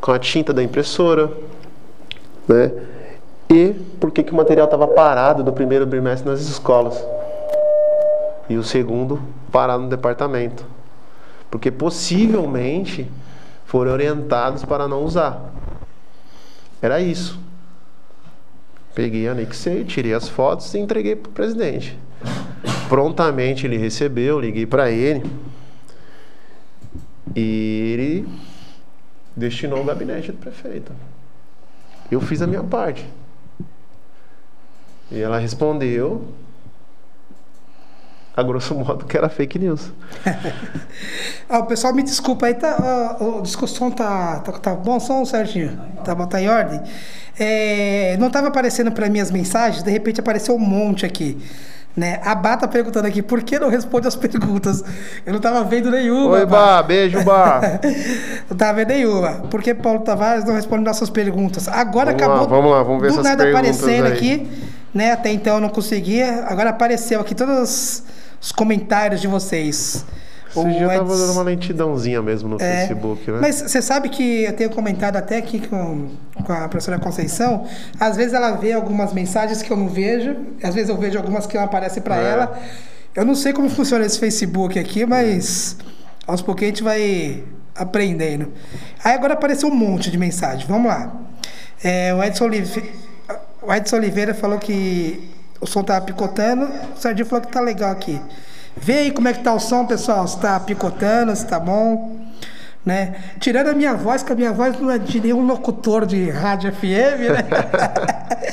com 0.00 0.12
a 0.12 0.20
tinta 0.20 0.52
da 0.52 0.62
impressora, 0.62 1.32
né? 2.46 2.70
E 3.50 3.74
por 3.98 4.12
que, 4.12 4.22
que 4.22 4.32
o 4.32 4.36
material 4.36 4.66
estava 4.66 4.86
parado 4.86 5.42
do 5.42 5.52
primeiro 5.52 5.84
bimestre 5.84 6.30
nas 6.30 6.40
escolas 6.40 7.04
e 8.48 8.56
o 8.56 8.62
segundo 8.62 9.20
parado 9.50 9.82
no 9.82 9.88
departamento. 9.88 10.64
Porque 11.50 11.68
possivelmente 11.68 13.10
foram 13.66 13.92
orientados 13.92 14.64
para 14.64 14.86
não 14.86 15.04
usar. 15.04 15.52
Era 16.80 17.00
isso. 17.00 17.40
Peguei, 18.94 19.26
anexei, 19.28 19.84
tirei 19.84 20.14
as 20.14 20.28
fotos 20.28 20.72
e 20.74 20.78
entreguei 20.78 21.16
para 21.16 21.30
o 21.30 21.32
presidente. 21.32 21.98
Prontamente 22.88 23.66
ele 23.66 23.76
recebeu, 23.76 24.38
liguei 24.38 24.66
para 24.66 24.90
ele 24.90 25.28
e 27.34 27.92
ele 27.94 28.28
destinou 29.34 29.80
o 29.80 29.84
gabinete 29.84 30.30
do 30.30 30.38
prefeito. 30.38 30.92
Eu 32.10 32.20
fiz 32.20 32.42
a 32.42 32.46
minha 32.46 32.62
parte. 32.62 33.06
E 35.10 35.20
ela 35.20 35.38
respondeu, 35.38 36.24
a 38.36 38.42
grosso 38.42 38.74
modo, 38.74 39.04
que 39.04 39.16
era 39.16 39.28
fake 39.28 39.58
news. 39.58 39.92
ah, 41.48 41.58
o 41.58 41.66
pessoal 41.66 41.92
me 41.92 42.02
desculpa 42.02 42.46
aí, 42.46 42.54
tá, 42.54 43.16
o 43.20 43.42
discussão 43.42 43.90
tá, 43.90 44.38
tá, 44.38 44.52
tá 44.52 44.74
bom 44.74 45.00
som, 45.00 45.24
Serginho? 45.24 45.78
Tá, 46.04 46.14
tá 46.14 46.40
em 46.40 46.48
ordem? 46.48 46.80
É, 47.38 48.16
não 48.20 48.28
estava 48.28 48.48
aparecendo 48.48 48.92
para 48.92 49.08
mim 49.08 49.18
as 49.18 49.32
mensagens, 49.32 49.82
de 49.82 49.90
repente 49.90 50.20
apareceu 50.20 50.54
um 50.54 50.58
monte 50.60 51.04
aqui. 51.04 51.38
Né? 51.96 52.20
A 52.24 52.36
Bá 52.36 52.56
tá 52.56 52.68
perguntando 52.68 53.08
aqui, 53.08 53.20
por 53.20 53.42
que 53.42 53.58
não 53.58 53.68
responde 53.68 54.06
as 54.06 54.14
perguntas? 54.14 54.84
Eu 55.26 55.32
não 55.32 55.40
tava 55.40 55.64
vendo 55.64 55.90
nenhuma. 55.90 56.36
Oi, 56.36 56.46
Bá, 56.46 56.80
beijo, 56.84 57.24
Bá. 57.24 57.60
não 58.48 58.56
tava 58.56 58.74
vendo 58.74 58.88
nenhuma. 58.90 59.32
Por 59.50 59.60
que 59.60 59.74
Paulo 59.74 59.98
Tavares 60.00 60.44
não 60.44 60.54
responde 60.54 60.84
nossas 60.84 61.10
perguntas? 61.10 61.66
Agora 61.66 62.12
vamos 62.12 62.22
acabou. 62.22 62.42
Lá, 62.42 62.46
vamos 62.46 62.70
lá, 62.70 62.82
vamos 62.84 63.02
ver 63.02 63.08
do 63.08 63.14
essas 63.14 63.24
nada 63.24 63.48
aparecendo 63.48 64.06
aí. 64.06 64.12
aqui 64.12 64.48
né? 64.94 65.12
Até 65.12 65.32
então 65.32 65.56
eu 65.56 65.60
não 65.60 65.68
conseguia. 65.68 66.44
Agora 66.46 66.70
apareceu 66.70 67.20
aqui 67.20 67.34
todos 67.34 68.02
os 68.40 68.52
comentários 68.52 69.20
de 69.20 69.28
vocês. 69.28 70.04
Você 70.52 70.72
já 70.72 70.86
estava 70.88 71.16
dando 71.16 71.32
uma 71.32 71.42
lentidãozinha 71.42 72.20
mesmo 72.20 72.48
no 72.48 72.56
é, 72.60 72.86
Facebook, 72.86 73.30
né? 73.30 73.38
Mas 73.40 73.62
você 73.62 73.80
sabe 73.80 74.08
que 74.08 74.44
eu 74.44 74.52
tenho 74.52 74.70
comentado 74.70 75.16
até 75.16 75.38
aqui 75.38 75.64
com, 75.66 76.08
com 76.44 76.52
a 76.52 76.68
professora 76.68 76.98
Conceição, 76.98 77.66
às 78.00 78.16
vezes 78.16 78.32
ela 78.32 78.52
vê 78.52 78.72
algumas 78.72 79.12
mensagens 79.12 79.62
que 79.62 79.70
eu 79.70 79.76
não 79.76 79.88
vejo, 79.88 80.36
às 80.62 80.74
vezes 80.74 80.90
eu 80.90 80.96
vejo 80.96 81.16
algumas 81.16 81.46
que 81.46 81.56
não 81.56 81.64
aparecem 81.64 82.02
para 82.02 82.16
é. 82.16 82.30
ela. 82.32 82.60
Eu 83.14 83.24
não 83.24 83.36
sei 83.36 83.52
como 83.52 83.68
funciona 83.68 84.04
esse 84.04 84.18
Facebook 84.18 84.76
aqui, 84.76 85.06
mas 85.06 85.76
aos 86.26 86.42
pouquinhos 86.42 86.72
a 86.72 86.74
gente 86.74 86.82
vai 86.82 87.44
aprendendo. 87.76 88.52
Aí 89.04 89.14
agora 89.14 89.34
apareceu 89.34 89.68
um 89.68 89.74
monte 89.74 90.10
de 90.10 90.18
mensagem. 90.18 90.66
Vamos 90.66 90.88
lá. 90.88 91.14
É, 91.82 92.12
o 92.12 92.22
Edson 92.22 92.44
Oliveira 92.44 93.09
o 93.70 93.74
Edson 93.74 93.96
Oliveira 93.96 94.34
falou 94.34 94.58
que 94.58 95.30
o 95.60 95.66
som 95.66 95.84
tá 95.84 96.00
picotando. 96.00 96.68
O 96.96 97.00
Sardinho 97.00 97.24
falou 97.24 97.46
que 97.46 97.52
tá 97.52 97.60
legal 97.60 97.92
aqui. 97.92 98.20
Vê 98.76 98.94
aí 98.94 99.10
como 99.12 99.28
é 99.28 99.32
que 99.32 99.44
tá 99.44 99.54
o 99.54 99.60
som, 99.60 99.86
pessoal. 99.86 100.26
Se 100.26 100.40
tá 100.40 100.58
picotando, 100.58 101.34
se 101.36 101.46
tá 101.46 101.60
bom. 101.60 102.18
Né? 102.84 103.14
Tirando 103.38 103.68
a 103.68 103.72
minha 103.72 103.94
voz, 103.94 104.24
que 104.24 104.32
a 104.32 104.34
minha 104.34 104.52
voz 104.52 104.76
não 104.80 104.90
é 104.90 104.98
de 104.98 105.20
nenhum 105.20 105.46
locutor 105.46 106.04
de 106.04 106.30
rádio 106.30 106.72
FM, 106.72 107.30
né? 107.30 107.46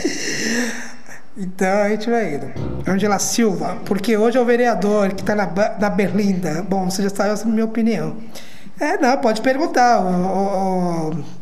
então 1.36 1.82
a 1.82 1.89
gente 1.89 2.11
vai 2.11 2.36
indo. 2.36 2.51
Angela 2.88 3.18
Silva, 3.18 3.76
porque 3.86 4.15
hoje 4.15 4.38
é 4.38 4.41
o 4.41 4.45
vereador 4.45 5.13
que 5.13 5.22
está 5.22 5.34
na, 5.34 5.47
na 5.80 5.89
Berlinda. 5.89 6.61
Bom, 6.61 6.91
você 6.91 7.01
já 7.01 7.09
sabe 7.09 7.41
a 7.41 7.45
minha 7.47 7.65
opinião. 7.65 8.18
É, 8.80 8.99
não, 8.99 9.18
pode 9.18 9.41
perguntar. 9.41 9.99
O, 9.99 10.05
o, 10.05 11.09
o 11.09 11.36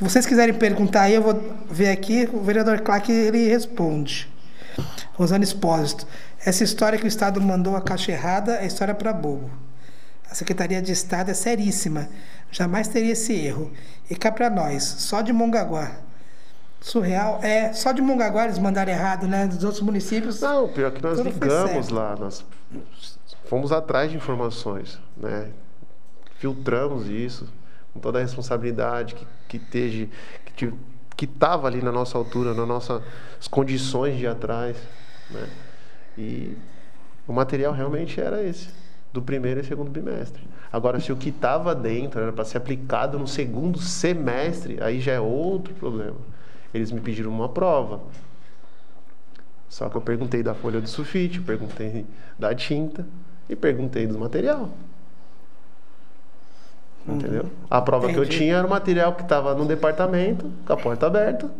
que 0.00 0.04
vocês 0.04 0.24
quiserem 0.24 0.54
perguntar 0.54 1.02
aí, 1.02 1.14
eu 1.14 1.20
vou 1.20 1.38
ver 1.70 1.90
aqui. 1.90 2.26
O 2.32 2.40
vereador 2.40 2.80
Clark 2.80 3.12
ele 3.12 3.48
responde. 3.48 4.32
Rosana 5.12 5.44
Espósito. 5.44 6.06
Essa 6.42 6.64
história 6.64 6.98
que 6.98 7.04
o 7.04 7.06
Estado 7.06 7.38
mandou 7.38 7.76
a 7.76 7.82
caixa 7.82 8.10
errada 8.10 8.56
é 8.56 8.66
história 8.66 8.94
para 8.94 9.12
bobo. 9.12 9.50
A 10.30 10.34
Secretaria 10.34 10.80
de 10.80 10.90
Estado 10.90 11.30
é 11.30 11.34
seríssima. 11.34 12.08
Jamais 12.50 12.88
teria 12.88 13.12
esse 13.12 13.34
erro. 13.34 13.70
E 14.08 14.16
cá 14.16 14.32
para 14.32 14.48
nós, 14.48 14.82
só 14.82 15.20
de 15.20 15.34
Mongaguá. 15.34 15.90
Surreal. 16.80 17.38
É, 17.42 17.74
só 17.74 17.92
de 17.92 18.00
Mongaguá 18.00 18.44
eles 18.44 18.58
mandaram 18.58 18.90
errado, 18.90 19.28
né? 19.28 19.46
Dos 19.48 19.62
outros 19.64 19.82
municípios. 19.82 20.40
Não, 20.40 20.66
pior 20.66 20.92
que 20.92 21.02
nós 21.02 21.18
ligamos 21.18 21.90
lá. 21.90 22.16
Nós 22.18 22.42
fomos 23.44 23.70
atrás 23.70 24.10
de 24.10 24.16
informações, 24.16 24.98
né? 25.14 25.48
Filtramos 26.38 27.06
isso 27.06 27.46
com 27.92 28.00
toda 28.00 28.18
a 28.18 28.22
responsabilidade 28.22 29.14
que, 29.14 29.26
que 29.48 29.56
esteja, 29.56 30.08
que 30.56 30.72
que 31.20 31.26
estava 31.26 31.66
ali 31.66 31.82
na 31.82 31.92
nossa 31.92 32.16
altura, 32.16 32.54
nas 32.54 32.66
nossas 32.66 33.02
condições 33.50 34.16
de 34.16 34.26
atrás, 34.26 34.74
né? 35.30 35.46
E 36.16 36.56
o 37.28 37.32
material 37.34 37.74
realmente 37.74 38.18
era 38.18 38.42
esse, 38.42 38.70
do 39.12 39.20
primeiro 39.20 39.60
e 39.60 39.64
segundo 39.64 39.90
bimestre. 39.90 40.42
Agora, 40.72 40.98
se 40.98 41.12
o 41.12 41.16
que 41.16 41.28
estava 41.28 41.74
dentro 41.74 42.22
era 42.22 42.32
para 42.32 42.42
ser 42.46 42.56
aplicado 42.56 43.18
no 43.18 43.28
segundo 43.28 43.78
semestre, 43.78 44.82
aí 44.82 44.98
já 44.98 45.12
é 45.12 45.20
outro 45.20 45.74
problema. 45.74 46.16
Eles 46.72 46.90
me 46.90 47.00
pediram 47.02 47.30
uma 47.30 47.50
prova. 47.50 48.00
Só 49.68 49.90
que 49.90 49.96
eu 49.96 50.00
perguntei 50.00 50.42
da 50.42 50.54
folha 50.54 50.80
de 50.80 50.88
sulfite, 50.88 51.38
perguntei 51.38 52.06
da 52.38 52.54
tinta 52.54 53.06
e 53.46 53.54
perguntei 53.54 54.06
do 54.06 54.18
material. 54.18 54.70
Entendeu? 57.14 57.46
A 57.68 57.80
prova 57.80 58.10
Entendi. 58.10 58.26
que 58.26 58.34
eu 58.34 58.38
tinha 58.38 58.56
era 58.56 58.66
o 58.66 58.70
material 58.70 59.14
que 59.14 59.22
estava 59.22 59.54
no 59.54 59.64
departamento, 59.64 60.50
com 60.66 60.72
a 60.72 60.76
porta 60.76 61.06
aberta. 61.06 61.50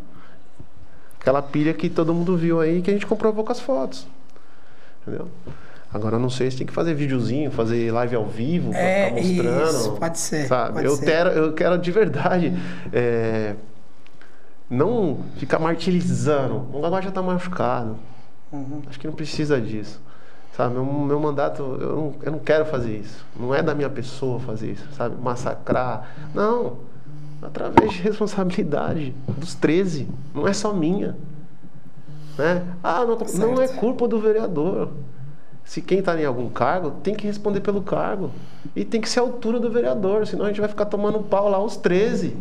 Aquela 1.20 1.42
pilha 1.42 1.74
que 1.74 1.90
todo 1.90 2.14
mundo 2.14 2.36
viu 2.36 2.60
aí 2.60 2.80
que 2.80 2.90
a 2.90 2.92
gente 2.92 3.06
comprovou 3.06 3.44
com 3.44 3.52
as 3.52 3.60
fotos. 3.60 4.06
Entendeu? 5.02 5.28
Agora 5.92 6.16
eu 6.16 6.20
não 6.20 6.30
sei 6.30 6.50
se 6.50 6.56
tem 6.56 6.66
que 6.66 6.72
fazer 6.72 6.94
videozinho, 6.94 7.50
fazer 7.50 7.92
live 7.92 8.14
ao 8.14 8.24
vivo 8.24 8.72
é, 8.72 9.06
ficar 9.06 9.42
mostrando. 9.42 9.70
Isso, 9.70 9.92
pode 9.92 10.18
ser. 10.18 10.46
Sabe? 10.46 10.74
Pode 10.74 10.86
eu, 10.86 10.96
ser. 10.96 11.04
Quero, 11.04 11.30
eu 11.30 11.52
quero 11.52 11.78
de 11.78 11.90
verdade. 11.90 12.52
É, 12.92 13.54
não 14.68 15.18
ficar 15.36 15.58
martirizando. 15.58 16.68
O 16.72 16.86
agora 16.86 17.02
já 17.02 17.08
está 17.08 17.20
machucado. 17.20 17.98
Uhum. 18.52 18.82
Acho 18.88 19.00
que 19.00 19.06
não 19.06 19.14
precisa 19.14 19.60
disso. 19.60 20.00
Sabe, 20.56 20.74
meu, 20.74 20.84
meu 20.84 21.20
mandato, 21.20 21.62
eu 21.80 21.96
não, 21.96 22.14
eu 22.22 22.32
não 22.32 22.38
quero 22.38 22.64
fazer 22.66 22.96
isso. 22.98 23.24
Não 23.38 23.54
é 23.54 23.62
da 23.62 23.74
minha 23.74 23.88
pessoa 23.88 24.40
fazer 24.40 24.72
isso, 24.72 24.86
sabe? 24.96 25.16
Massacrar. 25.20 26.08
Não. 26.34 26.78
Através 27.40 27.92
de 27.92 28.02
responsabilidade 28.02 29.14
dos 29.38 29.54
13. 29.54 30.08
Não 30.34 30.46
é 30.46 30.52
só 30.52 30.72
minha. 30.72 31.16
Né? 32.36 32.64
Ah, 32.82 33.04
não, 33.04 33.16
não 33.16 33.62
é 33.62 33.68
culpa 33.68 34.06
do 34.08 34.18
vereador. 34.18 34.90
Se 35.64 35.80
quem 35.80 36.00
está 36.00 36.20
em 36.20 36.24
algum 36.24 36.48
cargo, 36.50 36.90
tem 37.02 37.14
que 37.14 37.26
responder 37.26 37.60
pelo 37.60 37.82
cargo. 37.82 38.32
E 38.74 38.84
tem 38.84 39.00
que 39.00 39.08
ser 39.08 39.20
a 39.20 39.22
altura 39.22 39.60
do 39.60 39.70
vereador, 39.70 40.26
senão 40.26 40.44
a 40.44 40.48
gente 40.48 40.60
vai 40.60 40.68
ficar 40.68 40.86
tomando 40.86 41.20
pau 41.20 41.48
lá 41.48 41.58
aos 41.58 41.76
13. 41.76 42.36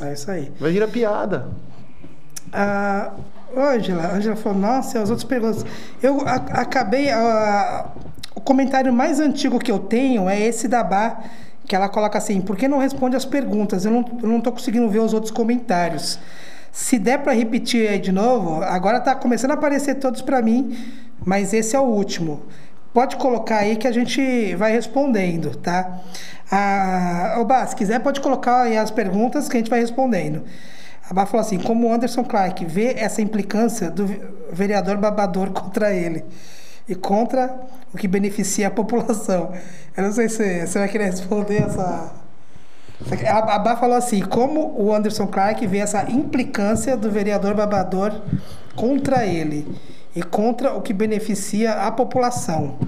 É 0.00 0.12
isso 0.12 0.30
aí. 0.30 0.52
Vai 0.60 0.70
virar 0.70 0.88
piada. 0.88 1.48
Ah, 2.52 3.14
Ângela, 3.56 4.14
Ângela 4.14 4.36
falou, 4.36 4.58
nossa, 4.58 5.00
as 5.00 5.10
outras 5.10 5.24
perguntas. 5.24 5.64
Eu 6.02 6.20
a, 6.26 6.34
acabei. 6.34 7.10
A, 7.10 7.86
o 8.34 8.40
comentário 8.40 8.92
mais 8.92 9.20
antigo 9.20 9.58
que 9.58 9.70
eu 9.70 9.78
tenho 9.78 10.28
é 10.28 10.40
esse 10.40 10.66
da 10.68 10.82
Bá, 10.82 11.20
que 11.66 11.76
ela 11.76 11.88
coloca 11.88 12.18
assim: 12.18 12.40
por 12.40 12.56
que 12.56 12.66
não 12.66 12.78
responde 12.78 13.16
as 13.16 13.24
perguntas? 13.24 13.84
Eu 13.84 14.04
não, 14.22 14.40
tô 14.40 14.52
conseguindo 14.52 14.88
ver 14.88 15.00
os 15.00 15.12
outros 15.12 15.30
comentários. 15.30 16.18
Se 16.72 16.98
der 16.98 17.18
para 17.18 17.32
repetir 17.32 17.88
aí 17.88 17.98
de 17.98 18.12
novo, 18.12 18.62
agora 18.62 18.98
está 18.98 19.14
começando 19.14 19.50
a 19.50 19.54
aparecer 19.54 19.96
todos 19.96 20.22
para 20.22 20.40
mim, 20.40 20.76
mas 21.24 21.52
esse 21.52 21.74
é 21.74 21.80
o 21.80 21.84
último. 21.84 22.42
Pode 22.92 23.16
colocar 23.16 23.58
aí 23.58 23.76
que 23.76 23.86
a 23.86 23.92
gente 23.92 24.54
vai 24.56 24.72
respondendo, 24.72 25.54
tá? 25.56 26.00
Ah, 26.50 27.36
Oba, 27.38 27.64
se 27.66 27.76
quiser 27.76 28.00
pode 28.00 28.20
colocar 28.20 28.62
aí 28.62 28.76
as 28.76 28.90
perguntas 28.90 29.48
que 29.48 29.56
a 29.56 29.60
gente 29.60 29.70
vai 29.70 29.80
respondendo. 29.80 30.42
A 31.10 31.12
Bá 31.12 31.26
falou 31.26 31.44
assim, 31.44 31.58
como 31.58 31.92
Anderson 31.92 32.22
Clark 32.22 32.64
vê 32.64 32.94
essa 32.96 33.20
implicância 33.20 33.90
do 33.90 34.06
vereador 34.52 34.96
babador 34.96 35.50
contra 35.50 35.92
ele 35.92 36.24
e 36.88 36.94
contra 36.94 37.52
o 37.92 37.98
que 37.98 38.06
beneficia 38.06 38.68
a 38.68 38.70
população. 38.70 39.52
Eu 39.96 40.04
não 40.04 40.12
sei 40.12 40.28
se 40.28 40.64
você 40.64 40.78
vai 40.78 40.88
querer 40.88 41.06
responder 41.06 41.62
essa... 41.64 42.12
A 43.28 43.58
Bá 43.58 43.76
falou 43.76 43.96
assim, 43.96 44.20
como 44.20 44.80
o 44.80 44.94
Anderson 44.94 45.26
Clark 45.26 45.66
vê 45.66 45.78
essa 45.78 46.08
implicância 46.08 46.96
do 46.96 47.10
vereador 47.10 47.54
babador 47.54 48.12
contra 48.76 49.26
ele 49.26 49.66
e 50.14 50.22
contra 50.22 50.74
o 50.74 50.80
que 50.80 50.92
beneficia 50.92 51.72
a 51.72 51.90
população. 51.90 52.78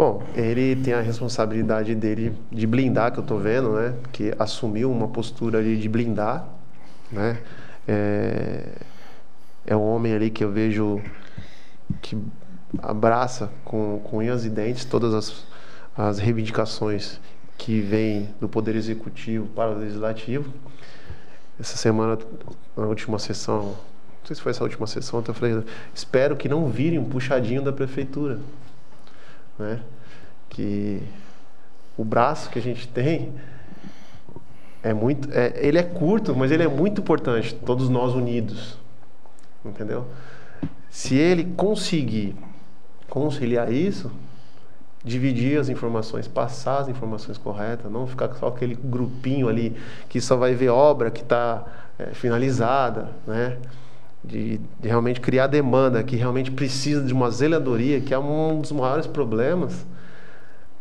Bom, 0.00 0.22
ele 0.34 0.76
tem 0.76 0.94
a 0.94 1.02
responsabilidade 1.02 1.94
dele 1.94 2.34
de 2.50 2.66
blindar, 2.66 3.12
que 3.12 3.18
eu 3.18 3.22
estou 3.22 3.38
vendo, 3.38 3.72
né? 3.72 3.94
Que 4.10 4.34
assumiu 4.38 4.90
uma 4.90 5.06
postura 5.06 5.58
ali 5.58 5.76
de 5.76 5.90
blindar, 5.90 6.48
né? 7.12 7.38
É, 7.86 8.64
é 9.66 9.76
um 9.76 9.82
homem 9.82 10.14
ali 10.14 10.30
que 10.30 10.42
eu 10.42 10.50
vejo 10.50 11.02
que 12.00 12.16
abraça 12.78 13.52
com, 13.62 14.00
com 14.02 14.16
unhas 14.16 14.46
e 14.46 14.48
dentes 14.48 14.86
todas 14.86 15.12
as, 15.12 15.44
as 15.94 16.18
reivindicações 16.18 17.20
que 17.58 17.82
vêm 17.82 18.30
do 18.40 18.48
Poder 18.48 18.76
Executivo 18.76 19.48
para 19.48 19.70
o 19.70 19.80
Legislativo. 19.80 20.50
Essa 21.60 21.76
semana, 21.76 22.18
na 22.74 22.86
última 22.86 23.18
sessão, 23.18 23.64
não 23.64 23.76
sei 24.24 24.34
se 24.34 24.40
foi 24.40 24.52
essa 24.52 24.64
última 24.64 24.86
sessão, 24.86 25.22
eu 25.28 25.34
falei, 25.34 25.62
espero 25.94 26.36
que 26.36 26.48
não 26.48 26.70
vire 26.70 26.98
um 26.98 27.04
puxadinho 27.04 27.60
da 27.60 27.70
Prefeitura 27.70 28.38
né? 29.58 29.80
Que 30.48 31.02
o 31.96 32.04
braço 32.04 32.50
que 32.50 32.58
a 32.58 32.62
gente 32.62 32.88
tem 32.88 33.32
é 34.82 34.94
muito, 34.94 35.28
é, 35.32 35.52
ele 35.56 35.78
é 35.78 35.82
curto, 35.82 36.34
mas 36.34 36.50
ele 36.50 36.62
é 36.62 36.68
muito 36.68 37.00
importante. 37.00 37.54
Todos 37.54 37.88
nós 37.88 38.14
unidos, 38.14 38.78
entendeu? 39.64 40.06
Se 40.88 41.14
ele 41.14 41.44
conseguir 41.56 42.34
conciliar 43.08 43.72
isso, 43.72 44.10
dividir 45.04 45.58
as 45.58 45.68
informações, 45.68 46.28
passar 46.28 46.78
as 46.78 46.88
informações 46.88 47.38
corretas, 47.38 47.90
não 47.90 48.06
ficar 48.06 48.34
só 48.34 48.48
aquele 48.48 48.74
grupinho 48.74 49.48
ali 49.48 49.76
que 50.08 50.20
só 50.20 50.36
vai 50.36 50.54
ver 50.54 50.68
obra 50.68 51.10
que 51.10 51.22
está 51.22 51.64
é, 51.98 52.06
finalizada, 52.06 53.10
né? 53.26 53.58
De, 54.22 54.58
de, 54.58 54.88
realmente 54.88 55.20
criar 55.20 55.46
demanda, 55.46 56.02
que 56.02 56.16
realmente 56.16 56.50
precisa 56.50 57.02
de 57.02 57.12
uma 57.12 57.30
zeladoria, 57.30 58.00
que 58.00 58.12
é 58.12 58.18
um 58.18 58.60
dos 58.60 58.72
maiores 58.72 59.06
problemas, 59.06 59.86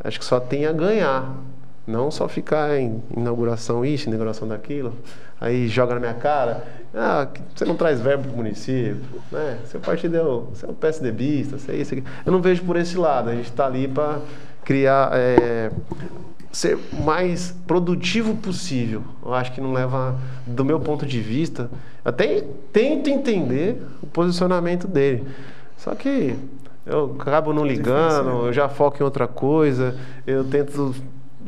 acho 0.04 0.20
que 0.20 0.26
só 0.26 0.40
tem 0.40 0.66
a 0.66 0.72
ganhar. 0.72 1.36
Não 1.88 2.12
só 2.12 2.28
ficar 2.28 2.78
em 2.78 3.02
inauguração 3.18 3.84
isso, 3.84 4.08
inauguração 4.08 4.48
daquilo, 4.48 4.94
aí 5.42 5.68
joga 5.68 5.96
na 5.96 6.00
minha 6.00 6.14
cara, 6.14 6.64
ah, 6.94 7.28
você 7.56 7.66
não 7.66 7.76
traz 7.76 8.00
verbo 8.00 8.26
para 8.26 8.34
o 8.34 8.38
município, 8.38 9.02
né? 9.32 9.58
Seu 9.66 9.80
partido 9.80 10.16
é 10.16 10.22
o, 10.22 10.42
você 10.42 10.66
é 10.68 10.70
o 10.70 10.74
PSDBista, 10.74 11.58
você 11.58 11.72
é 11.72 11.76
isso 11.78 11.96
aqui. 11.96 12.04
Eu 12.24 12.32
não 12.32 12.42
vejo 12.42 12.64
por 12.64 12.76
esse 12.76 12.96
lado, 12.96 13.30
a 13.30 13.36
gente 13.36 13.50
está 13.50 13.66
ali 13.66 13.88
para 13.88 14.20
criar 14.64 15.10
é, 15.14 15.72
ser 16.52 16.78
mais 17.04 17.56
produtivo 17.68 18.36
possível. 18.36 19.04
Eu 19.24 19.34
acho 19.34 19.52
que 19.52 19.62
não 19.62 19.72
leva, 19.72 20.18
do 20.46 20.66
meu 20.66 20.80
ponto 20.80 21.06
de 21.06 21.20
vista, 21.20 21.70
até 22.04 22.44
tento 22.74 23.10
entender 23.10 23.82
o 24.02 24.08
posicionamento 24.08 24.88
dele. 24.88 25.28
Só 25.78 25.94
que 25.94 26.36
eu 26.86 27.16
acabo 27.20 27.54
não 27.54 27.66
ligando, 27.66 28.48
eu 28.48 28.54
já 28.54 28.68
foco 28.68 28.98
em 29.00 29.04
outra 29.04 29.28
coisa, 29.28 29.96
eu 30.26 30.44
tento, 30.44 30.96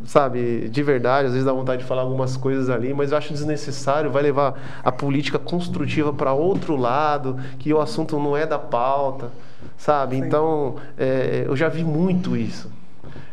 sabe, 0.05 0.69
de 0.69 0.83
verdade, 0.83 1.27
às 1.27 1.31
vezes 1.33 1.45
dá 1.45 1.51
vontade 1.51 1.81
de 1.81 1.87
falar 1.87 2.03
algumas 2.03 2.37
coisas 2.37 2.69
ali, 2.69 2.93
mas 2.93 3.11
eu 3.11 3.17
acho 3.17 3.33
desnecessário, 3.33 4.11
vai 4.11 4.21
levar 4.21 4.59
a 4.83 4.91
política 4.91 5.39
construtiva 5.39 6.13
para 6.13 6.31
outro 6.31 6.75
lado, 6.75 7.37
que 7.57 7.73
o 7.73 7.81
assunto 7.81 8.19
não 8.19 8.37
é 8.37 8.45
da 8.45 8.59
pauta, 8.59 9.31
sabe? 9.77 10.17
Sim. 10.17 10.25
Então, 10.25 10.75
é, 10.95 11.45
eu 11.47 11.55
já 11.55 11.69
vi 11.69 11.83
muito 11.83 12.37
isso. 12.37 12.69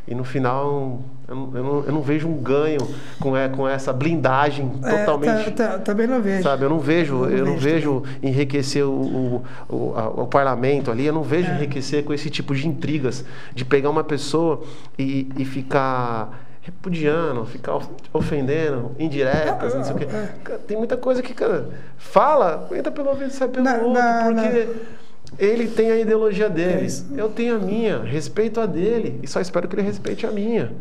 E 0.06 0.14
no 0.14 0.24
final 0.24 1.02
eu 1.28 1.36
não, 1.36 1.50
eu 1.54 1.62
não, 1.62 1.84
eu 1.84 1.92
não, 1.92 2.00
vejo 2.00 2.26
um 2.26 2.38
ganho 2.38 2.80
com, 3.20 3.36
é, 3.36 3.50
com 3.50 3.68
essa 3.68 3.92
blindagem 3.92 4.72
é, 4.82 4.98
totalmente. 4.98 5.50
Tá, 5.50 5.72
tá, 5.72 5.78
também 5.78 6.06
não 6.06 6.22
vejo. 6.22 6.42
Sabe, 6.42 6.64
eu 6.64 6.70
não 6.70 6.78
vejo, 6.78 7.24
eu 7.24 7.28
não, 7.28 7.36
eu 7.36 7.44
não 7.44 7.56
vejo, 7.58 8.02
enriquecer 8.22 8.82
o, 8.82 8.90
o, 8.90 9.44
o, 9.68 9.94
a, 9.94 10.08
o, 10.08 10.26
parlamento 10.26 10.90
ali, 10.90 11.04
eu 11.04 11.12
não 11.12 11.22
vejo 11.22 11.50
é. 11.50 11.54
enriquecer 11.56 12.02
com 12.02 12.14
esse 12.14 12.30
tipo 12.30 12.54
de 12.54 12.66
intrigas, 12.66 13.26
de 13.54 13.62
pegar 13.62 13.90
uma 13.90 14.02
pessoa 14.02 14.62
e, 14.98 15.28
e 15.36 15.44
ficar 15.44 16.46
repudiando, 16.62 17.44
ficar 17.44 17.78
ofendendo, 18.10 18.92
indiretas, 18.98 19.74
não 19.74 19.84
sei 19.84 19.94
o 19.94 19.98
quê. 19.98 20.06
É. 20.06 20.58
Tem 20.66 20.78
muita 20.78 20.96
coisa 20.96 21.22
que, 21.22 21.34
cara, 21.34 21.68
fala, 21.98 22.66
entra 22.72 22.90
pelo 22.90 23.10
ouvido 23.10 23.28
e 23.28 23.34
sai 23.34 23.48
pelo 23.48 23.64
na, 23.64 23.74
outro, 23.74 24.34
porque. 24.34 24.98
Ele 25.38 25.68
tem 25.68 25.90
a 25.90 25.96
ideologia 26.00 26.48
dele, 26.48 26.86
é 26.86 27.20
eu 27.20 27.28
tenho 27.28 27.56
a 27.56 27.58
minha, 27.58 27.98
respeito 28.02 28.58
a 28.60 28.64
dele 28.64 29.20
e 29.22 29.28
só 29.28 29.42
espero 29.42 29.68
que 29.68 29.76
ele 29.76 29.82
respeite 29.82 30.26
a 30.26 30.30
minha. 30.30 30.72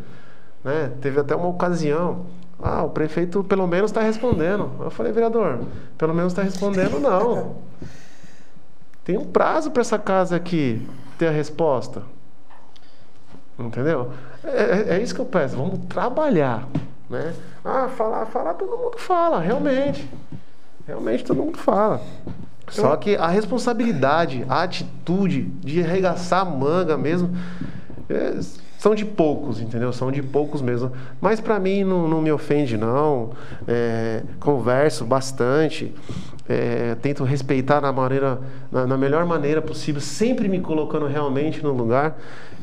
Né? 0.64 0.92
Teve 1.00 1.20
até 1.20 1.34
uma 1.34 1.48
ocasião, 1.48 2.26
ah, 2.60 2.82
o 2.82 2.90
prefeito 2.90 3.44
pelo 3.44 3.66
menos 3.66 3.90
está 3.90 4.00
respondendo. 4.00 4.70
Eu 4.80 4.90
falei, 4.90 5.12
vereador, 5.12 5.60
pelo 5.96 6.14
menos 6.14 6.32
está 6.32 6.42
respondendo, 6.42 6.98
não. 7.00 7.56
Tem 9.04 9.16
um 9.16 9.24
prazo 9.24 9.70
para 9.70 9.80
essa 9.80 9.98
casa 9.98 10.36
aqui 10.36 10.86
ter 11.16 11.28
a 11.28 11.30
resposta. 11.30 12.02
Entendeu? 13.58 14.12
É, 14.44 14.62
é, 14.62 14.96
é, 14.96 15.02
isso 15.02 15.14
que 15.14 15.20
eu 15.20 15.24
peço, 15.24 15.56
vamos 15.56 15.80
trabalhar. 15.86 16.68
Né? 17.08 17.34
Ah, 17.64 17.88
falar, 17.88 18.26
falar, 18.26 18.54
todo 18.54 18.76
mundo 18.76 18.98
fala, 18.98 19.40
realmente. 19.40 20.08
Realmente 20.86 21.24
todo 21.24 21.42
mundo 21.42 21.58
fala. 21.58 22.00
Só 22.70 22.94
que 22.96 23.16
a 23.16 23.28
responsabilidade, 23.28 24.44
a 24.48 24.62
atitude 24.62 25.42
de 25.42 25.82
arregaçar 25.82 26.42
a 26.42 26.44
manga 26.44 26.96
mesmo, 26.96 27.34
é, 28.08 28.38
são 28.78 28.94
de 28.94 29.04
poucos, 29.04 29.60
entendeu? 29.60 29.92
São 29.92 30.12
de 30.12 30.22
poucos 30.22 30.62
mesmo. 30.62 30.92
Mas 31.20 31.40
para 31.40 31.58
mim 31.58 31.82
não, 31.82 32.06
não, 32.06 32.22
me 32.22 32.30
ofende, 32.30 32.76
não. 32.76 33.30
É, 33.66 34.22
converso 34.38 35.04
bastante. 35.04 35.92
É, 36.48 36.96
tento 37.02 37.24
respeitar 37.24 37.80
na, 37.80 37.92
maneira, 37.92 38.38
na, 38.72 38.86
na, 38.86 38.96
melhor 38.96 39.26
maneira 39.26 39.60
possível, 39.60 40.00
sempre 40.00 40.48
me 40.48 40.60
colocando 40.60 41.06
realmente 41.06 41.62
no 41.62 41.72
lugar. 41.72 42.16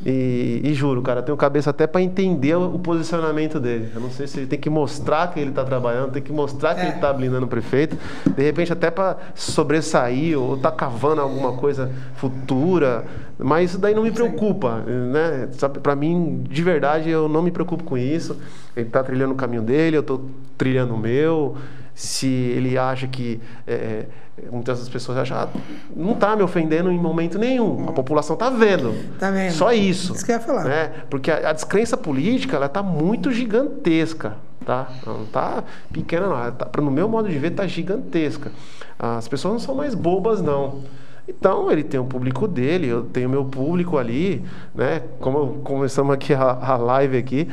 E, 0.05 0.61
e 0.63 0.73
juro, 0.73 1.01
cara, 1.01 1.21
tenho 1.21 1.37
cabeça 1.37 1.69
até 1.69 1.85
para 1.85 2.01
entender 2.01 2.55
o, 2.55 2.79
posicionamento 2.79 3.59
dele. 3.59 3.91
Eu 3.93 4.01
não 4.01 4.09
sei 4.09 4.25
se 4.25 4.39
ele 4.39 4.47
tem 4.47 4.59
que 4.59 4.69
mostrar 4.69 5.31
que 5.31 5.39
ele 5.39 5.49
está 5.49 5.63
trabalhando, 5.63 6.11
tem 6.11 6.21
que 6.21 6.31
mostrar 6.31 6.75
que 6.75 6.81
é. 6.81 6.85
ele 6.85 6.95
está 6.95 7.11
blindando 7.13 7.45
o 7.45 7.49
prefeito, 7.49 7.97
de 8.35 8.43
repente 8.43 8.73
até 8.73 8.89
para 8.89 9.17
sobressair 9.35 10.39
ou 10.39 10.57
tá 10.57 10.71
cavando 10.71 11.21
alguma 11.21 11.53
coisa 11.53 11.91
futura. 12.15 13.05
Mas 13.37 13.71
isso 13.71 13.79
daí 13.79 13.93
não 13.93 14.03
me 14.03 14.11
preocupa, 14.11 14.79
né? 14.85 15.49
Para 15.83 15.95
mim, 15.95 16.43
de 16.49 16.63
verdade, 16.63 17.09
eu 17.09 17.27
não 17.27 17.41
me 17.41 17.51
preocupo 17.51 17.83
com 17.83 17.97
isso. 17.97 18.37
Ele 18.75 18.87
está 18.87 19.03
trilhando 19.03 19.33
o 19.33 19.35
caminho 19.35 19.61
dele, 19.61 19.97
eu 19.97 20.01
estou 20.01 20.29
trilhando 20.57 20.93
o 20.93 20.97
meu. 20.97 21.57
Se 21.93 22.27
ele 22.27 22.77
acha 22.77 23.07
que 23.07 23.39
é, 23.65 24.05
é 24.37 24.49
muitas 24.51 24.79
das 24.79 24.89
pessoas 24.89 25.17
acham 25.17 25.37
ah, 25.37 25.49
não 25.95 26.11
está 26.11 26.35
me 26.35 26.43
ofendendo 26.43 26.91
em 26.91 26.99
momento 26.99 27.37
nenhum. 27.37 27.87
A 27.87 27.91
população 27.91 28.33
está 28.33 28.49
vendo. 28.49 28.93
Tá 29.17 29.31
vendo. 29.31 29.51
Só 29.51 29.71
isso 29.71 30.13
isso 30.13 30.25
que 30.25 30.31
eu 30.31 30.35
ia 30.35 30.41
falar. 30.41 30.65
né? 30.65 30.91
porque 31.09 31.31
a, 31.31 31.49
a 31.49 31.53
descrença 31.53 31.95
política 31.95 32.57
ela 32.57 32.65
está 32.65 32.83
muito 32.83 33.31
gigantesca 33.31 34.35
tá? 34.65 34.89
Não 35.05 35.23
está 35.23 35.63
pequena 35.93 36.27
não. 36.27 36.51
Tá, 36.51 36.69
no 36.81 36.91
meu 36.91 37.07
modo 37.07 37.29
de 37.29 37.37
ver 37.37 37.51
está 37.51 37.67
gigantesca. 37.67 38.51
As 38.97 39.27
pessoas 39.27 39.53
não 39.53 39.59
são 39.59 39.75
mais 39.75 39.93
bobas 39.93 40.41
não 40.41 40.83
então 41.27 41.71
ele 41.71 41.83
tem 41.83 41.99
o 41.99 42.05
público 42.05 42.47
dele, 42.47 42.87
eu 42.87 43.03
tenho 43.03 43.29
meu 43.29 43.45
público 43.45 43.97
ali, 43.97 44.43
né? 44.73 45.01
Como 45.19 45.61
começamos 45.63 46.13
aqui 46.13 46.33
a, 46.33 46.41
a 46.41 46.77
live 46.77 47.17
aqui, 47.17 47.47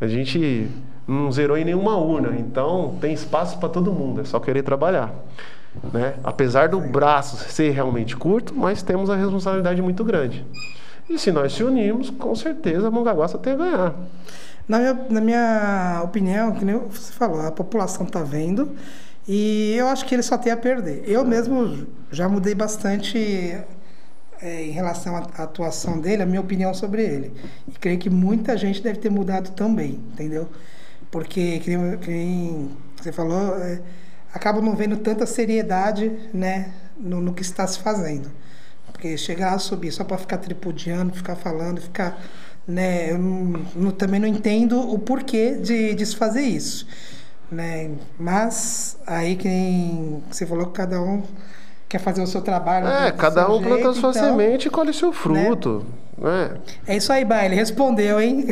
a 0.00 0.06
gente 0.06 0.68
não 1.06 1.32
zerou 1.32 1.56
em 1.56 1.64
nenhuma 1.64 1.96
urna. 1.96 2.36
Então 2.38 2.96
tem 3.00 3.12
espaço 3.12 3.58
para 3.58 3.68
todo 3.68 3.92
mundo, 3.92 4.20
é 4.20 4.24
só 4.24 4.38
querer 4.38 4.62
trabalhar. 4.62 5.12
Né? 5.92 6.14
Apesar 6.22 6.68
do 6.68 6.80
braço 6.80 7.36
ser 7.50 7.70
realmente 7.70 8.16
curto, 8.16 8.54
mas 8.54 8.82
temos 8.82 9.10
a 9.10 9.16
responsabilidade 9.16 9.80
muito 9.82 10.04
grande. 10.04 10.44
E 11.08 11.18
se 11.18 11.32
nós 11.32 11.52
se 11.52 11.64
unirmos, 11.64 12.10
com 12.10 12.34
certeza 12.34 12.88
a 12.88 12.90
Mongaguá 12.90 13.26
só 13.26 13.38
tem 13.38 13.54
a 13.54 13.56
ganhar. 13.56 13.94
Na 14.68 14.78
minha, 14.78 14.94
na 15.08 15.20
minha 15.20 16.02
opinião, 16.04 16.52
que 16.52 16.64
nem 16.64 16.78
você 16.78 17.12
falou, 17.12 17.40
a 17.40 17.50
população 17.50 18.06
está 18.06 18.22
vendo 18.22 18.76
e 19.28 19.74
eu 19.76 19.86
acho 19.88 20.06
que 20.06 20.14
ele 20.14 20.22
só 20.22 20.38
tem 20.38 20.50
a 20.50 20.56
perder. 20.56 21.02
Eu 21.06 21.22
mesmo 21.22 21.86
já 22.10 22.26
mudei 22.26 22.54
bastante 22.54 23.58
é, 24.40 24.64
em 24.64 24.70
relação 24.70 25.16
à 25.16 25.42
atuação 25.42 26.00
dele, 26.00 26.22
a 26.22 26.26
minha 26.26 26.40
opinião 26.40 26.72
sobre 26.72 27.02
ele. 27.02 27.32
E 27.66 27.72
creio 27.72 27.98
que 27.98 28.08
muita 28.08 28.56
gente 28.56 28.82
deve 28.82 28.98
ter 28.98 29.10
mudado 29.10 29.50
também, 29.50 30.00
entendeu? 30.12 30.48
Porque, 31.10 31.58
que 31.58 31.76
nem, 31.76 31.98
que 31.98 32.10
nem 32.10 32.70
você 32.96 33.12
falou, 33.12 33.58
é, 33.58 33.82
acabam 34.32 34.64
não 34.64 34.74
vendo 34.74 34.96
tanta 34.96 35.26
seriedade, 35.26 36.10
né, 36.32 36.72
no, 36.98 37.20
no 37.20 37.34
que 37.34 37.42
está 37.42 37.66
se 37.66 37.80
fazendo. 37.80 38.30
Porque 38.90 39.16
chegar 39.18 39.52
a 39.52 39.58
subir 39.58 39.92
só 39.92 40.04
para 40.04 40.16
ficar 40.16 40.38
tripudiando, 40.38 41.12
ficar 41.12 41.36
falando, 41.36 41.80
ficar. 41.82 42.18
Né, 42.66 43.12
eu 43.12 43.18
não, 43.18 43.64
não, 43.74 43.90
também 43.90 44.20
não 44.20 44.28
entendo 44.28 44.78
o 44.78 44.98
porquê 44.98 45.56
de, 45.56 45.94
de 45.94 46.06
se 46.06 46.16
fazer 46.16 46.42
isso. 46.42 46.86
Né? 47.50 47.90
Mas 48.18 48.98
aí 49.06 49.36
quem 49.36 50.22
você 50.30 50.44
falou 50.46 50.66
que 50.66 50.72
cada 50.72 51.00
um 51.00 51.22
quer 51.88 51.98
fazer 51.98 52.22
o 52.22 52.26
seu 52.26 52.42
trabalho. 52.42 52.86
É, 52.86 53.10
cada 53.12 53.50
um 53.50 53.62
planta 53.62 53.90
a 53.90 53.94
sua 53.94 54.10
então, 54.10 54.12
semente 54.12 54.68
e 54.68 54.70
colhe 54.70 54.92
seu 54.92 55.12
fruto. 55.12 55.84
Né? 56.18 56.50
É 56.86 56.96
isso 56.96 57.12
aí, 57.12 57.24
Baile. 57.24 57.54
Respondeu, 57.54 58.20
hein? 58.20 58.46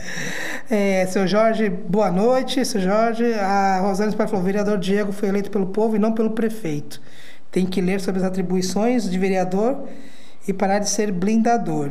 é, 0.70 1.04
seu 1.06 1.26
Jorge, 1.26 1.68
boa 1.68 2.10
noite. 2.10 2.64
Seu 2.64 2.80
Jorge, 2.80 3.34
a 3.34 3.80
Rosane 3.80 4.14
falou: 4.16 4.40
o 4.40 4.42
vereador 4.42 4.78
Diego 4.78 5.12
foi 5.12 5.28
eleito 5.28 5.50
pelo 5.50 5.66
povo 5.66 5.96
e 5.96 5.98
não 5.98 6.12
pelo 6.12 6.30
prefeito. 6.30 7.02
Tem 7.50 7.66
que 7.66 7.80
ler 7.80 8.00
sobre 8.00 8.20
as 8.20 8.26
atribuições 8.26 9.10
de 9.10 9.18
vereador 9.18 9.84
e 10.48 10.52
parar 10.52 10.78
de 10.78 10.88
ser 10.88 11.12
blindador. 11.12 11.90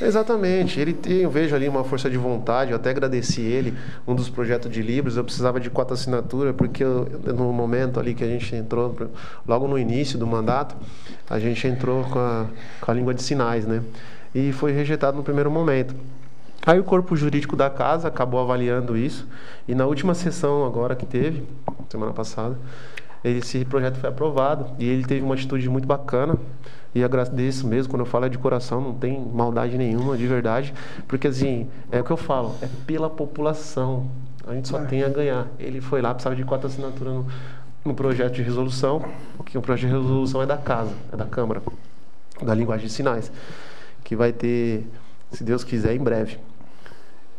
Exatamente. 0.00 0.78
Ele 0.80 0.92
tem, 0.92 1.18
eu 1.18 1.30
vejo 1.30 1.54
ali 1.54 1.68
uma 1.68 1.82
força 1.82 2.08
de 2.08 2.16
vontade. 2.16 2.70
Eu 2.70 2.76
até 2.76 2.90
agradeci 2.90 3.40
ele. 3.40 3.76
Um 4.06 4.14
dos 4.14 4.28
projetos 4.28 4.70
de 4.70 4.80
livros, 4.82 5.16
eu 5.16 5.24
precisava 5.24 5.58
de 5.58 5.70
quatro 5.70 5.94
assinaturas, 5.94 6.54
porque 6.54 6.84
eu, 6.84 7.08
no 7.26 7.52
momento 7.52 7.98
ali 7.98 8.14
que 8.14 8.22
a 8.22 8.28
gente 8.28 8.54
entrou, 8.54 8.94
logo 9.46 9.66
no 9.66 9.78
início 9.78 10.18
do 10.18 10.26
mandato, 10.26 10.76
a 11.28 11.38
gente 11.38 11.66
entrou 11.66 12.04
com 12.04 12.18
a, 12.18 12.46
com 12.80 12.90
a 12.90 12.94
língua 12.94 13.12
de 13.12 13.22
sinais, 13.22 13.66
né? 13.66 13.82
E 14.34 14.52
foi 14.52 14.72
rejeitado 14.72 15.16
no 15.16 15.22
primeiro 15.22 15.50
momento. 15.50 15.94
Aí 16.66 16.78
o 16.78 16.84
corpo 16.84 17.16
jurídico 17.16 17.56
da 17.56 17.70
casa 17.70 18.08
acabou 18.08 18.40
avaliando 18.40 18.96
isso. 18.96 19.26
E 19.66 19.74
na 19.74 19.86
última 19.86 20.14
sessão 20.14 20.64
agora 20.66 20.94
que 20.94 21.06
teve, 21.06 21.42
semana 21.88 22.12
passada, 22.12 22.58
esse 23.24 23.64
projeto 23.64 23.96
foi 23.96 24.08
aprovado 24.08 24.66
e 24.78 24.86
ele 24.86 25.04
teve 25.04 25.22
uma 25.22 25.34
atitude 25.34 25.68
muito 25.68 25.88
bacana 25.88 26.36
e 26.94 27.04
agradeço 27.04 27.66
mesmo 27.66 27.90
quando 27.90 28.00
eu 28.00 28.06
falo 28.06 28.26
é 28.26 28.28
de 28.28 28.38
coração 28.38 28.80
não 28.80 28.94
tem 28.94 29.20
maldade 29.20 29.76
nenhuma 29.76 30.16
de 30.16 30.26
verdade 30.26 30.74
porque 31.06 31.28
assim 31.28 31.68
é 31.90 32.00
o 32.00 32.04
que 32.04 32.10
eu 32.10 32.16
falo 32.16 32.54
é 32.62 32.68
pela 32.86 33.10
população 33.10 34.10
a 34.46 34.54
gente 34.54 34.68
só 34.68 34.80
é. 34.80 34.84
tem 34.86 35.02
a 35.02 35.08
ganhar 35.08 35.46
ele 35.58 35.80
foi 35.80 36.00
lá 36.00 36.14
precisava 36.14 36.34
de 36.34 36.44
quatro 36.44 36.66
assinaturas 36.66 37.12
no, 37.12 37.26
no 37.84 37.94
projeto 37.94 38.34
de 38.34 38.42
resolução 38.42 39.04
porque 39.36 39.56
o 39.56 39.62
projeto 39.62 39.90
de 39.90 39.96
resolução 39.96 40.42
é 40.42 40.46
da 40.46 40.56
casa 40.56 40.92
é 41.12 41.16
da 41.16 41.26
câmara 41.26 41.62
da 42.42 42.54
linguagem 42.54 42.86
de 42.86 42.92
sinais 42.92 43.30
que 44.02 44.16
vai 44.16 44.32
ter 44.32 44.86
se 45.30 45.44
Deus 45.44 45.62
quiser 45.62 45.94
em 45.94 46.00
breve 46.00 46.38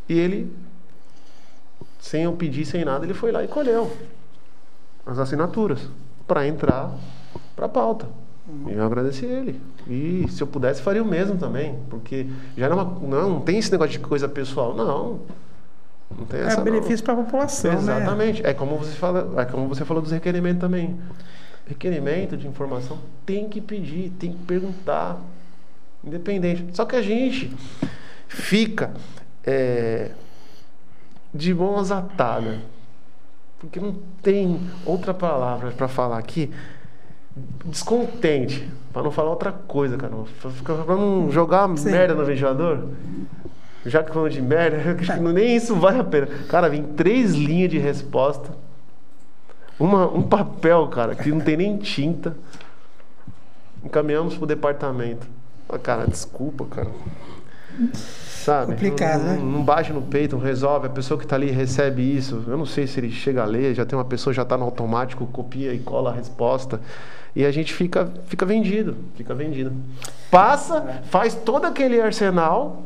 e 0.08 0.18
ele 0.18 0.54
sem 2.00 2.24
eu 2.24 2.34
pedir 2.34 2.66
sem 2.66 2.86
nada 2.86 3.06
ele 3.06 3.14
foi 3.14 3.32
lá 3.32 3.43
e 3.43 3.47
colheu 3.47 3.91
as 5.06 5.18
assinaturas 5.18 5.89
para 6.28 6.47
entrar 6.47 6.91
para 7.56 7.66
a 7.66 7.70
pauta. 7.70 8.08
E 8.68 8.74
eu 8.74 8.84
agradeci 8.84 9.26
ele. 9.26 9.62
E 9.88 10.26
se 10.30 10.41
eu 10.41 10.47
pudesse, 10.47 10.82
faria 10.82 11.04
o 11.04 11.06
mesmo 11.06 11.38
também. 11.38 11.78
Porque 11.89 12.28
já 12.58 12.70
não, 12.70 12.80
é 12.80 12.84
uma, 12.84 13.00
não, 13.08 13.30
não 13.30 13.41
tem 13.41 13.58
esse 13.58 13.72
negócio 13.72 13.93
de 13.93 14.00
coisa 14.00 14.28
pessoal. 14.28 14.76
Não. 14.76 15.20
Não 16.18 16.26
tem 16.26 16.41
essa, 16.41 16.60
é 16.60 16.64
benefício 16.64 17.04
para 17.04 17.14
a 17.14 17.18
população. 17.18 17.72
Né? 17.72 17.78
Exatamente. 17.78 18.41
Né? 18.41 18.50
É, 18.50 18.54
como 18.54 18.78
você 18.78 18.91
fala, 18.91 19.41
é 19.41 19.45
como 19.45 19.68
você 19.68 19.86
falou 19.86 20.02
dos 20.02 20.12
requerimentos 20.12 20.62
também. 20.62 21.00
Requerimento 21.66 22.36
de 22.36 22.47
informação 22.47 22.97
tem 23.26 23.47
que 23.47 23.62
pedir, 23.62 24.12
tem 24.12 24.32
que 24.32 24.43
perguntar. 24.43 25.18
Independente. 26.04 26.66
Só 26.74 26.86
que 26.86 26.95
a 26.95 27.02
gente 27.02 27.56
fica 28.28 28.91
é, 29.43 30.12
de 31.34 31.54
mãos 31.54 31.91
atadas 31.91 32.58
porque 33.60 33.80
não 33.80 33.93
tem 34.24 34.60
outra 34.86 35.14
palavra 35.14 35.72
para 35.72 35.88
falar 35.88 36.18
aqui, 36.18 36.50
descontente, 37.65 38.69
para 38.91 39.03
não 39.03 39.11
falar 39.11 39.30
outra 39.30 39.51
coisa, 39.51 39.97
cara. 39.97 40.13
Para 40.63 40.95
não 40.95 41.32
jogar 41.32 41.69
Sim. 41.77 41.91
merda 41.91 42.13
no 42.13 42.25
ventilador. 42.25 42.86
Já 43.86 44.03
que 44.03 44.13
falando 44.13 44.32
de 44.32 44.41
merda, 44.41 44.77
acho 44.99 45.13
que 45.13 45.19
nem 45.19 45.55
isso 45.55 45.75
vale 45.75 45.99
a 45.99 46.03
pena. 46.03 46.27
Cara, 46.47 46.69
vem 46.69 46.84
três 46.84 47.34
linhas 47.34 47.69
de 47.69 47.77
resposta. 47.77 48.49
Uma, 49.80 50.07
um 50.07 50.21
papel, 50.21 50.88
cara, 50.88 51.15
que 51.15 51.30
não 51.30 51.39
tem 51.39 51.55
nem 51.55 51.77
tinta. 51.77 52.36
Encaminhamos 53.84 54.36
pro 54.36 54.45
departamento. 54.45 55.25
Ah, 55.69 55.80
cara, 55.80 56.05
desculpa, 56.05 56.65
cara. 56.65 56.89
Sabe? 57.93 58.73
Complicado, 58.73 59.19
não, 59.19 59.27
né? 59.27 59.38
Não, 59.38 59.45
não 59.45 59.63
bate 59.63 59.91
no 59.91 60.01
peito, 60.01 60.36
não 60.36 60.43
resolve. 60.43 60.88
A 60.88 60.89
pessoa 60.89 61.17
que 61.17 61.25
está 61.25 61.36
ali 61.36 61.51
recebe 61.51 62.01
isso. 62.01 62.43
Eu 62.47 62.57
não 62.57 62.65
sei 62.65 62.88
se 62.88 62.99
ele 62.99 63.11
chega 63.11 63.43
a 63.43 63.45
ler, 63.45 63.75
já 63.75 63.86
tem 63.86 63.97
uma 63.97 64.05
pessoa 64.05 64.34
já 64.34 64.43
está 64.43 64.57
no 64.57 64.65
automático, 64.65 65.25
copia 65.27 65.73
e 65.73 65.80
cola 65.80 66.11
a 66.11 66.13
resposta. 66.13 66.82
E 67.36 67.45
a 67.45 67.51
gente 67.51 67.73
fica, 67.73 68.11
fica 68.27 68.45
vendido, 68.45 68.95
fica 69.15 69.36
vendido. 69.36 69.73
Passa, 70.32 71.01
faz 71.09 71.36
todo 71.36 71.65
aquele 71.65 72.01
arsenal, 72.01 72.84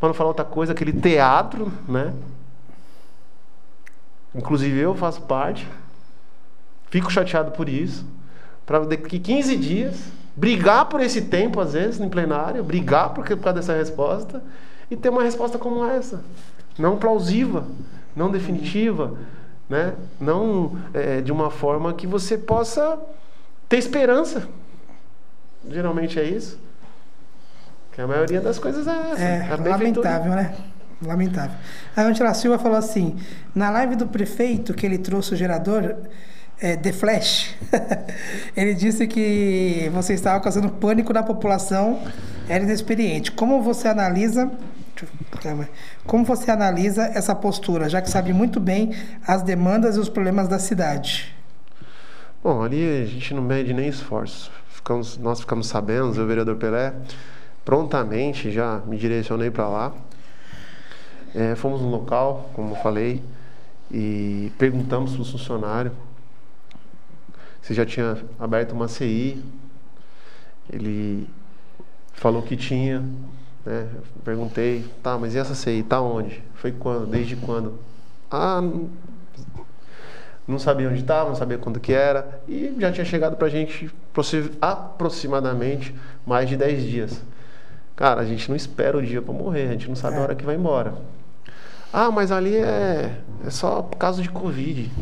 para 0.00 0.08
não 0.08 0.14
falar 0.14 0.28
outra 0.28 0.44
coisa, 0.44 0.72
aquele 0.72 0.92
teatro, 0.92 1.70
né? 1.88 2.12
Inclusive 4.34 4.78
eu 4.78 4.94
faço 4.94 5.22
parte. 5.22 5.66
Fico 6.90 7.10
chateado 7.10 7.50
por 7.50 7.68
isso. 7.68 8.06
Para 8.64 8.80
daqui 8.80 9.18
15 9.18 9.56
dias 9.56 10.12
brigar 10.36 10.86
por 10.86 11.00
esse 11.00 11.22
tempo, 11.22 11.60
às 11.60 11.72
vezes, 11.72 12.00
em 12.00 12.08
plenário, 12.08 12.62
brigar 12.62 13.10
por, 13.10 13.24
por 13.24 13.38
causa 13.38 13.60
dessa 13.60 13.74
resposta 13.74 14.42
e 14.90 14.96
ter 14.96 15.08
uma 15.08 15.22
resposta 15.22 15.58
como 15.58 15.84
essa. 15.84 16.22
Não 16.78 16.96
plausível, 16.96 17.64
não 18.14 18.30
definitiva, 18.30 19.16
né? 19.68 19.94
não 20.20 20.78
é, 20.92 21.20
de 21.20 21.32
uma 21.32 21.50
forma 21.50 21.92
que 21.94 22.06
você 22.06 22.36
possa 22.36 22.98
ter 23.68 23.78
esperança. 23.78 24.48
Geralmente 25.68 26.18
é 26.18 26.24
isso. 26.24 26.58
Que 27.92 28.00
a 28.00 28.06
maioria 28.06 28.40
das 28.40 28.58
coisas 28.58 28.86
é 28.86 29.12
essa. 29.12 29.22
É 29.22 29.56
lamentável, 29.56 30.32
né? 30.32 30.54
Lamentável. 31.00 31.56
A 31.96 32.02
Angela 32.02 32.34
Silva 32.34 32.58
falou 32.58 32.76
assim: 32.76 33.16
na 33.54 33.70
live 33.70 33.94
do 33.94 34.06
prefeito 34.06 34.74
que 34.74 34.84
ele 34.84 34.98
trouxe 34.98 35.34
o 35.34 35.36
gerador, 35.36 35.96
é, 36.60 36.76
The 36.76 36.92
Flash, 36.92 37.54
ele 38.56 38.74
disse 38.74 39.06
que 39.06 39.90
você 39.92 40.14
estava 40.14 40.40
causando 40.40 40.70
pânico 40.70 41.12
na 41.12 41.22
população, 41.22 42.00
era 42.48 42.62
inexperiente. 42.62 43.32
Como 43.32 43.62
você 43.62 43.88
analisa 43.88 44.50
como 46.06 46.24
você 46.24 46.50
analisa 46.50 47.02
essa 47.06 47.34
postura, 47.34 47.88
já 47.88 48.00
que 48.00 48.08
sabe 48.08 48.32
muito 48.32 48.60
bem 48.60 48.94
as 49.26 49.42
demandas 49.42 49.96
e 49.96 49.98
os 49.98 50.08
problemas 50.08 50.48
da 50.48 50.58
cidade? 50.58 51.34
Bom, 52.42 52.62
ali 52.62 53.02
a 53.02 53.04
gente 53.04 53.34
não 53.34 53.42
mede 53.42 53.74
nem 53.74 53.88
esforço. 53.88 54.52
Ficamos, 54.68 55.18
nós 55.18 55.40
ficamos 55.40 55.66
sabendo, 55.66 56.08
o 56.08 56.26
vereador 56.26 56.56
Pelé, 56.56 56.94
prontamente 57.64 58.50
já 58.52 58.80
me 58.86 58.96
direcionei 58.96 59.50
para 59.50 59.68
lá. 59.68 59.92
É, 61.34 61.56
fomos 61.56 61.82
no 61.82 61.88
local, 61.88 62.50
como 62.54 62.76
falei, 62.76 63.22
e 63.90 64.52
perguntamos 64.56 65.12
para 65.14 65.22
o 65.22 65.24
funcionário 65.24 65.92
você 67.64 67.72
já 67.72 67.86
tinha 67.86 68.18
aberto 68.38 68.72
uma 68.72 68.88
CI, 68.88 69.42
ele 70.70 71.26
falou 72.12 72.42
que 72.42 72.58
tinha, 72.58 73.02
né? 73.64 73.88
perguntei, 74.22 74.84
tá, 75.02 75.16
mas 75.16 75.34
e 75.34 75.38
essa 75.38 75.54
CI, 75.54 75.82
tá 75.82 75.98
onde? 75.98 76.42
Foi 76.56 76.72
quando? 76.72 77.06
Desde 77.06 77.36
quando? 77.36 77.78
Ah, 78.30 78.60
não 80.46 80.58
sabia 80.58 80.90
onde 80.90 81.00
estava, 81.00 81.30
não 81.30 81.36
sabia 81.36 81.56
quando 81.56 81.80
que 81.80 81.94
era, 81.94 82.42
e 82.46 82.76
já 82.78 82.92
tinha 82.92 83.04
chegado 83.06 83.34
para 83.36 83.46
a 83.46 83.50
gente 83.50 83.90
aproximadamente 84.60 85.94
mais 86.26 86.46
de 86.46 86.58
10 86.58 86.82
dias. 86.82 87.22
Cara, 87.96 88.20
a 88.20 88.26
gente 88.26 88.46
não 88.46 88.56
espera 88.56 88.98
o 88.98 89.02
dia 89.02 89.22
para 89.22 89.32
morrer, 89.32 89.68
a 89.68 89.72
gente 89.72 89.88
não 89.88 89.96
sabe 89.96 90.16
é. 90.16 90.18
a 90.18 90.22
hora 90.22 90.34
que 90.34 90.44
vai 90.44 90.56
embora. 90.56 90.92
Ah, 91.90 92.10
mas 92.10 92.30
ali 92.30 92.56
é, 92.56 93.20
é 93.42 93.50
só 93.50 93.80
caso 93.98 94.20
de 94.20 94.28
Covid. 94.28 94.92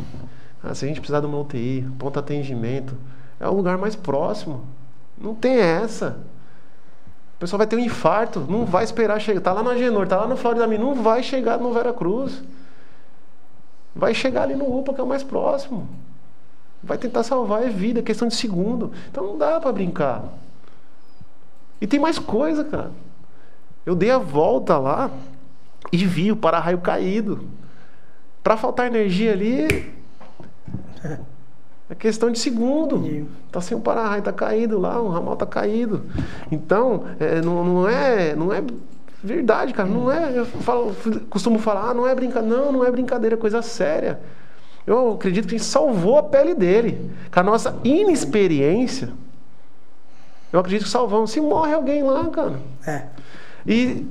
Ah, 0.62 0.74
se 0.74 0.84
a 0.84 0.88
gente 0.88 1.00
precisar 1.00 1.20
de 1.20 1.26
uma 1.26 1.38
UTI, 1.38 1.88
ponto 1.98 2.18
atendimento, 2.18 2.96
é 3.40 3.48
o 3.48 3.54
lugar 3.54 3.76
mais 3.76 3.96
próximo. 3.96 4.64
Não 5.18 5.34
tem 5.34 5.56
essa. 5.56 6.18
O 7.36 7.38
pessoal 7.40 7.58
vai 7.58 7.66
ter 7.66 7.76
um 7.76 7.80
infarto, 7.80 8.40
não 8.48 8.64
vai 8.64 8.84
esperar 8.84 9.20
chegar. 9.20 9.38
Está 9.38 9.52
lá 9.52 9.62
no 9.62 9.70
Agenor, 9.70 10.04
está 10.04 10.16
lá 10.16 10.28
no 10.28 10.36
Florida 10.36 10.66
não 10.66 10.94
vai 10.94 11.22
chegar 11.22 11.58
no 11.58 11.72
Vera 11.72 11.92
Cruz. 11.92 12.42
Vai 13.94 14.14
chegar 14.14 14.42
ali 14.42 14.54
no 14.54 14.78
UPA, 14.78 14.94
que 14.94 15.00
é 15.00 15.04
o 15.04 15.06
mais 15.06 15.24
próximo. 15.24 15.88
Vai 16.82 16.96
tentar 16.96 17.24
salvar 17.24 17.64
a 17.64 17.68
vida, 17.68 18.00
é 18.00 18.02
questão 18.02 18.28
de 18.28 18.34
segundo. 18.34 18.92
Então 19.10 19.24
não 19.26 19.38
dá 19.38 19.60
para 19.60 19.72
brincar. 19.72 20.22
E 21.80 21.86
tem 21.86 21.98
mais 21.98 22.18
coisa, 22.18 22.64
cara. 22.64 22.92
Eu 23.84 23.96
dei 23.96 24.10
a 24.10 24.18
volta 24.18 24.78
lá 24.78 25.10
e 25.90 25.98
vi 26.06 26.30
o 26.30 26.36
para-raio 26.36 26.78
caído. 26.78 27.48
Para 28.42 28.56
faltar 28.56 28.86
energia 28.86 29.32
ali, 29.32 29.92
é 31.90 31.94
questão 31.94 32.30
de 32.30 32.38
segundo. 32.38 33.28
Está 33.46 33.60
sem 33.60 33.76
um 33.76 33.80
para-raio, 33.80 34.20
está 34.20 34.32
caído 34.32 34.78
lá, 34.78 35.00
um 35.00 35.08
ramal 35.08 35.34
está 35.34 35.46
caído. 35.46 36.06
Então, 36.50 37.04
é, 37.20 37.40
não, 37.42 37.64
não, 37.64 37.88
é, 37.88 38.34
não 38.34 38.52
é 38.52 38.62
verdade, 39.22 39.72
cara. 39.72 39.88
Não 39.88 40.10
é. 40.10 40.38
Eu 40.38 40.46
falo, 40.46 40.94
costumo 41.28 41.58
falar, 41.58 41.90
ah, 41.90 41.94
não 41.94 42.06
é 42.06 42.14
brincadeira. 42.14 42.56
Não, 42.56 42.72
não 42.72 42.84
é 42.84 42.90
brincadeira, 42.90 43.36
é 43.36 43.38
coisa 43.38 43.60
séria. 43.62 44.20
Eu 44.86 45.12
acredito 45.12 45.46
que 45.46 45.54
a 45.54 45.58
gente 45.58 45.68
salvou 45.68 46.18
a 46.18 46.22
pele 46.22 46.54
dele. 46.54 47.10
Com 47.30 47.40
a 47.40 47.42
nossa 47.42 47.78
inexperiência, 47.84 49.10
eu 50.52 50.58
acredito 50.58 50.84
que 50.84 50.90
salvamos. 50.90 51.30
Se 51.30 51.40
morre 51.40 51.72
alguém 51.72 52.02
lá, 52.02 52.26
cara. 52.28 52.58
É. 52.86 53.06
E 53.66 54.06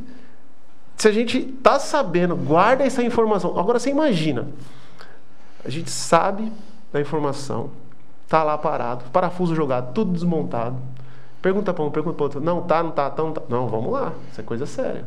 se 0.95 1.07
a 1.07 1.11
gente 1.11 1.41
tá 1.63 1.79
sabendo, 1.79 2.35
guarda 2.35 2.83
essa 2.83 3.01
informação. 3.01 3.59
Agora 3.59 3.79
você 3.79 3.89
imagina, 3.89 4.47
a 5.65 5.69
gente 5.69 5.89
sabe 5.89 6.51
da 6.91 6.99
informação, 6.99 7.69
tá 8.27 8.43
lá 8.43 8.57
parado, 8.57 9.05
parafuso 9.11 9.55
jogado, 9.55 9.93
tudo 9.93 10.11
desmontado. 10.11 10.77
Pergunta 11.41 11.73
para 11.73 11.83
um, 11.83 11.91
pergunta 11.91 12.15
para 12.15 12.23
outro. 12.23 12.41
Não, 12.41 12.61
tá, 12.61 12.83
não 12.83 12.91
tá, 12.91 13.09
tá, 13.09 13.23
não 13.23 13.31
tá. 13.33 13.41
Não, 13.49 13.67
vamos 13.67 13.91
lá, 13.91 14.13
isso 14.31 14.41
é 14.41 14.43
coisa 14.43 14.65
séria. 14.65 15.05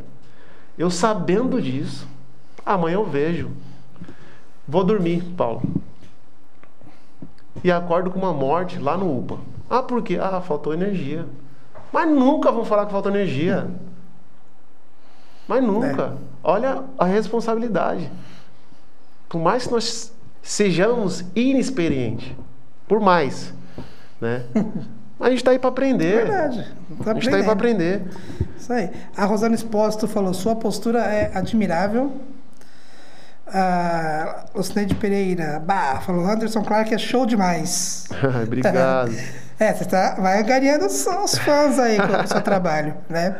Eu 0.77 0.89
sabendo 0.89 1.61
disso, 1.61 2.07
amanhã 2.65 2.95
eu 2.95 3.05
vejo. 3.05 3.51
Vou 4.67 4.83
dormir, 4.83 5.23
Paulo. 5.37 5.61
E 7.63 7.71
acordo 7.71 8.11
com 8.11 8.19
uma 8.19 8.33
morte 8.33 8.77
lá 8.79 8.97
no 8.97 9.17
UPA. 9.17 9.37
Ah, 9.69 9.81
por 9.81 10.03
quê? 10.03 10.19
Ah, 10.21 10.41
faltou 10.41 10.73
energia. 10.73 11.25
Mas 11.91 12.09
nunca 12.09 12.51
vão 12.51 12.65
falar 12.65 12.85
que 12.85 12.91
faltou 12.91 13.11
energia. 13.11 13.67
Mas 15.47 15.63
nunca. 15.63 16.03
É. 16.03 16.13
Olha 16.43 16.83
a 16.97 17.05
responsabilidade. 17.05 18.11
Por 19.29 19.39
mais 19.39 19.65
que 19.65 19.73
nós 19.73 20.14
sejamos 20.45 21.25
inexperientes, 21.35 22.31
por 22.87 22.99
mais, 23.01 23.51
né? 24.21 24.43
Mas 25.17 25.27
a 25.27 25.29
gente 25.31 25.39
está 25.39 25.51
aí 25.51 25.59
para 25.59 25.69
aprender. 25.69 26.17
Verdade. 26.17 26.71
Tá 27.03 27.11
a 27.11 27.13
gente 27.15 27.25
está 27.25 27.37
aí 27.37 27.43
para 27.43 27.53
aprender. 27.53 28.03
Isso 28.57 28.71
aí. 28.71 28.91
A 29.17 29.25
Rosana 29.25 29.55
Exposto 29.55 30.07
falou: 30.07 30.33
sua 30.35 30.55
postura 30.55 30.99
é 30.99 31.35
admirável. 31.35 32.13
Ah, 33.47 34.45
o 34.53 34.61
Cineide 34.61 34.93
Pereira, 34.93 35.59
bah, 35.65 35.99
falou: 36.05 36.25
Anderson 36.25 36.63
Clark 36.63 36.93
é 36.93 36.97
show 36.97 37.25
demais. 37.25 38.05
Obrigado. 38.43 39.11
é, 39.59 39.73
você 39.73 39.85
tá, 39.85 40.15
vai 40.19 40.41
angariando 40.41 40.85
os, 40.85 41.07
os 41.07 41.37
fãs 41.39 41.79
aí 41.79 41.97
com 41.97 42.23
o 42.23 42.27
seu 42.27 42.41
trabalho, 42.41 42.95
né? 43.09 43.35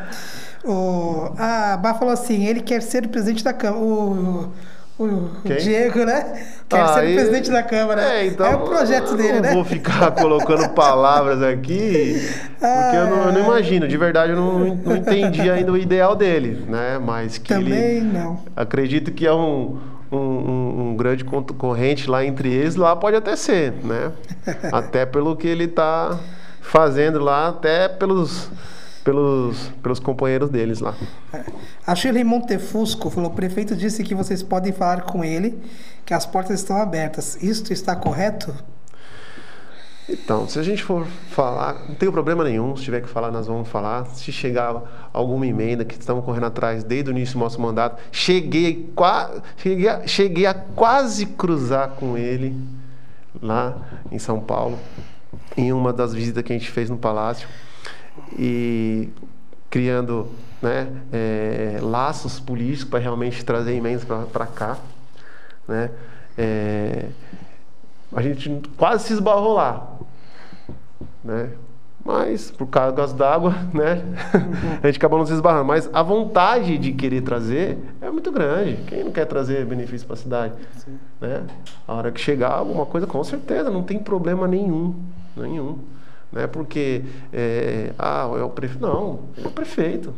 O, 0.64 1.32
a 1.38 1.78
Bá 1.78 1.93
falou 1.93 2.14
assim: 2.16 2.45
ele 2.45 2.62
quer 2.62 2.82
ser 2.82 3.06
o 3.06 3.10
presidente 3.10 3.43
da 3.43 3.53
Câmara. 3.53 3.84
O, 3.84 4.51
o 4.97 5.29
Quem? 5.43 5.57
Diego, 5.57 6.05
né? 6.05 6.41
Quer 6.69 6.79
ah, 6.79 6.87
ser 6.93 7.13
presidente 7.13 7.51
da 7.51 7.61
Câmara. 7.61 8.01
É, 8.01 8.27
então, 8.27 8.45
é 8.45 8.55
o 8.55 8.59
projeto 8.59 9.15
dele, 9.15 9.41
né? 9.41 9.49
Não 9.49 9.55
vou 9.55 9.65
ficar 9.65 10.11
colocando 10.11 10.69
palavras 10.69 11.43
aqui, 11.43 12.25
porque 12.59 12.95
eu, 12.95 13.07
não, 13.07 13.23
eu, 13.25 13.33
não, 13.33 13.41
imagino, 13.41 13.87
de 13.87 13.97
verdade 13.97 14.31
eu 14.31 14.37
não, 14.37 14.75
não 14.75 14.95
entendi 14.95 15.49
ainda 15.49 15.71
o 15.71 15.77
ideal 15.77 16.15
dele, 16.15 16.65
né? 16.67 16.97
Mas 16.97 17.37
que 17.37 17.53
Também 17.53 17.73
ele, 17.73 18.01
não. 18.01 18.39
Acredito 18.55 19.11
que 19.11 19.27
é 19.27 19.33
um, 19.33 19.77
um, 20.09 20.17
um, 20.17 20.95
grande 20.97 21.25
concorrente 21.25 22.09
lá 22.09 22.23
entre 22.25 22.51
eles, 22.51 22.77
lá 22.77 22.95
pode 22.95 23.17
até 23.17 23.35
ser, 23.35 23.73
né? 23.83 24.13
até 24.71 25.05
pelo 25.05 25.35
que 25.35 25.47
ele 25.47 25.65
está 25.65 26.17
fazendo 26.61 27.19
lá, 27.19 27.49
até 27.49 27.89
pelos 27.89 28.49
pelos, 29.06 29.72
pelos 29.84 29.99
companheiros 29.99 30.49
deles 30.49 30.80
lá. 30.82 30.95
A 31.86 31.95
Shirley 31.95 32.24
Montefusco 32.26 33.10
falou: 33.10 33.30
o 33.30 33.34
prefeito 33.34 33.76
disse 33.76 34.03
que 34.03 34.16
vocês 34.16 34.43
podem 34.43 34.74
falar 34.74 35.03
com 35.03 35.24
ele, 35.24 35.58
que 36.03 36.14
as 36.14 36.26
portas 36.26 36.60
estão 36.60 36.76
abertas. 36.76 37.41
Isto 37.41 37.72
está 37.72 37.95
correto? 37.95 38.53
Então, 40.08 40.47
se 40.47 40.60
a 40.60 40.64
gente 40.64 40.84
for 40.84 41.06
falar, 41.30 41.86
não 41.88 41.95
tem 41.95 42.12
problema 42.12 42.43
nenhum. 42.43 42.76
Se 42.76 42.84
tiver 42.84 43.01
que 43.01 43.08
falar, 43.08 43.32
nós 43.32 43.47
vamos 43.47 43.70
falar. 43.70 44.06
Se 44.08 44.32
chegar 44.32 45.10
alguma 45.14 45.47
emenda 45.47 45.86
que 45.86 45.95
estamos 45.95 46.26
correndo 46.26 46.47
atrás 46.47 46.84
desde 46.84 47.10
o 47.10 47.12
início 47.12 47.36
do 47.36 47.39
nosso 47.39 47.62
mandato, 47.62 48.01
cheguei, 48.12 48.91
cheguei, 49.58 49.88
a, 49.88 50.06
cheguei 50.08 50.45
a 50.45 50.53
quase 50.53 51.26
cruzar 51.28 51.89
com 51.91 52.18
ele 52.18 52.56
lá 53.41 53.78
em 54.12 54.20
São 54.20 54.39
Paulo, 54.39 54.78
em 55.58 55.74
uma 55.74 55.91
das 55.91 56.14
visitas 56.14 56.43
que 56.43 56.53
a 56.53 56.58
gente 56.58 56.70
fez 56.70 56.89
no 56.89 56.97
Palácio 56.97 57.47
e 58.38 59.09
criando 59.70 60.28
né, 60.61 60.88
é, 61.11 61.80
laços 61.82 62.39
políticos 62.39 62.89
para 62.89 62.99
realmente 62.99 63.43
trazer 63.43 63.74
emendas 63.74 64.05
para 64.32 64.45
cá. 64.47 64.78
Né? 65.68 65.91
É, 66.38 67.05
a 68.13 68.22
gente 68.22 68.61
quase 68.78 69.05
se 69.05 69.13
esbarrou 69.13 69.53
lá. 69.53 69.97
Né? 71.24 71.49
Mas, 72.05 72.51
por 72.51 72.68
causa 72.68 73.16
d'água, 73.16 73.55
né? 73.74 74.03
a 74.82 74.86
gente 74.86 74.97
acabou 74.97 75.18
não 75.18 75.26
se 75.26 75.34
esbarrando. 75.34 75.66
Mas 75.66 75.89
a 75.91 76.03
vontade 76.03 76.78
de 76.78 76.91
querer 76.91 77.22
trazer 77.22 77.80
é 77.99 78.11
muito 78.11 78.32
grande. 78.32 78.78
Quem 78.88 79.03
não 79.03 79.11
quer 79.11 79.26
trazer 79.26 79.66
benefício 79.66 80.05
para 80.05 80.13
a 80.13 80.18
cidade? 80.18 80.53
Né? 81.20 81.43
A 81.88 81.93
hora 81.93 82.11
que 82.11 82.22
chegar 82.22 82.51
alguma 82.51 82.86
coisa, 82.86 83.07
com 83.07 83.24
certeza, 83.24 83.72
não 83.72 83.82
tem 83.82 83.97
problema 83.97 84.47
nenhum. 84.47 84.95
Nenhum. 85.36 85.80
Né? 86.32 86.47
Porque, 86.47 87.03
é, 87.34 87.91
ah, 87.97 88.30
é 88.38 88.43
o 88.43 88.49
prefeito. 88.49 88.82
Não, 88.82 89.19
é 89.43 89.47
o 89.47 89.51
prefeito. 89.51 90.13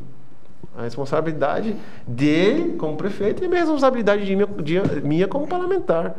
A 0.76 0.84
responsabilidade 0.84 1.76
dele 2.06 2.76
como 2.78 2.96
prefeito 2.96 3.44
e 3.44 3.48
a 3.48 3.60
responsabilidade 3.60 4.26
de 4.26 4.36
minha, 4.36 4.48
de, 4.48 5.02
minha 5.02 5.28
como 5.28 5.48
parlamentar. 5.48 6.16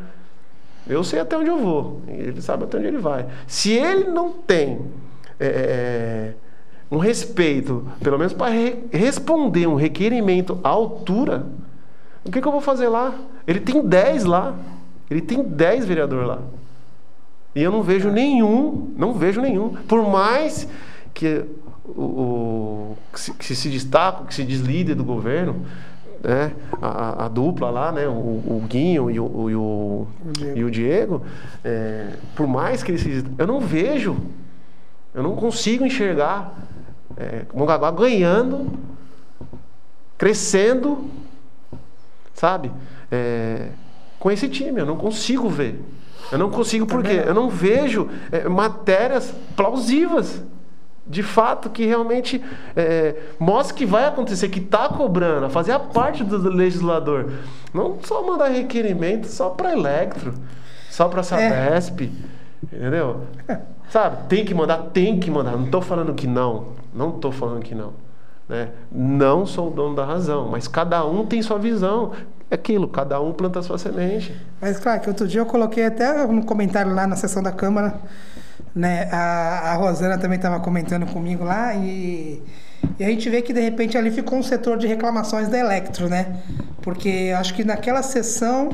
Eu 0.88 1.04
sei 1.04 1.20
até 1.20 1.36
onde 1.36 1.50
eu 1.50 1.58
vou, 1.58 2.00
ele 2.08 2.40
sabe 2.40 2.64
até 2.64 2.78
onde 2.78 2.86
ele 2.86 2.98
vai. 2.98 3.26
Se 3.46 3.72
ele 3.72 4.04
não 4.04 4.32
tem 4.32 4.80
é, 5.38 6.32
um 6.90 6.96
respeito, 6.96 7.86
pelo 8.02 8.18
menos 8.18 8.32
para 8.32 8.50
re 8.50 8.84
responder 8.90 9.66
um 9.66 9.74
requerimento 9.74 10.58
à 10.64 10.70
altura, 10.70 11.46
o 12.24 12.30
que, 12.30 12.40
que 12.40 12.48
eu 12.48 12.52
vou 12.52 12.60
fazer 12.60 12.88
lá? 12.88 13.14
Ele 13.46 13.60
tem 13.60 13.80
10 13.80 14.24
lá. 14.24 14.54
Ele 15.10 15.20
tem 15.20 15.42
10 15.42 15.86
vereadores 15.86 16.26
lá. 16.26 16.38
E 17.58 17.62
eu 17.64 17.72
não 17.72 17.82
vejo 17.82 18.08
nenhum, 18.08 18.94
não 18.96 19.12
vejo 19.12 19.40
nenhum. 19.40 19.70
Por 19.70 20.08
mais 20.08 20.68
que 21.12 21.44
o, 21.84 22.02
o 22.02 22.98
que, 23.12 23.20
se, 23.20 23.32
que 23.34 23.54
se 23.56 23.68
destaca, 23.68 24.26
que 24.26 24.32
se 24.32 24.44
diz 24.44 24.60
líder 24.60 24.94
do 24.94 25.02
governo, 25.02 25.66
né? 26.22 26.52
A, 26.80 27.24
a, 27.24 27.28
dupla 27.28 27.68
lá, 27.68 27.90
né? 27.90 28.06
O, 28.06 28.12
o 28.12 28.64
Guinho 28.68 29.10
e 29.10 29.18
o, 29.18 29.50
e 29.50 29.56
o, 29.56 30.06
e 30.54 30.62
o 30.62 30.70
Diego, 30.70 31.24
é, 31.64 32.12
por 32.36 32.46
mais 32.46 32.84
que 32.84 32.92
eles 32.92 33.00
se, 33.00 33.24
eu 33.36 33.46
não 33.48 33.58
vejo, 33.58 34.16
eu 35.12 35.24
não 35.24 35.34
consigo 35.34 35.84
enxergar 35.84 36.56
é, 37.16 37.42
Mongaguá 37.52 37.90
ganhando, 37.90 38.70
crescendo, 40.16 41.10
sabe? 42.34 42.70
É, 43.10 43.70
com 44.20 44.30
esse 44.30 44.48
time, 44.48 44.80
eu 44.80 44.86
não 44.86 44.96
consigo 44.96 45.48
ver. 45.48 45.97
Eu 46.30 46.38
não 46.38 46.50
consigo 46.50 46.86
porque 46.86 47.12
eu 47.26 47.34
não 47.34 47.48
vejo 47.48 48.08
é, 48.30 48.48
matérias 48.48 49.32
plausivas 49.56 50.42
de 51.08 51.22
fato 51.22 51.70
que 51.70 51.86
realmente 51.86 52.42
é, 52.76 53.16
mostra 53.38 53.74
que 53.74 53.86
vai 53.86 54.04
acontecer, 54.04 54.48
que 54.50 54.60
está 54.60 54.88
cobrando, 54.90 55.48
fazer 55.48 55.72
a 55.72 55.78
parte 55.78 56.22
do 56.22 56.36
legislador. 56.50 57.32
Não 57.72 57.98
só 58.02 58.22
mandar 58.22 58.48
requerimento 58.48 59.26
só 59.26 59.48
para 59.48 59.72
Electro, 59.72 60.34
só 60.90 61.08
para 61.08 61.22
Sabesp, 61.22 62.02
é. 62.02 62.76
entendeu? 62.76 63.22
Sabe, 63.88 64.28
tem 64.28 64.44
que 64.44 64.54
mandar, 64.54 64.78
tem 64.92 65.18
que 65.18 65.30
mandar. 65.30 65.52
Não 65.52 65.64
estou 65.64 65.80
falando 65.80 66.12
que 66.12 66.26
não, 66.26 66.72
não 66.92 67.08
estou 67.08 67.32
falando 67.32 67.62
que 67.62 67.74
não. 67.74 67.94
Né? 68.46 68.68
Não 68.92 69.46
sou 69.46 69.68
o 69.68 69.70
dono 69.70 69.94
da 69.94 70.04
razão, 70.04 70.48
mas 70.48 70.68
cada 70.68 71.04
um 71.06 71.24
tem 71.24 71.40
sua 71.40 71.58
visão. 71.58 72.12
É 72.50 72.54
aquilo, 72.54 72.88
cada 72.88 73.20
um 73.20 73.32
planta 73.32 73.58
a 73.58 73.62
sua 73.62 73.78
semente. 73.78 74.34
Mas, 74.60 74.78
claro, 74.78 75.00
que 75.00 75.08
outro 75.08 75.28
dia 75.28 75.40
eu 75.40 75.46
coloquei 75.46 75.84
até 75.84 76.24
um 76.24 76.40
comentário 76.40 76.94
lá 76.94 77.06
na 77.06 77.14
sessão 77.14 77.42
da 77.42 77.52
Câmara, 77.52 78.00
né? 78.74 79.08
A, 79.12 79.72
a 79.72 79.74
Rosana 79.74 80.16
também 80.16 80.36
estava 80.36 80.58
comentando 80.60 81.06
comigo 81.06 81.44
lá 81.44 81.74
e, 81.74 82.42
e 82.98 83.04
a 83.04 83.08
gente 83.08 83.28
vê 83.28 83.42
que 83.42 83.52
de 83.52 83.60
repente 83.60 83.98
ali 83.98 84.10
ficou 84.10 84.38
um 84.38 84.42
setor 84.42 84.78
de 84.78 84.86
reclamações 84.86 85.48
da 85.48 85.58
Electro, 85.58 86.08
né? 86.08 86.40
Porque 86.80 87.34
acho 87.36 87.52
que 87.54 87.64
naquela 87.64 88.02
sessão, 88.02 88.70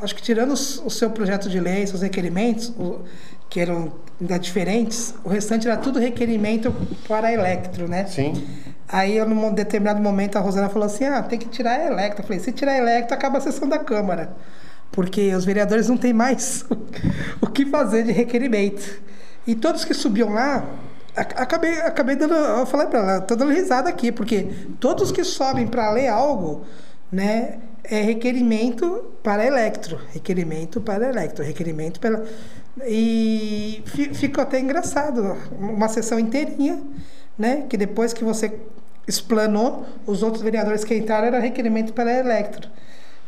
acho 0.00 0.14
que 0.14 0.22
tirando 0.22 0.52
o 0.52 0.90
seu 0.90 1.10
projeto 1.10 1.50
de 1.50 1.60
lei, 1.60 1.86
seus 1.86 2.00
requerimentos, 2.00 2.70
o, 2.70 3.00
que 3.50 3.60
eram 3.60 3.92
ainda 4.20 4.38
diferentes, 4.38 5.14
o 5.22 5.28
restante 5.28 5.68
era 5.68 5.76
tudo 5.76 5.98
requerimento 5.98 6.74
para 7.06 7.28
a 7.28 7.32
Electro, 7.32 7.86
né? 7.86 8.06
Sim. 8.06 8.32
Aí, 8.94 9.18
num 9.24 9.52
determinado 9.52 10.00
momento, 10.00 10.36
a 10.36 10.40
Rosana 10.40 10.68
falou 10.68 10.86
assim: 10.86 11.04
ah, 11.04 11.20
tem 11.20 11.36
que 11.36 11.48
tirar 11.48 11.80
a 11.80 11.86
Electro. 11.86 12.22
Eu 12.22 12.26
falei: 12.28 12.38
se 12.38 12.52
tirar 12.52 12.74
a 12.74 12.78
Electro, 12.78 13.12
acaba 13.12 13.38
a 13.38 13.40
sessão 13.40 13.68
da 13.68 13.76
Câmara. 13.76 14.36
Porque 14.92 15.34
os 15.34 15.44
vereadores 15.44 15.88
não 15.88 15.96
têm 15.96 16.12
mais 16.12 16.64
o 17.42 17.48
que 17.48 17.66
fazer 17.66 18.04
de 18.04 18.12
requerimento. 18.12 19.02
E 19.44 19.56
todos 19.56 19.84
que 19.84 19.92
subiam 19.92 20.32
lá, 20.32 20.64
acabei, 21.16 21.72
acabei 21.80 22.14
dando. 22.14 22.34
Eu 22.34 22.64
falei 22.66 22.86
para 22.86 23.00
ela: 23.00 23.20
tô 23.20 23.34
dando 23.34 23.50
risada 23.50 23.88
aqui, 23.88 24.12
porque 24.12 24.46
todos 24.78 25.10
que 25.10 25.24
sobem 25.24 25.66
para 25.66 25.90
ler 25.90 26.06
algo, 26.06 26.64
né? 27.10 27.58
É 27.82 28.00
requerimento 28.00 29.10
para 29.24 29.44
Electro, 29.44 29.98
requerimento 30.12 30.80
para 30.80 31.08
Electro, 31.08 31.44
requerimento 31.44 31.98
para. 31.98 32.22
E 32.86 33.82
ficou 34.12 34.42
até 34.42 34.60
engraçado, 34.60 35.36
uma 35.58 35.88
sessão 35.88 36.16
inteirinha 36.16 36.80
né? 37.38 37.66
Que 37.68 37.76
depois 37.76 38.12
que 38.12 38.24
você 38.24 38.60
explanou, 39.06 39.86
os 40.06 40.22
outros 40.22 40.42
vereadores 40.42 40.84
que 40.84 40.94
entraram 40.94 41.26
era 41.26 41.38
requerimento 41.38 41.92
pela 41.92 42.10
Electro. 42.12 42.68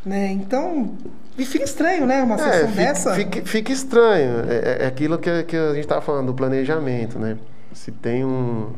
Né? 0.05 0.31
Então, 0.31 0.95
e 1.37 1.45
fica 1.45 1.65
estranho, 1.65 2.05
né? 2.05 2.23
Uma 2.23 2.37
sessão 2.37 2.53
é, 2.53 2.67
fica, 2.67 2.81
dessa. 2.81 3.13
Fica, 3.13 3.41
fica 3.45 3.71
estranho. 3.71 4.49
É, 4.49 4.83
é 4.83 4.87
aquilo 4.87 5.17
que, 5.19 5.43
que 5.43 5.55
a 5.55 5.73
gente 5.73 5.81
estava 5.81 6.01
falando, 6.01 6.27
do 6.27 6.33
planejamento, 6.33 7.19
né? 7.19 7.37
Se 7.73 7.91
tem 7.91 8.23
um, 8.23 8.73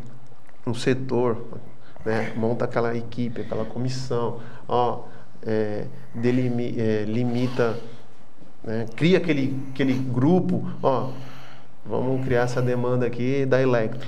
um 0.66 0.74
setor, 0.74 1.45
né? 2.06 2.34
monta 2.36 2.66
aquela 2.66 2.95
equipe, 2.97 3.41
aquela 3.41 3.64
comissão, 3.64 4.39
ó, 4.68 5.04
é, 5.45 5.86
delimi, 6.14 6.76
é, 6.78 7.04
limita, 7.06 7.78
né? 8.64 8.86
cria 8.95 9.20
aquele, 9.20 9.58
aquele 9.72 9.93
grupo, 9.93 10.70
ó, 10.82 11.12
vamos 11.86 12.26
criar 12.26 12.41
essa 12.41 12.62
demanda 12.62 13.06
aqui 13.06 13.45
da 13.45 13.62
Electro. 13.62 14.08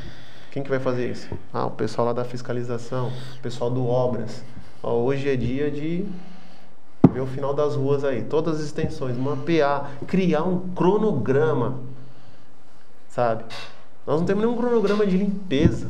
Quem 0.51 0.61
que 0.61 0.69
vai 0.69 0.79
fazer 0.79 1.09
isso? 1.09 1.29
Ah, 1.53 1.65
o 1.65 1.71
pessoal 1.71 2.07
lá 2.07 2.13
da 2.13 2.25
fiscalização, 2.25 3.07
o 3.37 3.41
pessoal 3.41 3.71
do 3.71 3.87
Obras. 3.87 4.43
Ó, 4.83 4.95
hoje 4.95 5.29
é 5.29 5.35
dia 5.37 5.71
de 5.71 6.05
ver 7.13 7.21
o 7.21 7.25
final 7.25 7.53
das 7.53 7.75
ruas 7.75 8.03
aí, 8.03 8.23
todas 8.23 8.57
as 8.57 8.65
extensões, 8.65 9.17
mapear, 9.17 9.91
criar 10.07 10.43
um 10.43 10.69
cronograma, 10.75 11.79
sabe? 13.09 13.45
Nós 14.05 14.19
não 14.19 14.25
temos 14.25 14.43
nenhum 14.43 14.57
cronograma 14.57 15.05
de 15.05 15.15
limpeza 15.15 15.87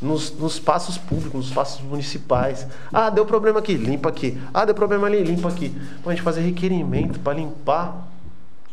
nos, 0.00 0.30
nos 0.38 0.54
espaços 0.54 0.96
públicos, 0.96 1.34
nos 1.34 1.48
espaços 1.48 1.80
municipais. 1.80 2.66
Ah, 2.92 3.10
deu 3.10 3.26
problema 3.26 3.58
aqui, 3.58 3.74
limpa 3.74 4.08
aqui. 4.08 4.40
Ah, 4.54 4.64
deu 4.64 4.74
problema 4.74 5.08
ali, 5.08 5.22
limpa 5.24 5.48
aqui. 5.48 5.70
Pô, 6.04 6.10
a 6.10 6.12
gente 6.12 6.22
fazer 6.22 6.42
requerimento 6.42 7.18
para 7.18 7.32
limpar, 7.32 8.06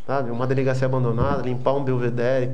sabe? 0.06 0.30
Uma 0.30 0.46
delegacia 0.46 0.86
abandonada, 0.86 1.42
limpar 1.42 1.72
um 1.72 1.82
belvedere. 1.82 2.52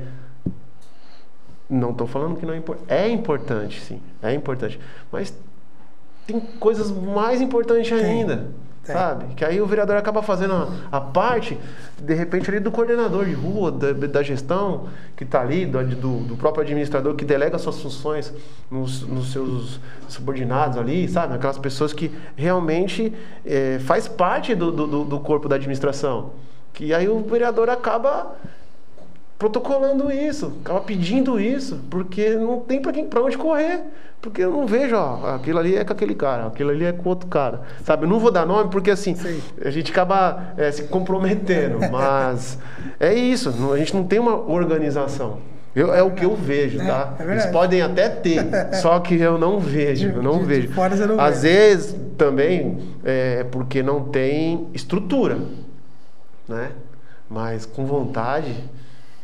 Não 1.71 1.91
estou 1.91 2.05
falando 2.05 2.37
que 2.37 2.45
não 2.45 2.53
é 2.53 2.57
importante. 2.57 2.91
É 2.91 3.09
importante, 3.09 3.79
sim. 3.79 4.01
É 4.21 4.33
importante. 4.33 4.77
Mas 5.09 5.33
tem 6.27 6.37
coisas 6.59 6.91
mais 6.91 7.39
importantes 7.39 7.93
ainda. 7.93 8.49
Tem. 8.83 8.93
Sabe? 8.93 9.35
Que 9.35 9.45
aí 9.45 9.61
o 9.61 9.65
vereador 9.65 9.95
acaba 9.95 10.21
fazendo 10.21 10.53
a, 10.53 10.97
a, 10.97 10.99
parte, 10.99 11.57
de 11.97 12.13
repente, 12.13 12.49
ali 12.49 12.59
do 12.59 12.71
coordenador 12.71 13.23
de 13.23 13.31
rua, 13.31 13.71
da, 13.71 13.93
da 13.93 14.21
gestão 14.21 14.87
que 15.15 15.23
está 15.23 15.39
ali, 15.39 15.65
do, 15.65 15.81
do, 15.85 16.17
do, 16.25 16.35
próprio 16.35 16.63
administrador 16.63 17.15
que 17.15 17.23
delega 17.23 17.57
suas 17.57 17.79
funções 17.79 18.33
nos, 18.69 19.03
nos 19.03 19.31
seus 19.31 19.79
subordinados 20.09 20.77
ali, 20.77 21.07
sabe? 21.07 21.35
Aquelas 21.35 21.57
pessoas 21.57 21.93
que 21.93 22.11
realmente 22.35 23.13
é, 23.45 23.79
faz 23.79 24.09
parte 24.09 24.53
do, 24.55 24.71
do, 24.71 25.05
do 25.05 25.19
corpo 25.19 25.47
da 25.47 25.55
administração. 25.55 26.31
Que 26.73 26.93
aí 26.93 27.07
o 27.07 27.21
vereador 27.21 27.69
acaba 27.69 28.35
protocolando 29.41 30.11
isso, 30.11 30.53
acaba 30.63 30.81
pedindo 30.81 31.39
isso, 31.39 31.79
porque 31.89 32.35
não 32.35 32.59
tem 32.59 32.79
para 32.79 33.23
onde 33.23 33.35
correr. 33.35 33.81
Porque 34.21 34.43
eu 34.43 34.51
não 34.51 34.67
vejo, 34.67 34.95
ó, 34.95 35.33
aquilo 35.33 35.57
ali 35.57 35.75
é 35.75 35.83
com 35.83 35.93
aquele 35.93 36.13
cara, 36.13 36.45
aquilo 36.45 36.69
ali 36.69 36.85
é 36.85 36.91
com 36.91 37.09
outro 37.09 37.27
cara. 37.27 37.61
Sabe, 37.83 38.05
eu 38.05 38.07
não 38.07 38.19
vou 38.19 38.29
dar 38.29 38.45
nome 38.45 38.69
porque 38.69 38.91
assim, 38.91 39.15
Sim. 39.15 39.41
a 39.65 39.71
gente 39.71 39.91
acaba 39.91 40.53
é, 40.55 40.69
se 40.71 40.83
comprometendo, 40.83 41.79
mas 41.91 42.59
é 42.99 43.15
isso, 43.15 43.49
a 43.73 43.77
gente 43.79 43.95
não 43.95 44.03
tem 44.03 44.19
uma 44.19 44.35
organização. 44.35 45.39
Eu, 45.75 45.91
é 45.91 46.03
o 46.03 46.11
que 46.11 46.23
eu 46.23 46.35
vejo, 46.35 46.79
é, 46.79 46.85
tá? 46.85 47.15
É 47.19 47.23
Eles 47.23 47.47
podem 47.47 47.81
até 47.81 48.09
ter, 48.09 48.45
só 48.79 48.99
que 48.99 49.15
eu 49.15 49.39
não 49.39 49.59
vejo, 49.59 50.07
eu 50.09 50.21
não 50.21 50.37
de, 50.37 50.45
vejo. 50.45 50.67
De 50.67 50.73
fora 50.75 50.95
você 50.95 51.07
não 51.07 51.19
Às 51.19 51.41
vê. 51.41 51.49
vezes 51.49 51.95
também 52.15 52.77
é 53.03 53.43
porque 53.45 53.81
não 53.81 54.03
tem 54.03 54.67
estrutura, 54.71 55.39
né? 56.47 56.73
Mas 57.27 57.65
com 57.65 57.85
vontade, 57.87 58.53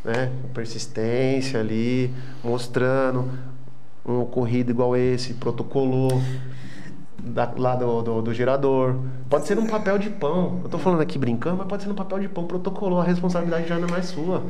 né? 0.03 0.31
Persistência 0.53 1.59
ali, 1.59 2.13
mostrando 2.43 3.29
um 4.05 4.21
ocorrido 4.21 4.71
igual 4.71 4.95
esse, 4.95 5.33
protocolou 5.33 6.21
da, 7.21 7.51
lá 7.57 7.75
do, 7.75 8.01
do, 8.01 8.21
do, 8.21 8.33
gerador. 8.33 8.95
Pode 9.29 9.45
ser 9.45 9.55
num 9.55 9.67
papel 9.67 9.97
de 9.97 10.09
pão. 10.09 10.61
Eu 10.63 10.69
tô 10.69 10.77
falando 10.77 11.01
aqui 11.01 11.17
brincando, 11.17 11.57
mas 11.57 11.67
pode 11.67 11.83
ser 11.83 11.89
num 11.89 11.95
papel 11.95 12.19
de 12.19 12.29
pão. 12.29 12.45
Protocolou, 12.45 13.01
a 13.01 13.03
responsabilidade 13.03 13.67
já 13.67 13.77
não 13.77 13.87
é 13.87 13.91
mais 13.91 14.05
sua. 14.05 14.43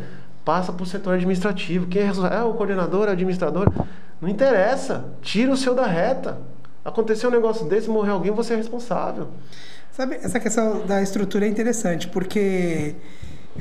Passa 0.46 0.72
para 0.72 0.84
o 0.84 0.86
setor 0.86 1.16
administrativo. 1.16 1.88
Quem 1.88 2.04
é, 2.04 2.08
é 2.08 2.44
o 2.44 2.54
coordenador, 2.54 3.08
é 3.08 3.10
o 3.10 3.14
administrador? 3.14 3.72
Não 4.22 4.30
interessa. 4.30 5.06
Tira 5.22 5.52
o 5.52 5.58
seu 5.58 5.74
da 5.74 5.86
reta. 5.86 6.40
Aconteceu 6.86 7.30
um 7.30 7.34
negócio 7.34 7.68
desse, 7.68 7.90
morreu 7.90 8.14
alguém, 8.14 8.32
você 8.32 8.54
é 8.54 8.56
responsável. 8.56 9.28
Sabe, 9.92 10.16
essa 10.16 10.40
questão 10.40 10.86
da 10.86 11.02
estrutura 11.02 11.46
é 11.46 11.50
interessante, 11.50 12.08
porque 12.08 12.96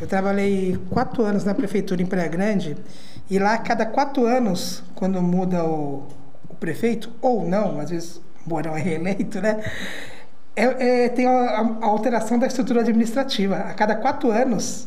eu 0.01 0.07
trabalhei 0.07 0.79
quatro 0.91 1.23
anos 1.23 1.45
na 1.45 1.55
prefeitura 1.55 2.03
em 2.03 2.07
Praia 2.07 2.29
Grande 2.29 2.77
e 3.29 3.39
lá, 3.39 3.55
a 3.55 3.59
cada 3.59 3.85
quatro 3.85 4.25
anos, 4.25 4.85
quando 4.95 5.21
muda 5.21 5.65
o, 5.65 6.07
o 6.49 6.55
prefeito, 6.55 7.11
ou 7.21 7.47
não, 7.47 7.81
às 7.81 7.91
vezes 7.91 8.21
o 8.49 8.61
é 8.61 8.81
reeleito, 8.81 9.41
né? 9.41 9.61
É, 10.55 11.05
é, 11.05 11.09
tem 11.09 11.27
a, 11.27 11.61
a, 11.81 11.87
alteração 11.87 12.39
da 12.39 12.47
estrutura 12.47 12.81
administrativa. 12.81 13.57
A 13.57 13.75
cada 13.75 13.97
quatro 13.97 14.31
anos, 14.31 14.87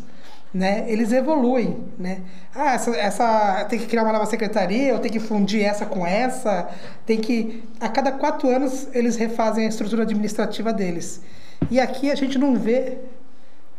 né, 0.54 0.86
eles 0.88 1.12
evoluem, 1.12 1.84
né? 1.98 2.22
Ah, 2.56 2.74
essa, 2.74 2.96
essa 2.96 3.66
tem 3.66 3.78
que 3.78 3.86
criar 3.86 4.04
uma 4.04 4.14
nova 4.14 4.26
secretaria, 4.26 4.94
ou 4.94 5.00
tem 5.00 5.12
que 5.12 5.20
fundir 5.20 5.64
essa 5.64 5.86
com 5.86 6.08
essa, 6.08 6.70
tem 7.06 7.20
que 7.20 7.64
a 7.80 7.90
cada 7.90 8.14
quatro 8.14 8.48
anos 8.50 8.88
eles 8.94 9.18
refazem 9.18 9.66
a 9.66 9.70
estrutura 9.70 10.04
administrativa 10.04 10.72
deles. 10.72 11.22
E 11.70 11.80
aqui 11.80 12.10
a 12.10 12.16
gente 12.16 12.38
não 12.38 12.56
vê 12.56 12.98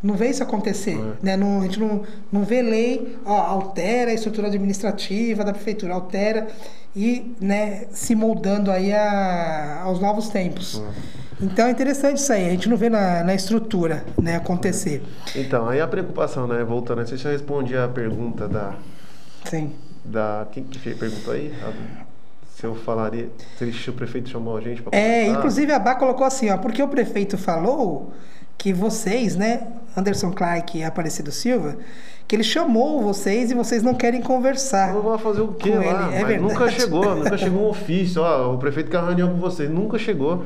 não 0.02 0.14
vê 0.14 0.30
isso 0.30 0.42
acontecer, 0.42 0.96
é. 0.96 1.14
né? 1.22 1.36
Não, 1.36 1.60
a 1.60 1.64
gente 1.64 1.78
não, 1.78 2.02
não 2.32 2.42
vê 2.42 2.62
lei, 2.62 3.18
ó, 3.24 3.34
altera 3.34 4.10
a 4.10 4.14
estrutura 4.14 4.46
administrativa 4.46 5.44
da 5.44 5.52
prefeitura, 5.52 5.94
altera 5.94 6.48
e 6.96 7.34
né, 7.40 7.86
se 7.92 8.14
moldando 8.14 8.70
aí 8.70 8.92
a, 8.92 9.82
aos 9.84 10.00
novos 10.00 10.28
tempos. 10.28 10.80
É. 10.80 11.20
Então 11.42 11.66
é 11.66 11.70
interessante 11.70 12.18
isso 12.18 12.32
aí, 12.32 12.46
a 12.46 12.50
gente 12.50 12.68
não 12.68 12.76
vê 12.76 12.88
na, 12.88 13.22
na 13.22 13.34
estrutura 13.34 14.04
né, 14.20 14.36
acontecer. 14.36 15.02
Então, 15.34 15.68
aí 15.68 15.80
a 15.80 15.86
preocupação, 15.86 16.46
né? 16.46 16.62
Voltando, 16.64 16.98
não 16.98 17.06
sei 17.06 17.16
se 17.16 17.24
eu 17.24 17.32
respondi 17.32 17.76
a 17.76 17.88
pergunta 17.88 18.48
da. 18.48 18.74
Sim. 19.44 19.72
Da. 20.04 20.46
Quem 20.52 20.64
que 20.64 20.78
perguntou 20.94 21.32
aí? 21.32 21.52
se 22.60 22.66
eu 22.66 22.74
falaria, 22.74 23.30
se 23.56 23.88
o 23.88 23.92
prefeito 23.94 24.28
chamou 24.28 24.54
a 24.54 24.60
gente 24.60 24.82
para 24.82 24.96
É, 24.96 25.26
inclusive 25.28 25.72
a 25.72 25.78
Bá 25.78 25.94
colocou 25.94 26.26
assim, 26.26 26.50
ó, 26.50 26.58
porque 26.58 26.82
o 26.82 26.88
prefeito 26.88 27.38
falou 27.38 28.12
que 28.60 28.74
vocês, 28.74 29.36
né, 29.36 29.68
Anderson 29.96 30.30
Clark 30.30 30.76
e 30.76 30.84
Aparecido 30.84 31.32
Silva, 31.32 31.78
que 32.28 32.36
ele 32.36 32.44
chamou 32.44 33.00
vocês 33.00 33.50
e 33.50 33.54
vocês 33.54 33.82
não 33.82 33.94
querem 33.94 34.20
conversar. 34.20 34.92
Não 34.92 35.00
vai 35.00 35.16
fazer 35.16 35.40
o 35.40 35.48
quê 35.54 35.70
lá? 35.70 36.12
É 36.12 36.38
nunca 36.38 36.68
chegou, 36.68 37.16
nunca 37.16 37.38
chegou 37.38 37.62
um 37.62 37.68
ofício, 37.70 38.20
ó, 38.20 38.54
o 38.54 38.58
prefeito 38.58 38.90
quer 38.90 38.98
uma 38.98 39.06
reunião 39.06 39.30
com 39.30 39.38
vocês, 39.38 39.70
nunca 39.70 39.98
chegou. 39.98 40.44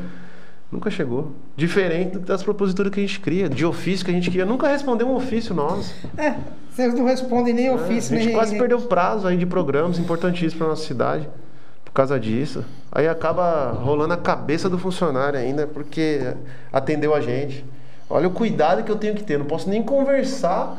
Nunca 0.70 0.90
chegou. 0.90 1.32
Diferente 1.56 2.18
das 2.18 2.42
proposituras 2.42 2.92
que 2.92 3.00
a 3.00 3.02
gente 3.02 3.18
cria, 3.18 3.48
de 3.48 3.66
ofício 3.66 4.04
que 4.04 4.12
a 4.12 4.14
gente 4.14 4.30
cria. 4.30 4.46
Nunca 4.46 4.68
respondeu 4.68 5.08
um 5.08 5.14
ofício 5.14 5.52
nosso. 5.54 5.92
É, 6.16 6.34
vocês 6.70 6.94
não 6.94 7.04
respondem 7.04 7.52
nem 7.52 7.70
ofício, 7.70 8.14
é, 8.14 8.16
A 8.16 8.20
gente 8.20 8.26
nem, 8.28 8.34
quase 8.34 8.52
nem... 8.52 8.60
perdeu 8.60 8.80
prazo 8.80 9.26
aí 9.26 9.36
de 9.36 9.46
programas 9.46 9.98
importantíssimos 9.98 10.54
para 10.54 10.68
nossa 10.68 10.84
cidade 10.84 11.28
por 11.84 11.92
causa 11.92 12.18
disso. 12.18 12.64
Aí 12.90 13.08
acaba 13.08 13.70
rolando 13.72 14.14
a 14.14 14.16
cabeça 14.16 14.68
do 14.68 14.78
funcionário 14.78 15.38
ainda, 15.38 15.66
porque 15.66 16.34
atendeu 16.72 17.12
a 17.14 17.20
gente. 17.20 17.64
Olha 18.08 18.28
o 18.28 18.30
cuidado 18.30 18.82
que 18.82 18.90
eu 18.90 18.96
tenho 18.96 19.14
que 19.14 19.22
ter. 19.24 19.38
Não 19.38 19.46
posso 19.46 19.68
nem 19.68 19.82
conversar 19.82 20.76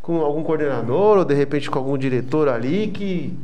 com 0.00 0.20
algum 0.20 0.42
coordenador 0.42 1.18
ou 1.18 1.24
de 1.24 1.34
repente 1.34 1.70
com 1.70 1.78
algum 1.78 1.96
diretor 1.96 2.48
ali 2.48 2.88
que. 2.88 3.38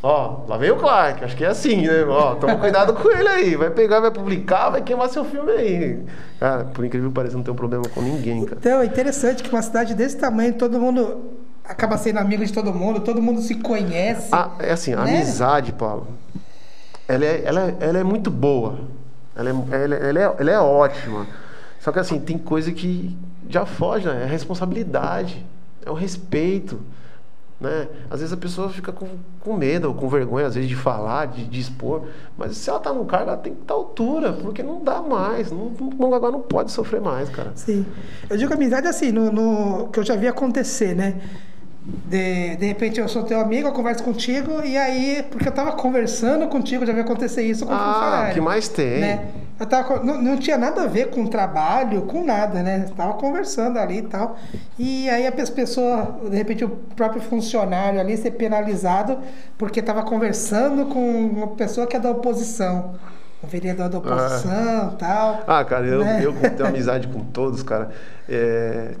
Ó, 0.00 0.44
lá 0.46 0.56
vem 0.56 0.70
o 0.70 0.76
Clark, 0.76 1.24
acho 1.24 1.36
que 1.36 1.44
é 1.44 1.48
assim, 1.48 1.84
né? 1.84 2.04
Ó, 2.04 2.36
toma 2.36 2.54
cuidado 2.56 2.94
com 2.94 3.10
ele 3.10 3.28
aí. 3.28 3.56
Vai 3.56 3.70
pegar, 3.70 3.98
vai 3.98 4.12
publicar, 4.12 4.70
vai 4.70 4.80
queimar 4.80 5.08
seu 5.08 5.24
filme 5.24 5.50
aí. 5.50 6.04
Cara, 6.38 6.64
por 6.66 6.84
incrível 6.84 7.08
que 7.08 7.14
pareça, 7.16 7.36
não 7.36 7.42
tem 7.42 7.52
um 7.52 7.56
problema 7.56 7.84
com 7.92 8.00
ninguém, 8.00 8.44
cara. 8.44 8.58
Então, 8.60 8.80
é 8.80 8.86
interessante 8.86 9.42
que 9.42 9.50
uma 9.50 9.60
cidade 9.60 9.94
desse 9.94 10.16
tamanho, 10.16 10.54
todo 10.54 10.78
mundo 10.78 11.32
acaba 11.64 11.98
sendo 11.98 12.18
amigo 12.18 12.44
de 12.46 12.52
todo 12.52 12.72
mundo, 12.72 13.00
todo 13.00 13.20
mundo 13.20 13.40
se 13.40 13.56
conhece. 13.56 14.28
Ah, 14.30 14.52
é 14.60 14.70
assim, 14.70 14.94
a 14.94 15.02
né? 15.02 15.16
amizade, 15.16 15.72
Paulo, 15.72 16.06
ela 17.08 17.24
é, 17.24 17.42
ela, 17.44 17.60
é, 17.62 17.76
ela 17.80 17.98
é 17.98 18.04
muito 18.04 18.30
boa. 18.30 18.78
Ela 19.34 19.50
é, 19.50 19.82
ela, 19.82 19.94
é, 19.94 20.08
ela, 20.08 20.18
é, 20.20 20.34
ela 20.38 20.50
é 20.50 20.60
ótima. 20.60 21.26
Só 21.80 21.92
que 21.92 21.98
assim, 21.98 22.18
tem 22.18 22.36
coisa 22.38 22.72
que 22.72 23.16
já 23.48 23.64
foge, 23.64 24.06
né? 24.06 24.24
É 24.24 24.26
responsabilidade, 24.26 25.44
é 25.84 25.90
o 25.90 25.94
respeito. 25.94 26.80
Né? 27.60 27.88
Às 28.08 28.20
vezes 28.20 28.32
a 28.32 28.36
pessoa 28.36 28.70
fica 28.70 28.92
com, 28.92 29.08
com 29.40 29.56
medo 29.56 29.88
ou 29.88 29.94
com 29.94 30.08
vergonha, 30.08 30.46
às 30.46 30.54
vezes, 30.54 30.68
de 30.68 30.76
falar, 30.76 31.26
de, 31.26 31.44
de 31.44 31.58
expor. 31.60 32.04
Mas 32.36 32.56
se 32.56 32.70
ela 32.70 32.78
está 32.78 32.92
no 32.92 33.04
cargo, 33.04 33.30
ela 33.30 33.36
tem 33.36 33.52
que 33.52 33.62
estar 33.62 33.74
à 33.74 33.76
altura, 33.76 34.32
porque 34.32 34.62
não 34.62 34.82
dá 34.82 35.02
mais. 35.02 35.50
Não, 35.50 35.72
não, 35.98 36.14
agora 36.14 36.32
não 36.32 36.40
pode 36.40 36.70
sofrer 36.70 37.00
mais, 37.00 37.28
cara. 37.28 37.50
Sim. 37.56 37.84
Eu 38.30 38.36
digo 38.36 38.54
amizade 38.54 38.86
assim, 38.86 39.10
no, 39.10 39.32
no 39.32 39.88
que 39.88 39.98
eu 39.98 40.04
já 40.04 40.14
vi 40.14 40.28
acontecer, 40.28 40.94
né? 40.94 41.20
De, 41.84 42.54
de 42.56 42.66
repente 42.66 43.00
eu 43.00 43.08
sou 43.08 43.24
teu 43.24 43.40
amigo, 43.40 43.68
eu 43.68 43.72
converso 43.72 44.04
contigo, 44.04 44.62
e 44.62 44.76
aí, 44.76 45.24
porque 45.28 45.48
eu 45.48 45.52
tava 45.52 45.72
conversando 45.72 46.46
contigo, 46.46 46.86
já 46.86 46.92
vi 46.92 47.00
acontecer 47.00 47.42
isso 47.42 47.66
com 47.66 47.72
o 47.72 47.74
ah, 47.74 47.94
funcionário. 47.94 48.34
que 48.34 48.40
mais 48.40 48.68
tem. 48.68 49.00
Né? 49.00 49.28
Eu 49.58 49.66
tava, 49.66 50.04
não, 50.04 50.22
não 50.22 50.36
tinha 50.36 50.56
nada 50.56 50.82
a 50.82 50.86
ver 50.86 51.10
com 51.10 51.26
trabalho, 51.26 52.02
com 52.02 52.24
nada, 52.24 52.62
né? 52.62 52.88
Tava 52.96 53.14
conversando 53.14 53.78
ali 53.78 53.98
e 53.98 54.02
tal. 54.02 54.36
E 54.78 55.10
aí 55.10 55.26
a 55.26 55.32
pessoa, 55.32 56.20
de 56.30 56.36
repente, 56.36 56.64
o 56.64 56.70
próprio 56.94 57.20
funcionário 57.20 57.98
ali 57.98 58.16
ser 58.16 58.32
penalizado 58.32 59.18
porque 59.56 59.82
tava 59.82 60.02
conversando 60.04 60.86
com 60.86 61.00
uma 61.00 61.48
pessoa 61.48 61.86
que 61.86 61.96
é 61.96 62.00
da 62.00 62.10
oposição. 62.10 62.94
o 63.42 63.46
vereador 63.48 63.88
da 63.88 63.98
oposição 63.98 64.92
e 64.92 64.96
tal. 64.96 65.40
Ah, 65.46 65.64
cara, 65.64 65.86
eu, 65.86 66.04
né? 66.04 66.20
eu 66.22 66.32
tenho 66.32 66.66
amizade 66.68 67.08
com 67.08 67.20
todos, 67.24 67.62
cara. 67.64 67.90
É, 68.28 68.94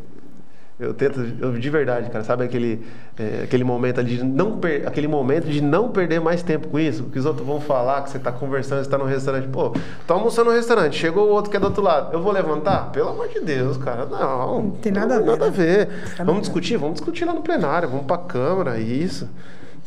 eu 0.78 0.94
tento, 0.94 1.20
eu, 1.40 1.52
de 1.52 1.70
verdade, 1.70 2.08
cara, 2.08 2.22
sabe 2.22 2.44
aquele, 2.44 2.86
é, 3.18 3.40
aquele 3.42 3.64
momento 3.64 3.98
ali 3.98 4.16
de 4.16 4.22
não 4.22 4.58
per, 4.58 4.86
aquele 4.86 5.08
momento 5.08 5.46
de 5.48 5.60
não 5.60 5.88
perder 5.88 6.20
mais 6.20 6.40
tempo 6.40 6.68
com 6.68 6.78
isso, 6.78 7.04
que 7.04 7.18
os 7.18 7.26
outros 7.26 7.44
vão 7.44 7.60
falar 7.60 8.02
que 8.02 8.10
você 8.10 8.16
está 8.16 8.30
conversando, 8.30 8.78
você 8.78 8.86
está 8.86 8.96
no 8.96 9.04
restaurante, 9.04 9.48
pô, 9.48 9.74
tá 10.06 10.14
almoçando 10.14 10.50
no 10.50 10.56
restaurante, 10.56 10.96
chegou 10.96 11.26
o 11.26 11.30
outro 11.30 11.50
que 11.50 11.56
é 11.56 11.60
do 11.60 11.66
outro 11.66 11.82
lado, 11.82 12.12
eu 12.12 12.22
vou 12.22 12.30
levantar? 12.30 12.92
Pelo 12.92 13.08
amor 13.08 13.28
de 13.28 13.40
Deus, 13.40 13.76
cara, 13.76 14.06
não, 14.06 14.62
não 14.62 14.70
tem 14.70 14.92
nada 14.92 15.18
não, 15.18 15.34
a 15.34 15.36
ver. 15.36 15.38
Nada 15.38 15.44
a 15.46 15.50
né? 15.50 15.56
ver. 15.56 15.88
Nada 16.10 16.24
Vamos 16.24 16.42
discutir, 16.42 16.76
vamos 16.76 16.94
discutir 16.94 17.24
lá 17.24 17.34
no 17.34 17.42
plenário, 17.42 17.88
vamos 17.88 18.06
para 18.06 18.16
a 18.16 18.24
câmara, 18.24 18.78
isso. 18.78 19.28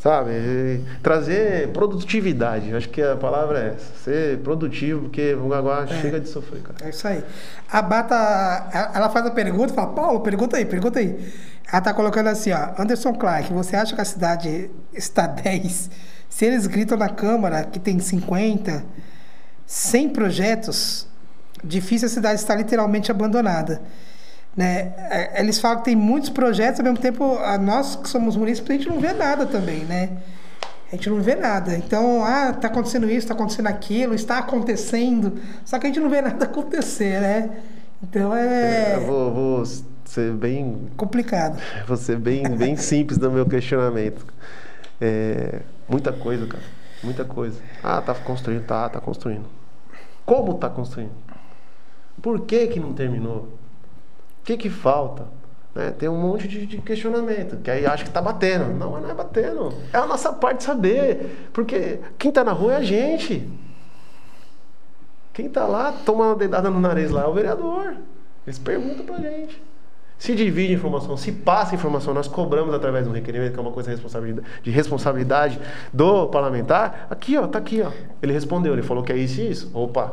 Sabe? 0.02 0.84
Trazer 1.00 1.68
produtividade. 1.68 2.74
Acho 2.74 2.88
que 2.88 3.00
a 3.00 3.14
palavra 3.14 3.60
é 3.60 3.68
essa. 3.68 3.94
Ser 4.02 4.38
produtivo, 4.38 5.02
porque 5.02 5.32
o 5.32 5.48
Gaguá 5.48 5.86
chega 5.86 6.18
de 6.18 6.28
sofrer, 6.28 6.60
cara. 6.60 6.74
É 6.84 6.90
isso 6.90 7.06
aí. 7.06 7.22
A 7.70 7.80
Bata, 7.80 8.90
ela 8.94 9.08
faz 9.10 9.26
a 9.26 9.30
pergunta, 9.30 9.72
fala, 9.72 9.92
Paulo, 9.92 10.18
pergunta 10.18 10.56
aí, 10.56 10.64
pergunta 10.64 10.98
aí. 10.98 11.32
Ela 11.72 11.80
tá 11.80 11.94
colocando 11.94 12.26
assim, 12.26 12.50
ó, 12.50 12.70
Anderson 12.82 13.14
Clark, 13.14 13.52
você 13.52 13.76
acha 13.76 13.94
que 13.94 14.00
a 14.00 14.04
cidade 14.04 14.72
está 14.92 15.28
10? 15.30 15.88
Se 16.28 16.46
eles 16.46 16.66
gritam 16.66 16.98
na 16.98 17.08
Câmara 17.08 17.62
que 17.62 17.78
tem 17.78 18.00
50, 18.00 18.84
100 19.64 20.08
projetos, 20.08 21.06
difícil 21.62 22.06
a 22.06 22.10
cidade 22.10 22.40
estar 22.40 22.56
literalmente 22.56 23.12
abandonada. 23.12 23.80
Né? 24.56 24.92
É, 25.10 25.40
Eles 25.40 25.58
falam 25.58 25.78
que 25.78 25.84
tem 25.84 25.96
muitos 25.96 26.30
projetos, 26.30 26.80
ao 26.80 26.84
mesmo 26.84 26.98
tempo, 26.98 27.38
nós 27.60 27.96
que 27.96 28.08
somos 28.08 28.36
munícipes, 28.36 28.70
a 28.70 28.74
gente 28.74 28.88
não 28.88 29.00
vê 29.00 29.12
nada 29.12 29.46
também, 29.46 29.84
né? 29.84 30.10
A 30.92 30.96
gente 30.96 31.08
não 31.08 31.22
vê 31.22 31.34
nada. 31.34 31.74
Então, 31.74 32.22
ah, 32.22 32.52
tá 32.52 32.68
acontecendo 32.68 33.10
isso, 33.10 33.26
tá 33.26 33.32
acontecendo 33.32 33.66
aquilo, 33.68 34.14
está 34.14 34.38
acontecendo, 34.38 35.40
só 35.64 35.78
que 35.78 35.86
a 35.86 35.88
gente 35.88 36.00
não 36.00 36.10
vê 36.10 36.20
nada 36.20 36.44
acontecer, 36.44 37.20
né? 37.20 37.50
Então 38.02 38.34
é 38.34 38.96
Eu 38.96 39.06
vou, 39.06 39.32
vou 39.32 39.64
ser 40.04 40.32
bem 40.32 40.90
complicado. 40.96 41.58
Vou 41.86 41.96
ser 41.96 42.18
bem, 42.18 42.42
bem 42.56 42.76
simples 42.76 43.16
no 43.18 43.30
meu 43.30 43.46
questionamento. 43.46 44.26
É, 45.00 45.60
muita 45.88 46.12
coisa, 46.12 46.46
cara. 46.46 46.64
Muita 47.02 47.24
coisa. 47.24 47.58
Ah, 47.82 48.00
tá 48.00 48.14
construindo, 48.14 48.64
tá, 48.64 48.88
tá 48.88 49.00
construindo. 49.00 49.46
Como 50.26 50.54
tá 50.54 50.68
construindo? 50.68 51.12
Por 52.20 52.40
que 52.40 52.66
que 52.68 52.78
não 52.78 52.92
terminou? 52.92 53.48
O 54.42 54.44
que 54.44 54.56
que 54.56 54.68
falta? 54.68 55.26
Né? 55.72 55.92
Tem 55.92 56.08
um 56.08 56.20
monte 56.20 56.48
de, 56.48 56.66
de 56.66 56.78
questionamento, 56.78 57.58
que 57.58 57.70
aí 57.70 57.86
acha 57.86 58.04
que 58.04 58.10
tá 58.10 58.20
batendo. 58.20 58.74
Não, 58.74 59.00
não 59.00 59.08
é 59.08 59.14
batendo. 59.14 59.72
É 59.92 59.98
a 59.98 60.06
nossa 60.06 60.32
parte 60.32 60.64
saber. 60.64 61.48
Porque 61.52 62.00
quem 62.18 62.32
tá 62.32 62.42
na 62.42 62.52
rua 62.52 62.74
é 62.74 62.76
a 62.76 62.82
gente. 62.82 63.48
Quem 65.32 65.48
tá 65.48 65.64
lá 65.64 65.92
tomando 66.04 66.36
dedada 66.36 66.68
no 66.68 66.80
nariz 66.80 67.10
lá 67.10 67.22
é 67.22 67.26
o 67.26 67.32
vereador. 67.32 67.96
Eles 68.46 68.58
perguntam 68.58 69.06
pra 69.06 69.16
gente. 69.16 69.62
Se 70.18 70.34
divide 70.36 70.72
informação, 70.72 71.16
se 71.16 71.32
passa 71.32 71.74
informação, 71.74 72.14
nós 72.14 72.28
cobramos 72.28 72.72
através 72.72 73.06
do 73.06 73.12
requerimento, 73.12 73.54
que 73.54 73.58
é 73.58 73.62
uma 73.62 73.72
coisa 73.72 73.92
de 74.62 74.70
responsabilidade 74.70 75.58
do 75.92 76.28
parlamentar. 76.28 77.08
Aqui, 77.10 77.36
ó, 77.36 77.48
tá 77.48 77.58
aqui, 77.58 77.82
ó. 77.82 77.90
Ele 78.22 78.32
respondeu, 78.32 78.72
ele 78.72 78.82
falou 78.82 79.02
que 79.02 79.12
é 79.12 79.16
isso 79.16 79.40
e 79.40 79.50
isso. 79.50 79.70
Opa, 79.74 80.12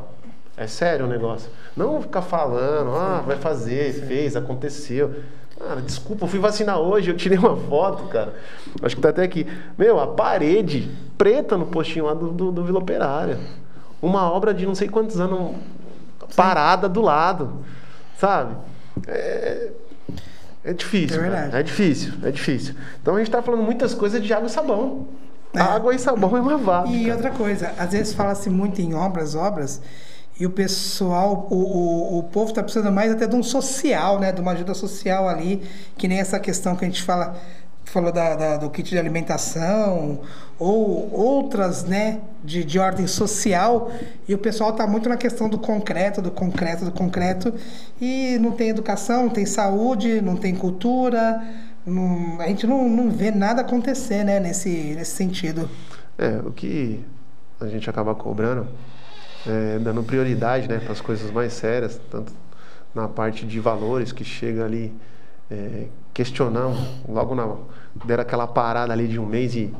é 0.59 0.67
sério 0.67 1.05
o 1.05 1.09
negócio. 1.09 1.49
Não 1.75 2.01
ficar 2.01 2.21
falando, 2.21 2.93
ah, 2.93 3.23
vai 3.25 3.37
fazer, 3.37 3.93
fez, 4.05 4.35
aconteceu. 4.35 5.15
Cara, 5.57 5.81
desculpa, 5.81 6.25
eu 6.25 6.27
fui 6.27 6.39
vacinar 6.39 6.77
hoje, 6.79 7.09
eu 7.09 7.15
tirei 7.15 7.37
uma 7.37 7.55
foto, 7.55 8.03
cara. 8.09 8.33
Acho 8.81 8.95
que 8.95 9.01
tá 9.01 9.09
até 9.09 9.23
aqui. 9.23 9.47
Meu, 9.77 9.99
a 9.99 10.07
parede 10.07 10.91
preta 11.17 11.57
no 11.57 11.65
postinho 11.67 12.05
lá 12.05 12.13
do, 12.13 12.29
do, 12.29 12.51
do 12.51 12.63
Vila 12.63 12.79
Operária. 12.79 13.37
Uma 14.01 14.29
obra 14.29 14.53
de 14.53 14.65
não 14.65 14.75
sei 14.75 14.89
quantos 14.89 15.19
anos 15.19 15.55
parada 16.35 16.89
do 16.89 17.01
lado. 17.01 17.63
Sabe? 18.17 18.55
É, 19.07 19.71
é 20.65 20.73
difícil. 20.73 21.17
É 21.17 21.19
cara. 21.19 21.31
verdade. 21.31 21.57
É 21.57 21.63
difícil, 21.63 22.13
é 22.23 22.31
difícil. 22.31 22.75
Então 23.01 23.15
a 23.15 23.19
gente 23.19 23.31
tá 23.31 23.41
falando 23.41 23.63
muitas 23.63 23.93
coisas 23.93 24.21
de 24.21 24.33
água 24.33 24.47
e 24.47 24.49
sabão. 24.49 25.07
É. 25.53 25.61
Água 25.61 25.95
e 25.95 25.99
sabão 25.99 26.35
é 26.35 26.41
uma 26.41 26.57
vaca. 26.57 26.89
E 26.89 27.09
outra 27.11 27.31
coisa, 27.31 27.73
às 27.77 27.91
vezes 27.91 28.13
fala-se 28.13 28.49
muito 28.49 28.81
em 28.81 28.93
obras, 28.93 29.35
obras, 29.35 29.81
e 30.39 30.45
o 30.45 30.49
pessoal, 30.49 31.47
o, 31.49 31.55
o, 31.55 32.19
o 32.19 32.23
povo 32.23 32.49
está 32.49 32.63
precisando 32.63 32.91
mais 32.93 33.11
até 33.11 33.27
de 33.27 33.35
um 33.35 33.43
social, 33.43 34.19
né? 34.19 34.31
De 34.31 34.39
uma 34.41 34.51
ajuda 34.53 34.73
social 34.73 35.27
ali, 35.27 35.61
que 35.97 36.07
nem 36.07 36.19
essa 36.19 36.39
questão 36.39 36.75
que 36.75 36.85
a 36.85 36.87
gente 36.87 37.03
fala, 37.03 37.35
falou 37.83 38.11
da, 38.11 38.35
da- 38.35 38.57
do 38.57 38.69
kit 38.69 38.89
de 38.89 38.97
alimentação, 38.97 40.19
ou 40.57 41.09
outras, 41.13 41.83
né, 41.85 42.19
de, 42.43 42.63
de 42.65 42.77
ordem 42.77 43.07
social, 43.07 43.89
e 44.27 44.33
o 44.33 44.37
pessoal 44.37 44.71
está 44.71 44.85
muito 44.85 45.07
na 45.09 45.17
questão 45.17 45.47
do 45.49 45.57
concreto, 45.57 46.21
do 46.21 46.31
concreto, 46.31 46.85
do 46.85 46.91
concreto, 46.91 47.53
e 47.99 48.37
não 48.39 48.51
tem 48.51 48.69
educação, 48.69 49.23
não 49.23 49.29
tem 49.29 49.45
saúde, 49.45 50.21
não 50.21 50.35
tem 50.35 50.53
cultura, 50.55 51.41
não- 51.85 52.39
a 52.39 52.47
gente 52.47 52.67
não, 52.67 52.87
não 52.87 53.09
vê 53.09 53.31
nada 53.31 53.61
acontecer, 53.61 54.23
né, 54.23 54.39
nesse, 54.39 54.69
nesse 54.95 55.11
sentido. 55.15 55.69
É, 56.17 56.39
o 56.45 56.51
que 56.51 56.99
a 57.59 57.67
gente 57.67 57.89
acaba 57.89 58.13
cobrando, 58.13 58.67
é, 59.47 59.79
dando 59.79 60.03
prioridade 60.03 60.67
né, 60.67 60.79
para 60.79 60.91
as 60.91 61.01
coisas 61.01 61.31
mais 61.31 61.53
sérias, 61.53 61.99
tanto 62.09 62.33
na 62.93 63.07
parte 63.07 63.45
de 63.45 63.59
valores 63.59 64.11
que 64.11 64.23
chega 64.23 64.65
ali 64.65 64.93
é, 65.49 65.87
questionando, 66.13 66.77
logo 67.07 67.35
na, 67.35 67.55
deram 68.05 68.21
aquela 68.21 68.47
parada 68.47 68.91
ali 68.91 69.07
de 69.07 69.19
um 69.19 69.25
mês 69.25 69.55
e 69.55 69.73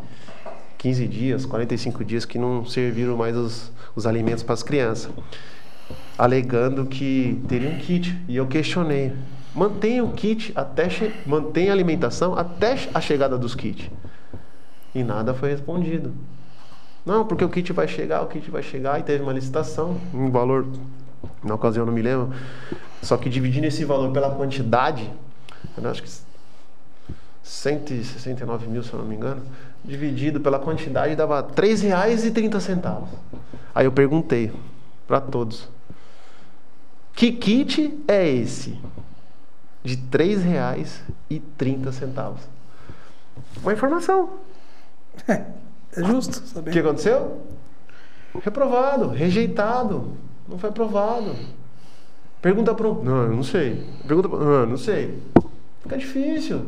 15 0.78 1.08
dias, 1.08 1.46
45 1.46 2.06
dias 2.06 2.26
que 2.26 2.38
não 2.38 2.66
serviram 2.66 3.18
mais 3.18 3.36
os, 3.36 3.72
os 3.96 4.08
alimentos 4.08 4.44
para 4.44 4.54
as 4.54 4.64
crianças, 4.64 5.12
alegando 6.18 6.86
que 6.86 7.42
teria 7.48 7.70
um 7.70 7.78
kit. 7.78 8.18
E 8.28 8.36
eu 8.38 8.48
questionei. 8.48 9.14
Mantenha 9.54 10.04
o 10.04 10.14
kit 10.14 10.54
até 10.56 10.88
mantenha 11.26 11.72
a 11.72 11.74
alimentação 11.74 12.34
até 12.36 12.78
a 12.94 13.02
chegada 13.02 13.38
dos 13.38 13.56
kits. 13.56 13.90
E 14.96 15.04
nada 15.04 15.34
foi 15.34 15.50
respondido. 15.50 16.14
Não, 17.10 17.26
porque 17.26 17.44
o 17.44 17.50
kit 17.50 17.74
vai 17.74 17.88
chegar, 17.88 18.22
o 18.22 18.28
kit 18.28 18.52
vai 18.52 18.62
chegar, 18.62 19.00
e 19.00 19.04
teve 19.04 19.24
uma 19.24 19.34
licitação, 19.34 20.00
um 20.14 20.30
valor, 20.30 20.68
na 21.44 21.56
ocasião 21.56 21.84
não 21.84 21.92
me 21.92 22.04
lembro, 22.04 22.32
só 23.02 23.18
que 23.18 23.28
dividindo 23.28 23.66
esse 23.66 23.84
valor 23.84 24.12
pela 24.12 24.30
quantidade, 24.30 25.12
eu 25.76 25.90
acho 25.90 26.04
que 26.04 26.10
169 27.42 28.68
mil, 28.68 28.84
se 28.84 28.94
eu 28.94 29.00
não 29.00 29.08
me 29.08 29.16
engano, 29.16 29.42
dividido 29.84 30.40
pela 30.40 30.60
quantidade 30.60 31.16
dava 31.16 31.42
R$ 31.42 31.48
3,30. 31.56 33.08
Aí 33.74 33.88
eu 33.88 33.92
perguntei 33.92 34.54
para 35.08 35.20
todos, 35.20 35.68
que 37.16 37.32
kit 37.32 38.04
é 38.08 38.30
esse? 38.30 38.78
De 39.84 39.96
R$ 39.96 40.02
3,30. 40.12 42.36
Uma 43.64 43.74
informação. 43.74 44.30
É 46.00 46.04
justo 46.06 46.42
O 46.60 46.64
que 46.64 46.80
aconteceu? 46.80 47.38
Reprovado, 48.44 49.08
rejeitado, 49.10 50.14
não 50.48 50.58
foi 50.58 50.70
aprovado. 50.70 51.36
Pergunta 52.42 52.74
para 52.74 52.88
um, 52.88 53.04
não, 53.04 53.24
eu 53.24 53.36
não 53.36 53.44
sei. 53.44 53.86
Pergunta 54.08 54.30
para 54.30 54.40
não, 54.40 54.66
não 54.68 54.78
sei. 54.78 55.20
Fica 55.82 55.98
difícil, 55.98 56.62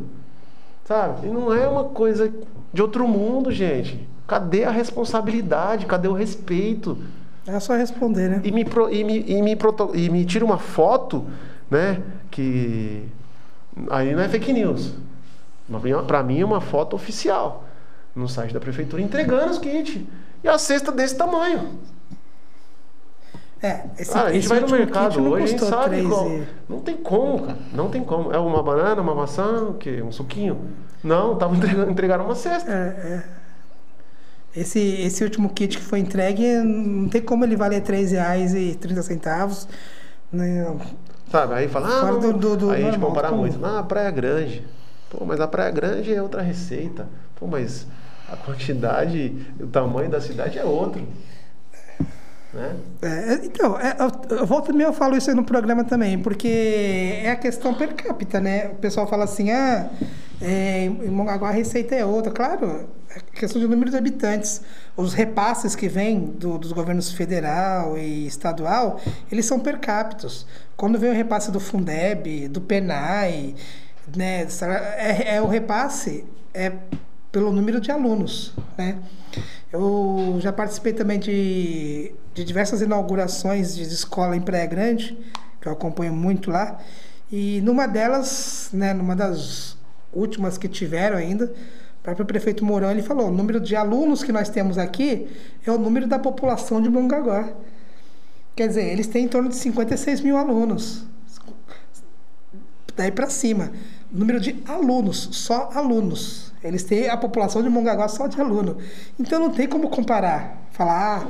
sabe? 0.85 1.27
E 1.27 1.29
não 1.31 1.53
é 1.53 1.67
uma 1.67 1.85
coisa 1.85 2.31
de 2.73 2.81
outro 2.81 3.07
mundo, 3.07 3.51
gente. 3.51 4.05
Cadê 4.27 4.63
a 4.65 4.71
responsabilidade? 4.71 5.85
Cadê 5.85 6.07
o 6.07 6.13
respeito? 6.13 6.97
É 7.45 7.59
só 7.59 7.73
responder, 7.75 8.29
né? 8.29 8.41
E 8.43 8.51
me, 8.51 8.65
pro- 8.65 8.91
e 8.91 9.03
me, 9.03 9.19
e 9.27 9.41
me, 9.41 9.55
proto- 9.55 9.91
e 9.95 10.09
me 10.09 10.25
tira 10.25 10.43
uma 10.43 10.57
foto, 10.57 11.25
né? 11.69 12.01
Que 12.29 13.05
aí 13.89 14.13
não 14.13 14.21
é 14.21 14.27
fake 14.29 14.51
news. 14.53 14.93
Para 16.07 16.21
mim 16.23 16.39
é 16.39 16.45
uma 16.45 16.59
foto 16.61 16.95
oficial 16.95 17.65
no 18.15 18.27
site 18.27 18.53
da 18.53 18.59
prefeitura 18.59 19.01
entregando 19.01 19.51
os 19.51 19.57
kits. 19.59 20.01
E 20.43 20.47
a 20.47 20.57
cesta 20.57 20.91
desse 20.91 21.15
tamanho. 21.15 21.79
É, 23.61 23.85
esse, 23.99 24.11
Cara, 24.11 24.29
a 24.29 24.33
gente 24.33 24.47
vai 24.47 24.59
no 24.59 24.67
mercado 24.69 25.21
hoje, 25.23 25.43
a 25.43 25.47
gente 25.47 25.63
sabe 25.63 25.99
e- 25.99 26.47
Não 26.67 26.79
tem 26.81 26.97
como, 26.97 27.43
cara. 27.45 27.57
Não 27.73 27.89
tem 27.89 28.03
como. 28.03 28.31
É 28.33 28.39
uma 28.39 28.63
banana, 28.63 28.99
uma 29.01 29.13
maçã, 29.13 29.65
o 29.65 29.75
quê? 29.75 30.01
Um 30.01 30.11
suquinho? 30.11 30.59
Não, 31.03 31.35
tava 31.35 31.55
entregando, 31.57 31.91
entregaram 31.91 32.25
uma 32.25 32.33
cesta. 32.35 32.71
É, 32.71 32.73
é. 34.55 34.59
Esse, 34.59 34.79
esse 34.79 35.23
último 35.23 35.49
kit 35.49 35.77
que 35.77 35.83
foi 35.83 35.99
entregue, 35.99 36.43
não 36.57 37.07
tem 37.07 37.21
como 37.21 37.45
ele 37.45 37.55
valer 37.55 37.81
R$ 37.83 37.87
3,30. 37.87 39.67
Né? 40.33 40.77
Sabe? 41.29 41.53
Aí 41.53 41.67
fala, 41.67 41.87
ah, 41.87 42.11
não, 42.11 42.19
do- 42.19 42.33
do- 42.33 42.57
do 42.57 42.69
aí 42.71 42.83
a 42.83 42.91
gente 42.91 42.99
compara 42.99 43.29
como? 43.29 43.41
muito. 43.41 43.63
Ah, 43.65 43.83
Praia 43.83 44.11
Grande. 44.11 44.65
Pô, 45.09 45.23
mas 45.23 45.39
a 45.39 45.47
Praia 45.47 45.71
Grande 45.71 46.13
é 46.13 46.21
outra 46.21 46.41
receita. 46.41 47.07
Pô, 47.35 47.47
mas 47.47 47.85
a 48.31 48.37
quantidade, 48.37 49.35
o 49.59 49.67
tamanho 49.67 50.09
da 50.09 50.21
cidade 50.21 50.57
é 50.57 50.63
outro. 50.63 51.05
Né? 52.53 52.75
É, 53.01 53.33
então, 53.45 53.79
é, 53.79 53.95
eu, 53.99 54.37
eu 54.37 54.45
volto 54.45 54.67
também, 54.67 54.85
eu 54.85 54.93
falo 54.93 55.15
isso 55.15 55.33
no 55.35 55.43
programa 55.43 55.83
também, 55.83 56.17
porque 56.19 57.19
é 57.23 57.31
a 57.31 57.35
questão 57.35 57.73
per 57.73 57.93
capita, 57.93 58.39
né? 58.39 58.67
O 58.69 58.75
pessoal 58.75 59.07
fala 59.07 59.23
assim, 59.25 59.51
ah, 59.51 59.89
É, 60.41 60.85
em 60.85 61.09
Mongaguá 61.09 61.49
a 61.49 61.51
receita 61.51 61.93
é 61.95 62.03
outra. 62.03 62.31
Claro, 62.31 62.89
é 63.15 63.19
questão 63.39 63.61
de 63.61 63.67
número 63.67 63.91
de 63.91 63.97
habitantes. 63.97 64.61
Os 64.97 65.13
repasses 65.13 65.75
que 65.75 65.87
vêm 65.87 66.19
do, 66.19 66.57
dos 66.57 66.71
governos 66.71 67.11
federal 67.11 67.95
e 67.97 68.25
estadual, 68.25 68.99
eles 69.31 69.45
são 69.45 69.59
per 69.59 69.79
capita. 69.79 70.27
Quando 70.75 70.97
vem 70.97 71.11
o 71.11 71.13
repasse 71.13 71.51
do 71.51 71.59
Fundeb, 71.59 72.47
do 72.47 72.59
PENAI, 72.59 73.53
né, 74.15 74.47
é, 74.97 75.35
é 75.35 75.41
o 75.41 75.47
repasse 75.47 76.25
é 76.53 76.71
pelo 77.31 77.51
número 77.51 77.79
de 77.79 77.91
alunos, 77.91 78.53
né? 78.77 78.97
Eu 79.71 80.37
já 80.39 80.51
participei 80.51 80.91
também 80.91 81.17
de, 81.17 82.13
de 82.33 82.43
diversas 82.43 82.81
inaugurações 82.81 83.75
de 83.75 83.83
escola 83.83 84.35
em 84.35 84.41
Praia 84.41 84.65
Grande, 84.65 85.17
que 85.61 85.67
eu 85.67 85.71
acompanho 85.71 86.13
muito 86.13 86.51
lá, 86.51 86.79
e 87.31 87.61
numa 87.61 87.87
delas, 87.87 88.69
né, 88.73 88.93
numa 88.93 89.15
das 89.15 89.77
últimas 90.13 90.57
que 90.57 90.67
tiveram 90.67 91.17
ainda, 91.17 91.45
o 91.45 92.03
próprio 92.03 92.25
prefeito 92.25 92.65
Mourão 92.65 92.91
ele 92.91 93.01
falou: 93.01 93.29
o 93.29 93.31
número 93.31 93.59
de 93.59 93.75
alunos 93.75 94.23
que 94.23 94.31
nós 94.31 94.49
temos 94.49 94.77
aqui 94.77 95.27
é 95.65 95.71
o 95.71 95.77
número 95.77 96.07
da 96.07 96.19
população 96.19 96.81
de 96.81 96.89
Mongaguá. 96.89 97.53
Quer 98.55 98.67
dizer, 98.67 98.83
eles 98.91 99.07
têm 99.07 99.25
em 99.25 99.27
torno 99.29 99.47
de 99.47 99.55
56 99.55 100.19
mil 100.19 100.35
alunos. 100.35 101.05
Daí 103.01 103.11
para 103.11 103.27
cima. 103.31 103.71
Número 104.11 104.39
de 104.39 104.61
alunos, 104.67 105.29
só 105.31 105.71
alunos. 105.73 106.53
Eles 106.63 106.83
têm 106.83 107.09
a 107.09 107.17
população 107.17 107.63
de 107.63 107.67
Mongaguá 107.67 108.07
só 108.07 108.27
de 108.27 108.39
aluno. 108.39 108.77
Então 109.19 109.39
não 109.39 109.49
tem 109.49 109.67
como 109.67 109.89
comparar. 109.89 110.67
Falar, 110.69 111.25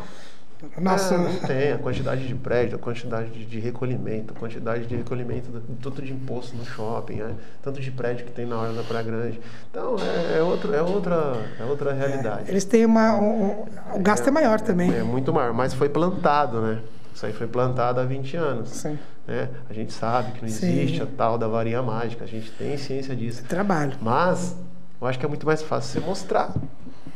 ah, 0.75 0.81
nossa. 0.81 1.15
É, 1.15 1.17
não 1.17 1.33
tem. 1.35 1.71
A 1.71 1.77
quantidade 1.77 2.27
de 2.27 2.35
prédio, 2.35 2.75
a 2.75 2.79
quantidade 2.79 3.29
de, 3.29 3.45
de 3.45 3.57
recolhimento, 3.57 4.33
a 4.35 4.37
quantidade 4.37 4.85
de 4.85 4.97
recolhimento, 4.97 5.49
tanto 5.81 6.01
de 6.01 6.11
imposto 6.11 6.57
no 6.57 6.65
shopping, 6.65 7.21
é, 7.21 7.31
tanto 7.63 7.79
de 7.79 7.89
prédio 7.89 8.25
que 8.25 8.33
tem 8.33 8.45
na 8.45 8.57
hora 8.57 8.73
da 8.73 8.83
Praia 8.83 9.05
Grande. 9.05 9.39
Então, 9.69 9.95
é, 9.97 10.39
é, 10.39 10.43
outro, 10.43 10.73
é, 10.73 10.81
outra, 10.81 11.45
é 11.57 11.63
outra 11.63 11.93
realidade. 11.93 12.49
É, 12.49 12.51
eles 12.51 12.65
têm 12.65 12.85
uma. 12.85 13.15
Um, 13.15 13.63
o 13.93 13.99
gasto 13.99 14.27
é, 14.27 14.31
maior 14.31 14.59
também. 14.59 14.93
É 14.93 15.03
muito 15.03 15.31
maior, 15.31 15.53
mas 15.53 15.73
foi 15.73 15.87
plantado, 15.87 16.59
né? 16.59 16.81
Isso 17.13 17.25
aí 17.25 17.33
foi 17.33 17.47
plantado 17.47 17.99
há 17.99 18.03
20 18.03 18.37
anos. 18.37 18.69
Sim. 18.69 18.97
Né? 19.27 19.49
A 19.69 19.73
gente 19.73 19.93
sabe 19.93 20.31
que 20.31 20.41
não 20.41 20.47
existe 20.47 20.97
Sim. 20.97 21.03
a 21.03 21.05
tal 21.05 21.37
da 21.37 21.47
varinha 21.47 21.81
mágica, 21.81 22.23
a 22.23 22.27
gente 22.27 22.51
tem 22.51 22.77
ciência 22.77 23.15
disso. 23.15 23.43
Trabalho. 23.43 23.93
Mas 24.01 24.55
eu 24.99 25.07
acho 25.07 25.19
que 25.19 25.25
é 25.25 25.29
muito 25.29 25.45
mais 25.45 25.61
fácil 25.61 25.99
você 25.99 26.05
mostrar 26.05 26.53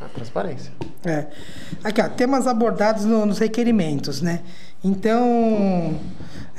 a 0.01 0.05
transparência. 0.09 0.71
É. 1.03 1.27
Aqui, 1.83 2.01
ó, 2.01 2.09
temas 2.09 2.47
abordados 2.47 3.05
no, 3.05 3.25
nos 3.25 3.39
requerimentos, 3.39 4.21
né? 4.21 4.41
Então, 4.83 5.99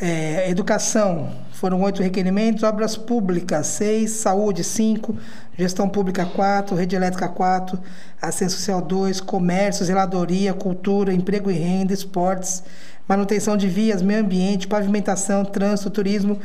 é, 0.00 0.50
educação, 0.50 1.30
foram 1.52 1.80
oito 1.82 2.02
requerimentos, 2.02 2.62
obras 2.62 2.96
públicas, 2.96 3.66
seis, 3.66 4.10
saúde, 4.10 4.62
cinco, 4.62 5.16
gestão 5.56 5.88
pública, 5.88 6.26
quatro, 6.26 6.76
rede 6.76 6.94
elétrica, 6.94 7.28
quatro, 7.28 7.78
assistência 8.20 8.58
social, 8.58 8.82
dois, 8.82 9.20
comércio, 9.20 9.84
zeladoria, 9.84 10.52
cultura, 10.52 11.12
emprego 11.12 11.50
e 11.50 11.54
renda, 11.54 11.92
esportes, 11.92 12.62
manutenção 13.08 13.56
de 13.56 13.68
vias, 13.68 14.02
meio 14.02 14.20
ambiente, 14.20 14.66
pavimentação, 14.66 15.44
trânsito, 15.44 15.90
turismo. 15.90 16.38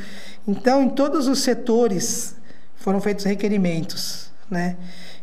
Então, 0.47 0.83
em 0.83 0.89
todos 0.89 1.27
os 1.27 1.39
setores 1.39 2.35
foram 2.75 2.99
feitos 2.99 3.25
requerimentos, 3.25 4.31
né? 4.49 4.75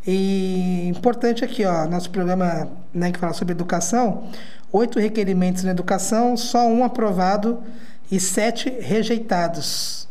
E 0.07 0.89
importante 0.89 1.45
aqui, 1.45 1.65
ó, 1.65 1.87
nosso 1.87 2.11
programa 2.11 2.69
né, 2.95 3.13
que 3.13 3.19
fala 3.19 3.35
sobre 3.35 3.53
educação, 3.53 4.31
oito 4.73 4.99
requerimentos 4.99 5.65
na 5.65 5.71
educação, 5.71 6.37
só 6.37 6.67
um 6.67 6.83
aprovado 6.83 7.63
e 8.11 8.19
sete 8.19 8.71
rejeitados. 8.71 10.09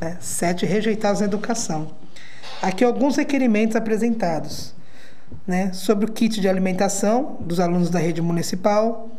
Né? 0.00 0.16
Sete 0.20 0.64
rejeitados 0.64 1.20
na 1.20 1.26
educação. 1.26 1.90
Aqui 2.62 2.84
alguns 2.84 3.16
requerimentos 3.16 3.76
apresentados. 3.76 4.74
Né? 5.46 5.72
Sobre 5.72 6.06
o 6.06 6.12
kit 6.12 6.40
de 6.40 6.48
alimentação 6.48 7.36
dos 7.40 7.60
alunos 7.60 7.90
da 7.90 7.98
rede 7.98 8.22
municipal, 8.22 9.10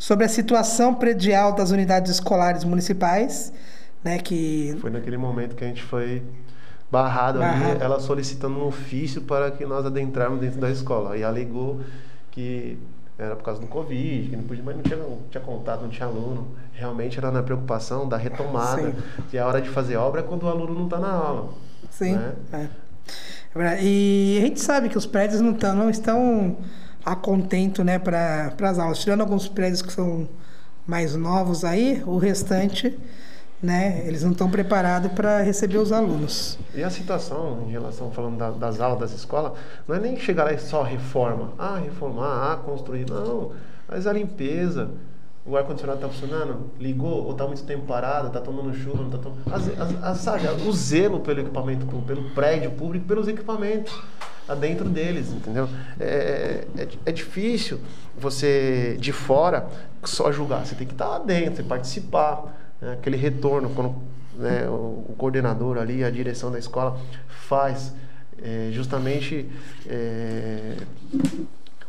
sobre 0.00 0.24
a 0.24 0.28
situação 0.30 0.94
predial 0.94 1.52
das 1.52 1.70
unidades 1.70 2.10
escolares 2.10 2.64
municipais, 2.64 3.52
né, 4.02 4.18
que 4.18 4.74
foi 4.80 4.90
naquele 4.90 5.18
momento 5.18 5.54
que 5.54 5.62
a 5.62 5.66
gente 5.66 5.82
foi 5.82 6.22
barrado, 6.90 7.38
barrado. 7.38 7.72
ali, 7.72 7.82
ela 7.82 8.00
solicitando 8.00 8.58
um 8.58 8.66
ofício 8.66 9.20
para 9.20 9.50
que 9.50 9.66
nós 9.66 9.84
adentrarmos 9.84 10.40
dentro 10.40 10.58
da 10.58 10.70
escola. 10.70 11.18
E 11.18 11.22
alegou 11.22 11.82
que 12.30 12.78
era 13.18 13.36
por 13.36 13.44
causa 13.44 13.60
do 13.60 13.66
Covid, 13.66 14.30
que 14.30 14.36
não 14.36 14.44
podia, 14.44 14.64
mas 14.64 14.74
não 14.74 14.82
tinha, 14.82 14.96
não 14.96 15.18
tinha 15.30 15.44
contato, 15.44 15.82
não 15.82 15.90
tinha 15.90 16.08
aluno. 16.08 16.48
Realmente 16.72 17.18
era 17.18 17.30
na 17.30 17.42
preocupação 17.42 18.08
da 18.08 18.16
retomada, 18.16 18.80
Sim. 18.80 18.94
que 19.30 19.36
a 19.36 19.46
hora 19.46 19.60
de 19.60 19.68
fazer 19.68 19.96
obra 19.96 20.22
é 20.22 20.24
quando 20.24 20.44
o 20.44 20.48
aluno 20.48 20.74
não 20.74 20.84
está 20.84 20.98
na 20.98 21.12
aula. 21.12 21.50
Sim. 21.90 22.14
Né? 22.14 22.32
É. 22.54 22.68
é 23.54 23.84
e 23.84 24.38
a 24.38 24.46
gente 24.46 24.60
sabe 24.60 24.88
que 24.88 24.96
os 24.96 25.04
prédios 25.04 25.42
não, 25.42 25.52
tão, 25.52 25.76
não 25.76 25.90
estão 25.90 26.56
a 27.04 27.16
contento 27.16 27.82
né, 27.82 27.98
para 27.98 28.54
as 28.62 28.78
aulas. 28.78 28.98
Tirando 28.98 29.20
alguns 29.20 29.48
prédios 29.48 29.82
que 29.82 29.92
são 29.92 30.28
mais 30.86 31.14
novos 31.14 31.64
aí, 31.64 32.02
o 32.06 32.18
restante 32.18 32.98
né? 33.62 34.02
Eles 34.06 34.22
não 34.22 34.32
estão 34.32 34.50
preparados 34.50 35.12
para 35.12 35.42
receber 35.42 35.78
os 35.78 35.92
alunos. 35.92 36.58
E 36.74 36.82
a 36.82 36.90
situação 36.90 37.64
em 37.66 37.70
relação, 37.70 38.10
falando 38.10 38.38
da, 38.38 38.50
das 38.50 38.80
aulas 38.80 39.00
das 39.00 39.12
escolas, 39.12 39.52
não 39.86 39.94
é 39.94 40.00
nem 40.00 40.16
chegar 40.18 40.44
lá 40.44 40.52
e 40.52 40.58
só 40.58 40.82
reforma. 40.82 41.52
Ah, 41.58 41.78
reformar, 41.78 42.52
ah, 42.52 42.56
construir. 42.56 43.08
Não, 43.08 43.52
mas 43.86 44.06
a 44.06 44.12
limpeza, 44.12 44.90
o 45.44 45.56
ar-condicionado 45.56 45.98
está 45.98 46.08
funcionando, 46.08 46.70
ligou 46.78 47.24
ou 47.24 47.32
está 47.32 47.46
muito 47.46 47.62
tempo 47.64 47.86
parado, 47.86 48.28
está 48.28 48.40
tomando 48.40 48.74
chuva, 48.74 48.98
não 48.98 49.06
está 49.06 49.18
tomando... 49.18 49.42
As, 49.52 50.04
as, 50.04 50.18
sabe, 50.18 50.46
o 50.46 50.72
zelo 50.72 51.20
pelo 51.20 51.40
equipamento, 51.40 51.86
pelo 52.02 52.30
prédio 52.30 52.70
público, 52.72 53.06
pelos 53.06 53.26
equipamentos 53.26 53.92
dentro 54.54 54.88
deles, 54.88 55.32
entendeu? 55.32 55.68
É, 55.98 56.64
é, 56.76 56.88
é, 57.06 57.12
difícil 57.12 57.80
você, 58.18 58.96
de 58.98 59.12
fora, 59.12 59.68
só 60.04 60.32
julgar. 60.32 60.66
Você 60.66 60.74
tem 60.74 60.86
que 60.86 60.92
estar 60.92 61.08
lá 61.08 61.18
dentro, 61.18 61.64
participar 61.64 62.76
né, 62.80 62.94
aquele 62.94 63.16
retorno 63.16 63.70
quando 63.70 63.94
né, 64.36 64.66
o, 64.68 65.06
o, 65.08 65.14
coordenador 65.16 65.78
ali, 65.78 66.02
a 66.02 66.10
direção 66.10 66.50
da 66.50 66.58
escola 66.58 66.98
faz 67.28 67.92
é, 68.42 68.70
justamente 68.72 69.48
é, 69.86 70.76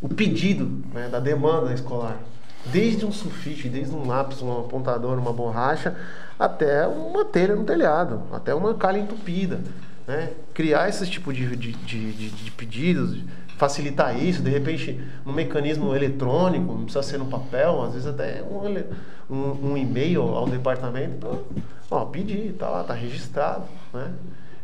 o 0.01 0.09
pedido 0.09 0.83
né, 0.93 1.07
da 1.09 1.19
demanda 1.19 1.73
escolar. 1.73 2.19
Desde 2.66 3.05
um 3.05 3.12
sulfite, 3.12 3.68
desde 3.68 3.95
um 3.95 4.07
lápis, 4.07 4.41
um 4.41 4.59
apontador, 4.59 5.18
uma 5.18 5.34
borracha, 5.34 5.95
até 6.39 6.88
uma 6.88 7.26
telha 7.26 7.55
no 7.55 7.64
telhado, 7.64 8.22
até 8.32 8.53
uma 8.53 8.74
calha 8.76 8.99
entupida. 8.99 9.59
Né? 10.07 10.32
Criar 10.53 10.89
esse 10.89 11.05
tipo 11.07 11.34
de, 11.34 11.55
de, 11.55 11.72
de, 11.74 12.30
de 12.30 12.51
pedidos, 12.51 13.24
facilitar 13.57 14.20
isso, 14.20 14.41
de 14.41 14.49
repente, 14.49 14.99
um 15.26 15.32
mecanismo 15.32 15.95
eletrônico, 15.95 16.74
não 16.74 16.84
precisa 16.84 17.03
ser 17.03 17.20
no 17.20 17.26
papel, 17.26 17.84
às 17.84 17.93
vezes 17.93 18.07
até 18.07 18.41
um, 18.41 18.84
um, 19.30 19.72
um 19.72 19.78
e-mail 19.78 20.24
ao 20.24 20.47
departamento, 20.47 21.45
ó, 21.89 22.05
pedir, 22.05 22.53
tá 22.53 22.68
lá, 22.70 22.84
tá 22.84 22.93
registrado, 22.93 23.66
né? 23.93 24.12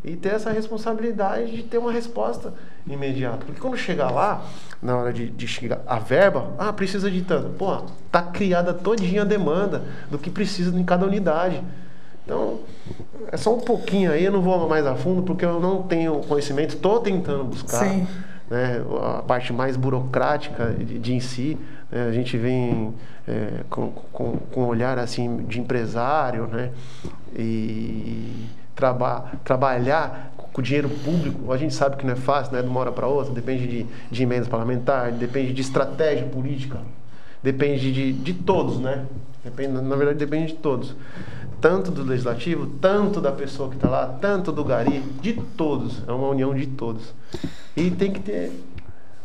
E 0.07 0.15
ter 0.15 0.33
essa 0.33 0.51
responsabilidade 0.51 1.55
de 1.55 1.63
ter 1.63 1.77
uma 1.77 1.91
resposta 1.91 2.53
imediata. 2.87 3.45
Porque 3.45 3.59
quando 3.59 3.77
chegar 3.77 4.09
lá, 4.09 4.45
na 4.81 4.97
hora 4.97 5.13
de, 5.13 5.29
de 5.29 5.47
chegar 5.47 5.81
a 5.85 5.99
verba, 5.99 6.53
ah, 6.57 6.71
precisa 6.71 7.11
de 7.11 7.21
tanto. 7.21 7.49
Pô, 7.49 7.81
tá 8.11 8.21
criada 8.21 8.73
todinha 8.73 9.23
a 9.23 9.25
demanda 9.25 9.83
do 10.09 10.17
que 10.17 10.29
precisa 10.29 10.77
em 10.77 10.83
cada 10.83 11.05
unidade. 11.05 11.61
Então, 12.25 12.59
é 13.31 13.37
só 13.37 13.55
um 13.55 13.61
pouquinho 13.61 14.11
aí, 14.11 14.25
eu 14.25 14.31
não 14.31 14.41
vou 14.41 14.67
mais 14.67 14.85
a 14.85 14.95
fundo 14.95 15.21
porque 15.23 15.45
eu 15.45 15.59
não 15.59 15.83
tenho 15.83 16.19
conhecimento, 16.21 16.75
estou 16.75 16.99
tentando 16.99 17.43
buscar. 17.43 17.85
Sim 17.85 18.07
né, 18.49 18.81
a 19.01 19.21
parte 19.21 19.51
mais 19.51 19.75
burocrática 19.75 20.73
de, 20.73 20.99
de 20.99 21.13
em 21.13 21.19
si. 21.19 21.57
Né, 21.91 22.07
a 22.07 22.11
gente 22.11 22.37
vem 22.37 22.93
é, 23.27 23.63
com, 23.69 23.91
com, 24.11 24.37
com, 24.51 24.63
um 24.63 24.67
olhar 24.67 24.97
assim 24.97 25.45
de 25.45 25.59
empresário, 25.59 26.47
né, 26.47 26.71
e 27.35 28.26
traba, 28.77 29.31
trabalhar 29.43 30.31
com 30.53 30.61
dinheiro 30.61 30.89
público, 30.89 31.51
a 31.51 31.57
gente 31.57 31.73
sabe 31.73 31.97
que 31.97 32.05
não 32.05 32.13
é 32.13 32.15
fácil, 32.15 32.53
né, 32.53 32.61
de 32.61 32.67
uma 32.67 32.79
hora 32.79 32.91
para 32.91 33.07
outra, 33.07 33.33
depende 33.33 33.67
de, 33.67 33.85
de 34.09 34.23
emendas 34.23 34.47
parlamentares, 34.47 35.15
depende 35.17 35.51
de 35.51 35.61
estratégia 35.61 36.25
política, 36.25 36.79
depende 37.43 37.91
de, 37.91 38.13
de 38.13 38.33
todos, 38.33 38.79
né? 38.79 39.05
Depende, 39.43 39.73
na 39.81 39.95
verdade, 39.95 40.17
depende 40.17 40.53
de 40.53 40.59
todos 40.59 40.95
tanto 41.59 41.91
do 41.91 42.03
legislativo, 42.03 42.67
tanto 42.79 43.19
da 43.19 43.31
pessoa 43.31 43.69
que 43.69 43.75
está 43.75 43.89
lá, 43.89 44.17
tanto 44.21 44.51
do 44.51 44.63
gari, 44.63 44.99
de 45.21 45.33
todos. 45.33 46.03
É 46.07 46.11
uma 46.11 46.29
união 46.29 46.53
de 46.53 46.67
todos. 46.67 47.13
E 47.75 47.89
tem 47.89 48.11
que 48.11 48.19
ter 48.19 48.51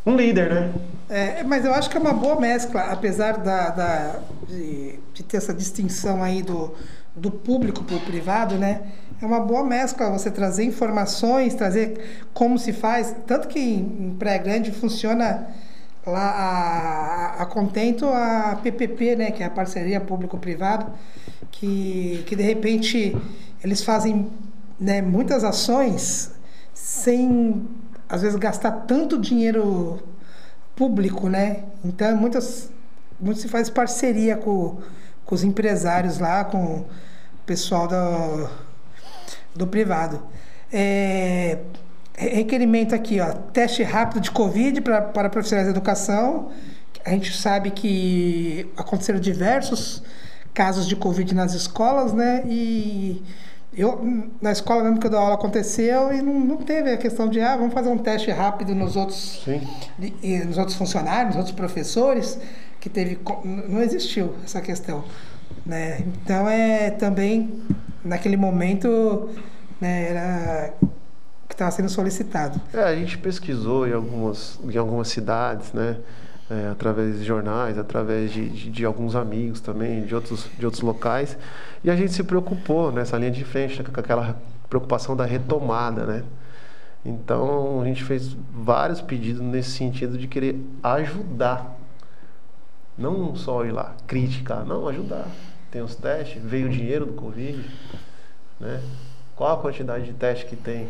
um 0.05 0.15
líder, 0.15 0.49
né? 0.49 0.73
É, 1.09 1.43
mas 1.43 1.63
eu 1.63 1.73
acho 1.73 1.89
que 1.89 1.97
é 1.97 1.99
uma 1.99 2.13
boa 2.13 2.39
mescla, 2.39 2.81
apesar 2.81 3.37
da, 3.37 3.69
da 3.69 4.19
de, 4.47 4.99
de, 5.13 5.23
ter 5.23 5.37
essa 5.37 5.53
distinção 5.53 6.23
aí 6.23 6.41
do, 6.41 6.73
do 7.15 7.31
público 7.31 7.83
para 7.83 7.95
o 7.95 7.99
privado, 7.99 8.55
né? 8.55 8.81
É 9.21 9.25
uma 9.25 9.39
boa 9.39 9.63
mescla 9.63 10.09
você 10.09 10.29
trazer 10.29 10.63
informações, 10.63 11.53
trazer 11.53 12.25
como 12.33 12.57
se 12.57 12.73
faz. 12.73 13.15
Tanto 13.25 13.47
que 13.47 13.59
em 13.59 14.15
Praia 14.17 14.37
Grande 14.37 14.71
funciona 14.71 15.47
lá 16.05 17.35
a, 17.37 17.43
a 17.43 17.45
Contento, 17.45 18.05
a 18.07 18.59
PPP, 18.61 19.15
né? 19.15 19.31
Que 19.31 19.43
é 19.43 19.45
a 19.45 19.49
parceria 19.49 20.01
público-privado 20.01 20.91
que, 21.53 22.23
que 22.25 22.35
de 22.35 22.43
repente 22.43 23.15
eles 23.63 23.83
fazem 23.83 24.29
né, 24.79 25.01
muitas 25.01 25.43
ações 25.43 26.31
sem, 26.73 27.65
às 28.09 28.21
vezes, 28.21 28.37
gastar 28.37 28.71
tanto 28.71 29.17
dinheiro 29.17 30.01
público, 30.75 31.29
né? 31.29 31.63
Então, 31.85 32.17
muitas, 32.17 32.69
muito 33.19 33.39
se 33.39 33.47
faz 33.47 33.69
parceria 33.69 34.35
com, 34.35 34.79
com 35.25 35.35
os 35.35 35.43
empresários 35.43 36.19
lá, 36.19 36.43
com 36.43 36.63
o 36.63 36.85
pessoal 37.45 37.87
do, 37.87 38.49
do 39.55 39.67
privado. 39.67 40.21
É, 40.71 41.59
requerimento 42.15 42.93
aqui, 42.93 43.19
ó, 43.19 43.31
teste 43.31 43.83
rápido 43.83 44.21
de 44.21 44.31
Covid 44.31 44.81
pra, 44.81 45.01
para 45.01 45.29
profissionais 45.29 45.67
de 45.67 45.73
educação. 45.73 46.51
A 47.05 47.09
gente 47.11 47.35
sabe 47.35 47.71
que 47.71 48.71
aconteceram 48.77 49.19
diversos 49.19 50.03
casos 50.53 50.87
de 50.87 50.95
Covid 50.95 51.33
nas 51.33 51.53
escolas, 51.53 52.13
né? 52.13 52.43
E 52.45 53.21
eu, 53.75 54.31
na 54.41 54.51
escola 54.51 54.83
mesmo 54.83 54.99
que 54.99 55.07
eu 55.07 55.11
dou 55.11 55.19
aula 55.19 55.33
aconteceu 55.33 56.13
e 56.13 56.21
não, 56.21 56.39
não 56.39 56.57
teve 56.57 56.91
a 56.91 56.97
questão 56.97 57.27
de, 57.27 57.41
ah, 57.41 57.57
vamos 57.57 57.73
fazer 57.73 57.89
um 57.89 57.97
teste 57.97 58.29
rápido 58.29 58.75
nos 58.75 58.95
outros, 58.95 59.43
nos 60.45 60.57
outros 60.57 60.77
funcionários, 60.77 61.29
nos 61.29 61.37
outros 61.37 61.55
professores, 61.55 62.39
que 62.83 62.89
teve, 62.89 63.17
não 63.45 63.81
existiu 63.81 64.35
essa 64.43 64.59
questão. 64.59 65.05
Né? 65.65 65.99
Então, 66.01 66.49
é 66.49 66.91
também, 66.91 67.63
naquele 68.03 68.35
momento, 68.35 69.29
né, 69.79 70.09
era 70.09 70.73
que 71.47 71.55
estava 71.55 71.71
sendo 71.71 71.87
solicitado. 71.87 72.59
É, 72.73 72.83
a 72.83 72.93
gente 72.93 73.17
pesquisou 73.17 73.87
em 73.87 73.93
algumas, 73.93 74.59
em 74.65 74.77
algumas 74.77 75.07
cidades, 75.07 75.71
né? 75.71 75.97
É, 76.51 76.67
através 76.67 77.19
de 77.19 77.23
jornais, 77.23 77.77
através 77.77 78.33
de, 78.33 78.49
de, 78.49 78.69
de, 78.69 78.85
alguns 78.85 79.15
amigos 79.15 79.61
também, 79.61 80.03
de 80.03 80.13
outros, 80.13 80.45
de 80.59 80.65
outros 80.65 80.83
locais. 80.83 81.37
E 81.85 81.89
a 81.89 81.95
gente 81.95 82.11
se 82.11 82.21
preocupou 82.21 82.91
nessa 82.91 83.17
linha 83.17 83.31
de 83.31 83.45
frente, 83.45 83.81
né, 83.81 83.85
com 83.91 83.97
aquela 83.97 84.37
preocupação 84.69 85.15
da 85.15 85.23
retomada, 85.23 86.05
né? 86.05 86.23
Então, 87.05 87.79
a 87.81 87.85
gente 87.85 88.03
fez 88.03 88.35
vários 88.53 88.99
pedidos 88.99 89.41
nesse 89.41 89.71
sentido 89.71 90.17
de 90.17 90.27
querer 90.27 90.59
ajudar. 90.83 91.79
Não 92.97 93.35
só 93.35 93.65
ir 93.65 93.71
lá 93.71 93.95
criticar, 94.07 94.65
não, 94.65 94.87
ajudar. 94.87 95.27
Tem 95.71 95.81
os 95.81 95.95
testes, 95.95 96.41
veio 96.43 96.67
o 96.67 96.69
dinheiro 96.69 97.05
do 97.05 97.13
Covid, 97.13 97.67
né? 98.59 98.81
Qual 99.35 99.51
a 99.51 99.61
quantidade 99.61 100.05
de 100.05 100.13
testes 100.13 100.47
que 100.47 100.55
tem? 100.55 100.87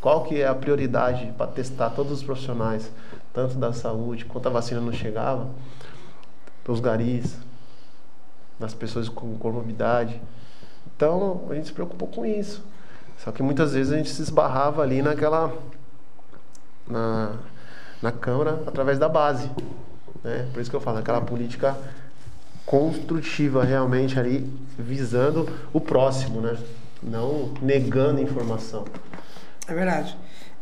Qual 0.00 0.24
que 0.24 0.40
é 0.40 0.46
a 0.46 0.54
prioridade 0.54 1.32
para 1.38 1.46
testar 1.46 1.90
todos 1.90 2.12
os 2.12 2.22
profissionais? 2.22 2.90
tanto 3.32 3.56
da 3.56 3.72
saúde, 3.72 4.24
quanto 4.24 4.46
a 4.48 4.50
vacina 4.50 4.80
não 4.80 4.92
chegava, 4.92 5.48
os 6.68 6.80
garis, 6.80 7.36
das 8.58 8.74
pessoas 8.74 9.08
com 9.08 9.36
comorbidade. 9.38 10.20
Então, 10.94 11.46
a 11.50 11.54
gente 11.54 11.66
se 11.66 11.72
preocupou 11.72 12.06
com 12.08 12.24
isso. 12.24 12.62
Só 13.18 13.32
que 13.32 13.42
muitas 13.42 13.72
vezes 13.72 13.92
a 13.92 13.96
gente 13.96 14.10
se 14.10 14.22
esbarrava 14.22 14.82
ali 14.82 15.02
naquela. 15.02 15.52
na, 16.86 17.32
na 18.00 18.12
Câmara 18.12 18.62
através 18.66 18.98
da 18.98 19.08
base. 19.08 19.50
Né? 20.24 20.46
Por 20.52 20.60
isso 20.60 20.70
que 20.70 20.76
eu 20.76 20.80
falo, 20.80 20.98
aquela 20.98 21.20
política 21.20 21.76
construtiva 22.64 23.64
realmente 23.64 24.18
ali, 24.18 24.48
visando 24.78 25.48
o 25.72 25.80
próximo, 25.80 26.40
né? 26.40 26.56
Não 27.02 27.52
negando 27.60 28.20
informação. 28.20 28.84
É 29.66 29.74
verdade. 29.74 30.16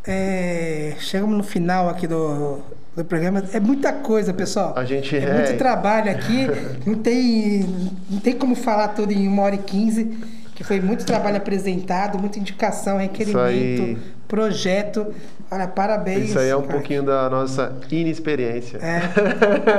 É, 0.07 0.95
chegamos 0.99 1.37
no 1.37 1.43
final 1.43 1.89
aqui 1.89 2.07
do, 2.07 2.61
do 2.97 3.05
programa. 3.05 3.45
É 3.53 3.61
muita 3.61 3.93
coisa, 3.93 4.33
pessoal. 4.33 4.73
A 4.77 4.85
gente 4.85 5.15
é, 5.17 5.23
é... 5.25 5.35
muito 5.35 5.59
trabalho 5.59 6.11
aqui. 6.11 6.47
não, 6.87 6.95
tem, 6.95 7.67
não 8.09 8.19
tem 8.19 8.35
como 8.35 8.55
falar 8.55 8.89
tudo 8.89 9.13
em 9.13 9.29
uma 9.29 9.43
hora 9.43 9.55
e 9.55 9.59
quinze. 9.59 10.19
Que 10.55 10.65
foi 10.65 10.81
muito 10.81 11.07
trabalho 11.07 11.39
apresentado, 11.39 12.19
muita 12.19 12.39
indicação, 12.39 12.99
requerimento, 12.99 13.99
projeto. 14.31 15.13
Olha, 15.51 15.67
parabéns. 15.67 16.31
Isso 16.31 16.39
aí 16.39 16.49
é 16.49 16.57
um 16.57 16.63
cara. 16.63 16.75
pouquinho 16.75 17.03
da 17.03 17.29
nossa 17.29 17.77
inexperiência. 17.91 18.79
É, 18.79 19.01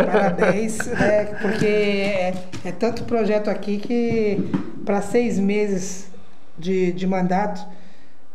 parabéns, 0.05 0.77
é, 0.99 1.23
porque 1.41 1.65
é, 1.65 2.33
é 2.65 2.71
tanto 2.73 3.05
projeto 3.05 3.49
aqui 3.49 3.77
que 3.77 4.51
para 4.85 5.01
seis 5.01 5.39
meses 5.39 6.11
de, 6.59 6.91
de 6.91 7.07
mandato 7.07 7.65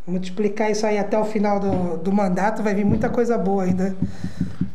multiplicar 0.07 0.71
isso 0.71 0.87
aí 0.87 0.99
até 0.99 1.19
o 1.19 1.25
final 1.25 1.61
do, 1.61 1.99
do 1.99 2.13
mandato, 2.13 2.63
vai 2.63 2.75
vir 2.75 2.85
muita 2.85 3.11
coisa 3.11 3.37
boa 3.37 3.65
ainda. 3.65 3.95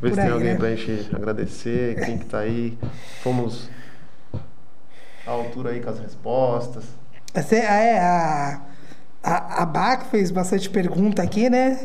Vê 0.01 0.09
se 0.09 0.15
tem 0.15 0.23
aí, 0.25 0.31
alguém 0.31 0.53
né? 0.53 0.55
pra 0.55 0.75
gente 0.75 1.15
agradecer, 1.15 2.05
quem 2.05 2.17
que 2.17 2.25
tá 2.25 2.39
aí. 2.39 2.77
Fomos 3.23 3.69
à 5.25 5.31
altura 5.31 5.71
aí 5.71 5.79
com 5.79 5.89
as 5.89 5.99
respostas. 5.99 6.83
Essa 7.33 7.55
é, 7.55 7.99
a, 7.99 8.61
a, 9.23 9.63
a 9.63 9.65
BAC 9.65 10.05
fez 10.05 10.31
bastante 10.31 10.69
pergunta 10.69 11.21
aqui, 11.21 11.49
né? 11.49 11.77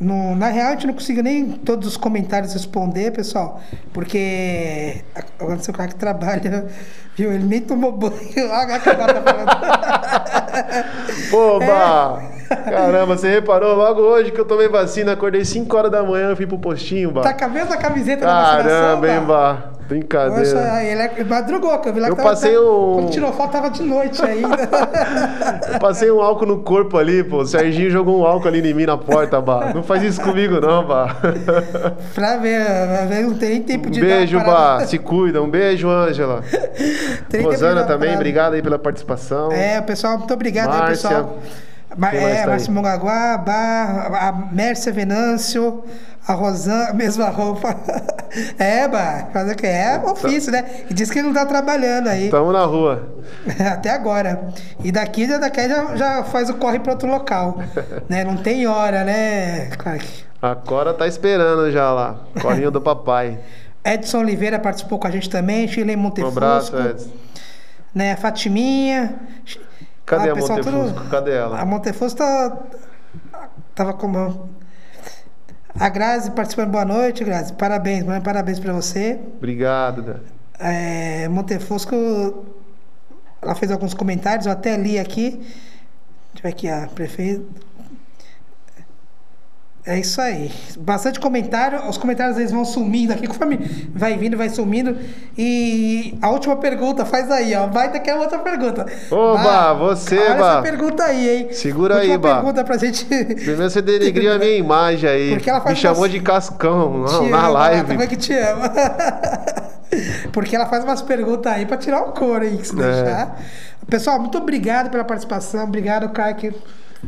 No, 0.00 0.34
na 0.34 0.48
real, 0.48 0.68
a 0.68 0.70
gente 0.72 0.88
não 0.88 0.94
conseguiu 0.94 1.22
nem 1.22 1.52
todos 1.52 1.86
os 1.86 1.96
comentários 1.96 2.52
responder, 2.52 3.12
pessoal, 3.12 3.60
porque 3.92 5.04
agora 5.38 5.60
seu 5.60 5.72
cara 5.72 5.88
que 5.88 5.94
trabalha, 5.94 6.66
viu? 7.16 7.32
Ele 7.32 7.44
nem 7.44 7.60
tomou 7.60 7.92
banho. 7.92 8.12
Olha 8.36 8.74
a 8.74 8.80
tá 8.80 8.96
falando. 8.96 9.50
Oba! 11.32 12.22
É. 12.50 12.56
Caramba, 12.56 13.16
você 13.16 13.30
reparou 13.30 13.76
logo 13.76 14.00
hoje 14.02 14.32
que 14.32 14.40
eu 14.40 14.44
tomei 14.44 14.68
vacina, 14.68 15.12
acordei 15.12 15.44
5 15.44 15.76
horas 15.76 15.92
da 15.92 16.02
manhã, 16.02 16.34
fui 16.34 16.48
pro 16.48 16.58
postinho, 16.58 17.12
Bah. 17.12 17.22
Tá 17.22 17.32
com 17.32 17.44
a 17.44 17.48
mesma 17.48 17.76
camiseta 17.76 18.26
Caramba, 18.26 18.68
da 18.68 18.96
vacinação, 18.96 19.06
hein, 19.06 19.24
Bah. 19.24 19.79
Brincadeira. 19.90 20.54
Nossa, 20.54 20.84
ele 20.84 21.02
é 21.02 21.24
madrugou, 21.24 21.76
que 21.80 21.88
eu 21.88 21.92
vi 21.92 21.98
lá 21.98 22.08
eu 22.08 22.14
que 22.14 22.22
passei 22.22 22.54
tava, 22.54 22.64
um... 22.64 22.94
Quando 22.94 23.10
tirou 23.10 23.32
foto, 23.32 23.50
tava 23.50 23.70
de 23.70 23.82
noite 23.82 24.22
ainda. 24.22 24.68
eu 25.72 25.80
passei 25.80 26.08
um 26.12 26.20
álcool 26.20 26.46
no 26.46 26.60
corpo 26.60 26.96
ali, 26.96 27.24
pô. 27.24 27.38
O 27.38 27.44
Serginho 27.44 27.90
jogou 27.90 28.20
um 28.20 28.24
álcool 28.24 28.46
ali 28.46 28.70
em 28.70 28.72
mim 28.72 28.86
na 28.86 28.96
porta, 28.96 29.40
Bah. 29.40 29.72
Não 29.74 29.82
faz 29.82 30.04
isso 30.04 30.20
comigo, 30.20 30.60
não, 30.60 30.86
Bah. 30.86 31.16
pra 32.14 32.36
ver, 32.36 33.24
não 33.24 33.34
tem 33.34 33.60
tempo 33.62 33.90
de 33.90 33.98
um 33.98 34.02
Beijo, 34.02 34.38
Bah. 34.38 34.86
Se 34.86 34.96
cuida. 34.96 35.42
Um 35.42 35.50
beijo, 35.50 35.88
Ângela. 35.88 36.44
Rosana 37.42 37.82
também, 37.82 38.14
obrigado 38.14 38.54
aí 38.54 38.62
pela 38.62 38.78
participação. 38.78 39.50
É, 39.50 39.80
pessoal, 39.80 40.18
muito 40.18 40.32
obrigado 40.32 40.68
Márcia. 40.68 41.10
aí, 41.10 41.16
pessoal. 41.16 41.38
é, 42.12 42.46
Márcio 42.46 42.72
Mongaguá, 42.72 43.44
a 43.44 44.54
Mércia 44.54 44.92
Venâncio, 44.92 45.82
a 46.30 46.34
Rosana, 46.34 46.92
mesma 46.92 47.28
roupa. 47.28 47.74
é, 48.56 48.86
bah, 48.86 49.26
fazer 49.32 49.52
o 49.52 49.56
que? 49.56 49.66
É 49.66 49.98
ofício, 49.98 50.52
né? 50.52 50.84
E 50.88 50.94
diz 50.94 51.10
que 51.10 51.20
não 51.20 51.32
tá 51.32 51.44
trabalhando 51.44 52.08
aí. 52.08 52.26
Estamos 52.26 52.52
na 52.52 52.64
rua. 52.64 53.16
Até 53.72 53.90
agora. 53.90 54.48
E 54.84 54.92
daqui, 54.92 55.26
daqui 55.26 55.68
já, 55.68 55.96
já 55.96 56.24
faz 56.24 56.48
o 56.48 56.54
corre 56.54 56.78
para 56.78 56.92
outro 56.92 57.08
local. 57.10 57.58
né? 58.08 58.22
Não 58.22 58.36
tem 58.36 58.64
hora, 58.66 59.02
né, 59.02 59.70
Clark? 59.76 60.06
A 60.40 60.54
Cora 60.54 60.94
tá 60.94 61.06
esperando 61.06 61.70
já 61.72 61.92
lá. 61.92 62.20
Corrinho 62.40 62.70
do 62.70 62.80
papai. 62.80 63.40
Edson 63.84 64.20
Oliveira 64.20 64.58
participou 64.58 65.00
com 65.00 65.08
a 65.08 65.10
gente 65.10 65.28
também. 65.28 65.66
Chile 65.66 65.96
Montefusco. 65.96 66.40
Um 66.40 66.44
abraço, 66.44 66.76
Edson. 66.78 67.10
Né, 67.92 68.14
Fatiminha. 68.14 69.16
Cadê 70.06 70.28
ah, 70.28 70.32
a 70.32 70.36
Montefusco? 70.36 70.70
Tudo... 70.70 71.10
Cadê 71.10 71.32
ela? 71.32 71.58
A 71.58 71.66
Montefusco 71.66 72.18
tá... 72.18 72.56
tava 73.74 73.92
como 73.92 74.48
a 75.78 75.88
Grazi 75.88 76.30
participando, 76.30 76.70
boa 76.70 76.84
noite, 76.84 77.24
Grazi. 77.24 77.52
Parabéns, 77.52 78.04
mãe, 78.04 78.20
parabéns 78.20 78.58
para 78.58 78.72
você. 78.72 79.18
Obrigado, 79.36 80.02
Dan. 80.02 80.20
É, 80.58 81.28
Montefusco, 81.28 82.44
ela 83.40 83.54
fez 83.54 83.70
alguns 83.70 83.94
comentários, 83.94 84.46
eu 84.46 84.52
até 84.52 84.76
li 84.76 84.98
aqui. 84.98 85.30
Deixa 86.32 86.38
eu 86.38 86.42
ver 86.42 86.48
aqui, 86.48 86.68
a 86.68 86.88
prefeita. 86.94 87.69
É 89.86 89.98
isso 89.98 90.20
aí. 90.20 90.50
Bastante 90.78 91.18
comentário. 91.18 91.88
Os 91.88 91.96
comentários 91.96 92.36
eles 92.36 92.50
vão 92.50 92.64
sumindo 92.66 93.12
aqui, 93.14 93.26
conforme 93.28 93.56
vai 93.94 94.16
vindo, 94.16 94.36
vai 94.36 94.50
sumindo. 94.50 94.96
E 95.38 96.18
a 96.20 96.28
última 96.30 96.56
pergunta, 96.56 97.04
faz 97.06 97.30
aí, 97.30 97.54
ó. 97.54 97.66
Vai 97.66 97.90
daqui 97.90 98.10
a 98.10 98.16
outra 98.16 98.38
pergunta. 98.40 98.86
Oba, 99.10 99.42
bah, 99.42 99.72
você, 99.72 100.18
olha 100.18 100.34
Bah. 100.34 100.52
essa 100.52 100.62
pergunta 100.62 101.02
aí, 101.04 101.28
hein? 101.28 101.48
Segura 101.52 101.94
última 101.96 102.12
aí, 102.12 102.18
Bah. 102.18 102.34
pergunta 102.36 102.64
pra 102.64 102.76
gente. 102.76 103.04
Primeiro 103.08 103.70
você 103.70 103.80
denegriu 103.80 104.32
a 104.34 104.38
minha 104.38 104.56
imagem 104.56 105.08
aí. 105.08 105.30
Porque 105.30 105.48
ela 105.48 105.60
faz 105.60 105.74
Me 105.76 105.80
chamou 105.80 106.06
de 106.06 106.20
cascão 106.20 106.98
não, 107.08 107.28
na 107.30 107.38
ama, 107.38 107.48
live. 107.48 107.86
Como 107.88 108.02
é 108.02 108.06
que 108.06 108.16
te 108.16 108.34
ama? 108.34 108.70
Porque 110.32 110.54
ela 110.54 110.66
faz 110.66 110.84
umas 110.84 111.02
perguntas 111.02 111.52
aí 111.52 111.64
pra 111.66 111.76
tirar 111.76 112.02
o 112.02 112.12
couro 112.12 112.44
aí, 112.44 112.64
se 112.64 112.72
é. 112.78 112.82
deixar. 112.82 113.40
Pessoal, 113.88 114.20
muito 114.20 114.36
obrigado 114.38 114.90
pela 114.90 115.04
participação. 115.04 115.64
Obrigado, 115.64 116.08
Kaique. 116.10 116.52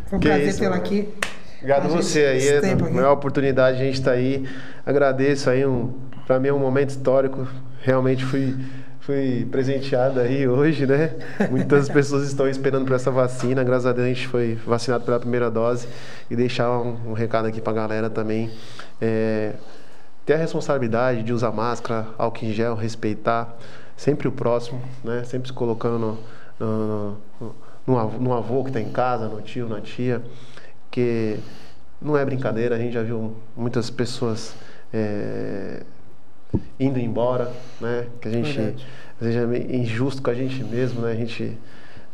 Foi 0.06 0.18
um 0.18 0.20
que 0.20 0.26
prazer 0.28 0.56
tê-lo 0.56 0.74
aqui. 0.74 1.08
Obrigado 1.62 1.84
a 1.84 1.88
você 1.90 2.24
aí, 2.24 2.48
é 2.48 2.72
a 2.72 2.90
maior 2.90 3.12
oportunidade 3.12 3.80
a 3.80 3.84
gente 3.84 3.94
estar 3.94 4.10
tá 4.10 4.16
aí. 4.16 4.48
Agradeço 4.84 5.48
aí, 5.48 5.64
um, 5.64 5.92
para 6.26 6.40
mim 6.40 6.48
é 6.48 6.52
um 6.52 6.58
momento 6.58 6.90
histórico. 6.90 7.46
Realmente 7.82 8.24
fui, 8.24 8.56
fui 8.98 9.46
presenteado 9.48 10.18
aí 10.18 10.48
hoje, 10.48 10.86
né? 10.86 11.14
Muitas 11.48 11.86
pessoas 11.88 12.26
estão 12.26 12.48
esperando 12.48 12.84
por 12.84 12.96
essa 12.96 13.12
vacina. 13.12 13.62
Graças 13.62 13.86
a 13.86 13.92
Deus 13.92 14.06
a 14.06 14.08
gente 14.08 14.26
foi 14.26 14.58
vacinado 14.66 15.04
pela 15.04 15.20
primeira 15.20 15.48
dose. 15.48 15.86
E 16.28 16.34
deixar 16.34 16.68
um, 16.68 16.96
um 17.10 17.12
recado 17.12 17.46
aqui 17.46 17.60
para 17.60 17.72
a 17.72 17.76
galera 17.76 18.10
também. 18.10 18.50
É, 19.00 19.52
ter 20.26 20.32
a 20.32 20.38
responsabilidade 20.38 21.22
de 21.22 21.32
usar 21.32 21.52
máscara, 21.52 22.08
álcool 22.18 22.44
em 22.44 22.52
gel, 22.52 22.74
respeitar 22.74 23.56
sempre 23.96 24.26
o 24.26 24.32
próximo, 24.32 24.82
né? 25.04 25.22
Sempre 25.22 25.46
se 25.46 25.54
colocando 25.54 26.18
no, 26.58 27.16
no, 27.38 27.52
no, 27.86 28.10
no 28.18 28.34
avô 28.34 28.64
que 28.64 28.70
está 28.70 28.80
em 28.80 28.90
casa, 28.90 29.28
no 29.28 29.40
tio, 29.40 29.68
na 29.68 29.80
tia 29.80 30.20
porque 30.92 31.38
não 32.02 32.18
é 32.18 32.22
brincadeira, 32.22 32.76
a 32.76 32.78
gente 32.78 32.92
já 32.92 33.02
viu 33.02 33.34
muitas 33.56 33.88
pessoas 33.88 34.54
é, 34.92 35.84
indo 36.78 36.98
embora, 36.98 37.50
né? 37.80 38.08
Que 38.20 38.28
a 38.28 38.30
gente 38.30 38.52
Verdade. 38.52 38.86
às 39.18 39.26
vezes 39.26 39.42
é 39.42 39.46
meio 39.46 39.74
injusto 39.74 40.20
com 40.20 40.28
a 40.28 40.34
gente 40.34 40.62
mesmo, 40.62 41.00
né? 41.00 41.12
A 41.12 41.14
gente 41.14 41.56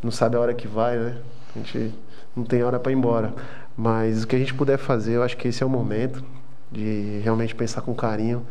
não 0.01 0.11
sabe 0.11 0.37
a 0.37 0.39
hora 0.39 0.53
que 0.53 0.65
vai, 0.65 0.97
né? 0.97 1.17
A 1.53 1.59
gente 1.59 1.93
não 2.33 2.45
tem 2.45 2.63
hora 2.63 2.79
para 2.79 2.93
ir 2.93 2.95
embora. 2.95 3.33
Mas 3.75 4.23
o 4.23 4.27
que 4.27 4.37
a 4.37 4.39
gente 4.39 4.53
puder 4.53 4.77
fazer, 4.77 5.15
eu 5.15 5.23
acho 5.23 5.35
que 5.35 5.49
esse 5.49 5.61
é 5.61 5.65
o 5.65 5.69
momento 5.69 6.23
de 6.71 7.19
realmente 7.21 7.53
pensar 7.53 7.81
com 7.81 7.93
carinho, 7.93 8.45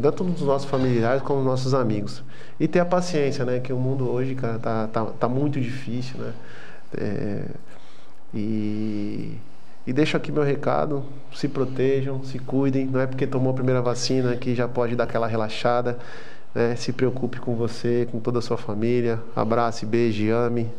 tanto 0.00 0.22
nos 0.22 0.42
nossos 0.42 0.70
familiares 0.70 1.22
como 1.22 1.40
nos 1.40 1.48
nossos 1.48 1.74
amigos. 1.74 2.22
E 2.60 2.68
ter 2.68 2.78
a 2.78 2.86
paciência, 2.86 3.44
né? 3.44 3.58
Que 3.58 3.72
o 3.72 3.78
mundo 3.78 4.08
hoje, 4.08 4.36
cara, 4.36 4.60
tá, 4.60 4.86
tá, 4.86 5.04
tá 5.06 5.28
muito 5.28 5.60
difícil, 5.60 6.20
né? 6.20 6.32
É, 6.96 7.46
e, 8.36 9.38
e 9.86 9.92
deixo 9.92 10.16
aqui 10.16 10.30
meu 10.30 10.42
recado: 10.42 11.04
se 11.34 11.48
protejam, 11.48 12.22
se 12.22 12.38
cuidem. 12.38 12.86
Não 12.86 13.00
é 13.00 13.06
porque 13.06 13.26
tomou 13.26 13.50
a 13.52 13.54
primeira 13.54 13.80
vacina 13.80 14.36
que 14.36 14.54
já 14.54 14.68
pode 14.68 14.94
dar 14.94 15.04
aquela 15.04 15.26
relaxada. 15.26 15.98
Né? 16.54 16.76
Se 16.76 16.92
preocupe 16.92 17.38
com 17.38 17.54
você, 17.54 18.06
com 18.10 18.20
toda 18.20 18.38
a 18.38 18.42
sua 18.42 18.56
família. 18.56 19.20
Abrace, 19.34 19.86
beije, 19.86 20.30
ame. 20.30 20.70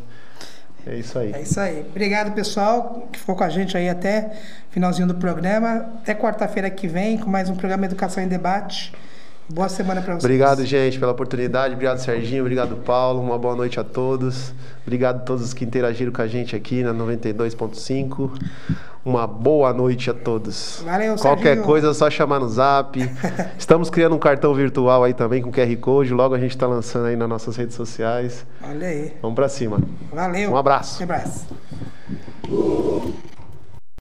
É 0.86 0.96
isso 0.96 1.20
aí. 1.20 1.34
É 1.34 1.42
isso 1.42 1.60
aí. 1.60 1.86
Obrigado, 1.90 2.34
pessoal, 2.34 3.10
que 3.12 3.20
ficou 3.20 3.36
com 3.36 3.44
a 3.44 3.50
gente 3.50 3.76
aí 3.76 3.90
até 3.90 4.38
finalzinho 4.72 5.08
do 5.08 5.16
programa. 5.16 5.86
Até 6.02 6.14
quarta-feira 6.16 6.70
que 6.70 6.88
vem 6.88 7.18
com 7.18 7.30
mais 7.30 7.50
um 7.50 7.56
programa 7.56 7.86
Educação 7.86 8.24
em 8.24 8.28
Debate. 8.28 8.94
Boa 9.50 9.70
semana 9.70 10.02
para 10.02 10.14
vocês. 10.14 10.26
Obrigado, 10.26 10.66
gente, 10.66 11.00
pela 11.00 11.14
oportunidade. 11.14 11.74
Obrigado, 11.74 12.00
Serginho. 12.00 12.44
Obrigado, 12.44 12.76
Paulo. 12.78 13.22
Uma 13.22 13.38
boa 13.38 13.56
noite 13.56 13.80
a 13.80 13.84
todos. 13.84 14.54
Obrigado 14.86 15.18
a 15.18 15.20
todos 15.20 15.54
que 15.54 15.64
interagiram 15.64 16.12
com 16.12 16.22
a 16.22 16.28
gente 16.28 16.54
aqui 16.56 16.84
na 16.84 16.94
92.5. 16.94 18.30
Uma 19.06 19.26
boa 19.26 19.72
noite 19.72 20.10
a 20.10 20.14
todos. 20.14 20.82
Valeu, 20.84 21.16
Qualquer 21.16 21.44
Serginho. 21.44 21.66
coisa 21.66 21.92
é 21.92 21.94
só 21.94 22.10
chamar 22.10 22.42
no 22.42 22.50
zap. 22.50 23.00
Estamos 23.58 23.90
criando 23.90 24.16
um 24.18 24.20
cartão 24.20 24.54
virtual 24.54 25.06
aí 25.06 25.14
também 25.14 25.42
com 25.42 25.50
QR 25.50 25.74
Code. 25.78 26.14
Logo 26.14 26.36
a 26.36 26.40
gente 26.40 26.52
está 26.52 26.68
lançando 26.68 27.06
aí 27.06 27.16
nas 27.16 27.30
nossas 27.30 27.56
redes 27.56 27.76
sociais. 27.76 28.46
Olha 28.62 28.88
aí. 28.88 29.14
Vamos 29.22 29.36
para 29.36 29.48
cima. 29.48 29.80
Valeu. 30.12 30.52
Um 30.52 30.58
abraço. 30.58 31.00
Um 31.00 31.04
abraço. 31.06 31.48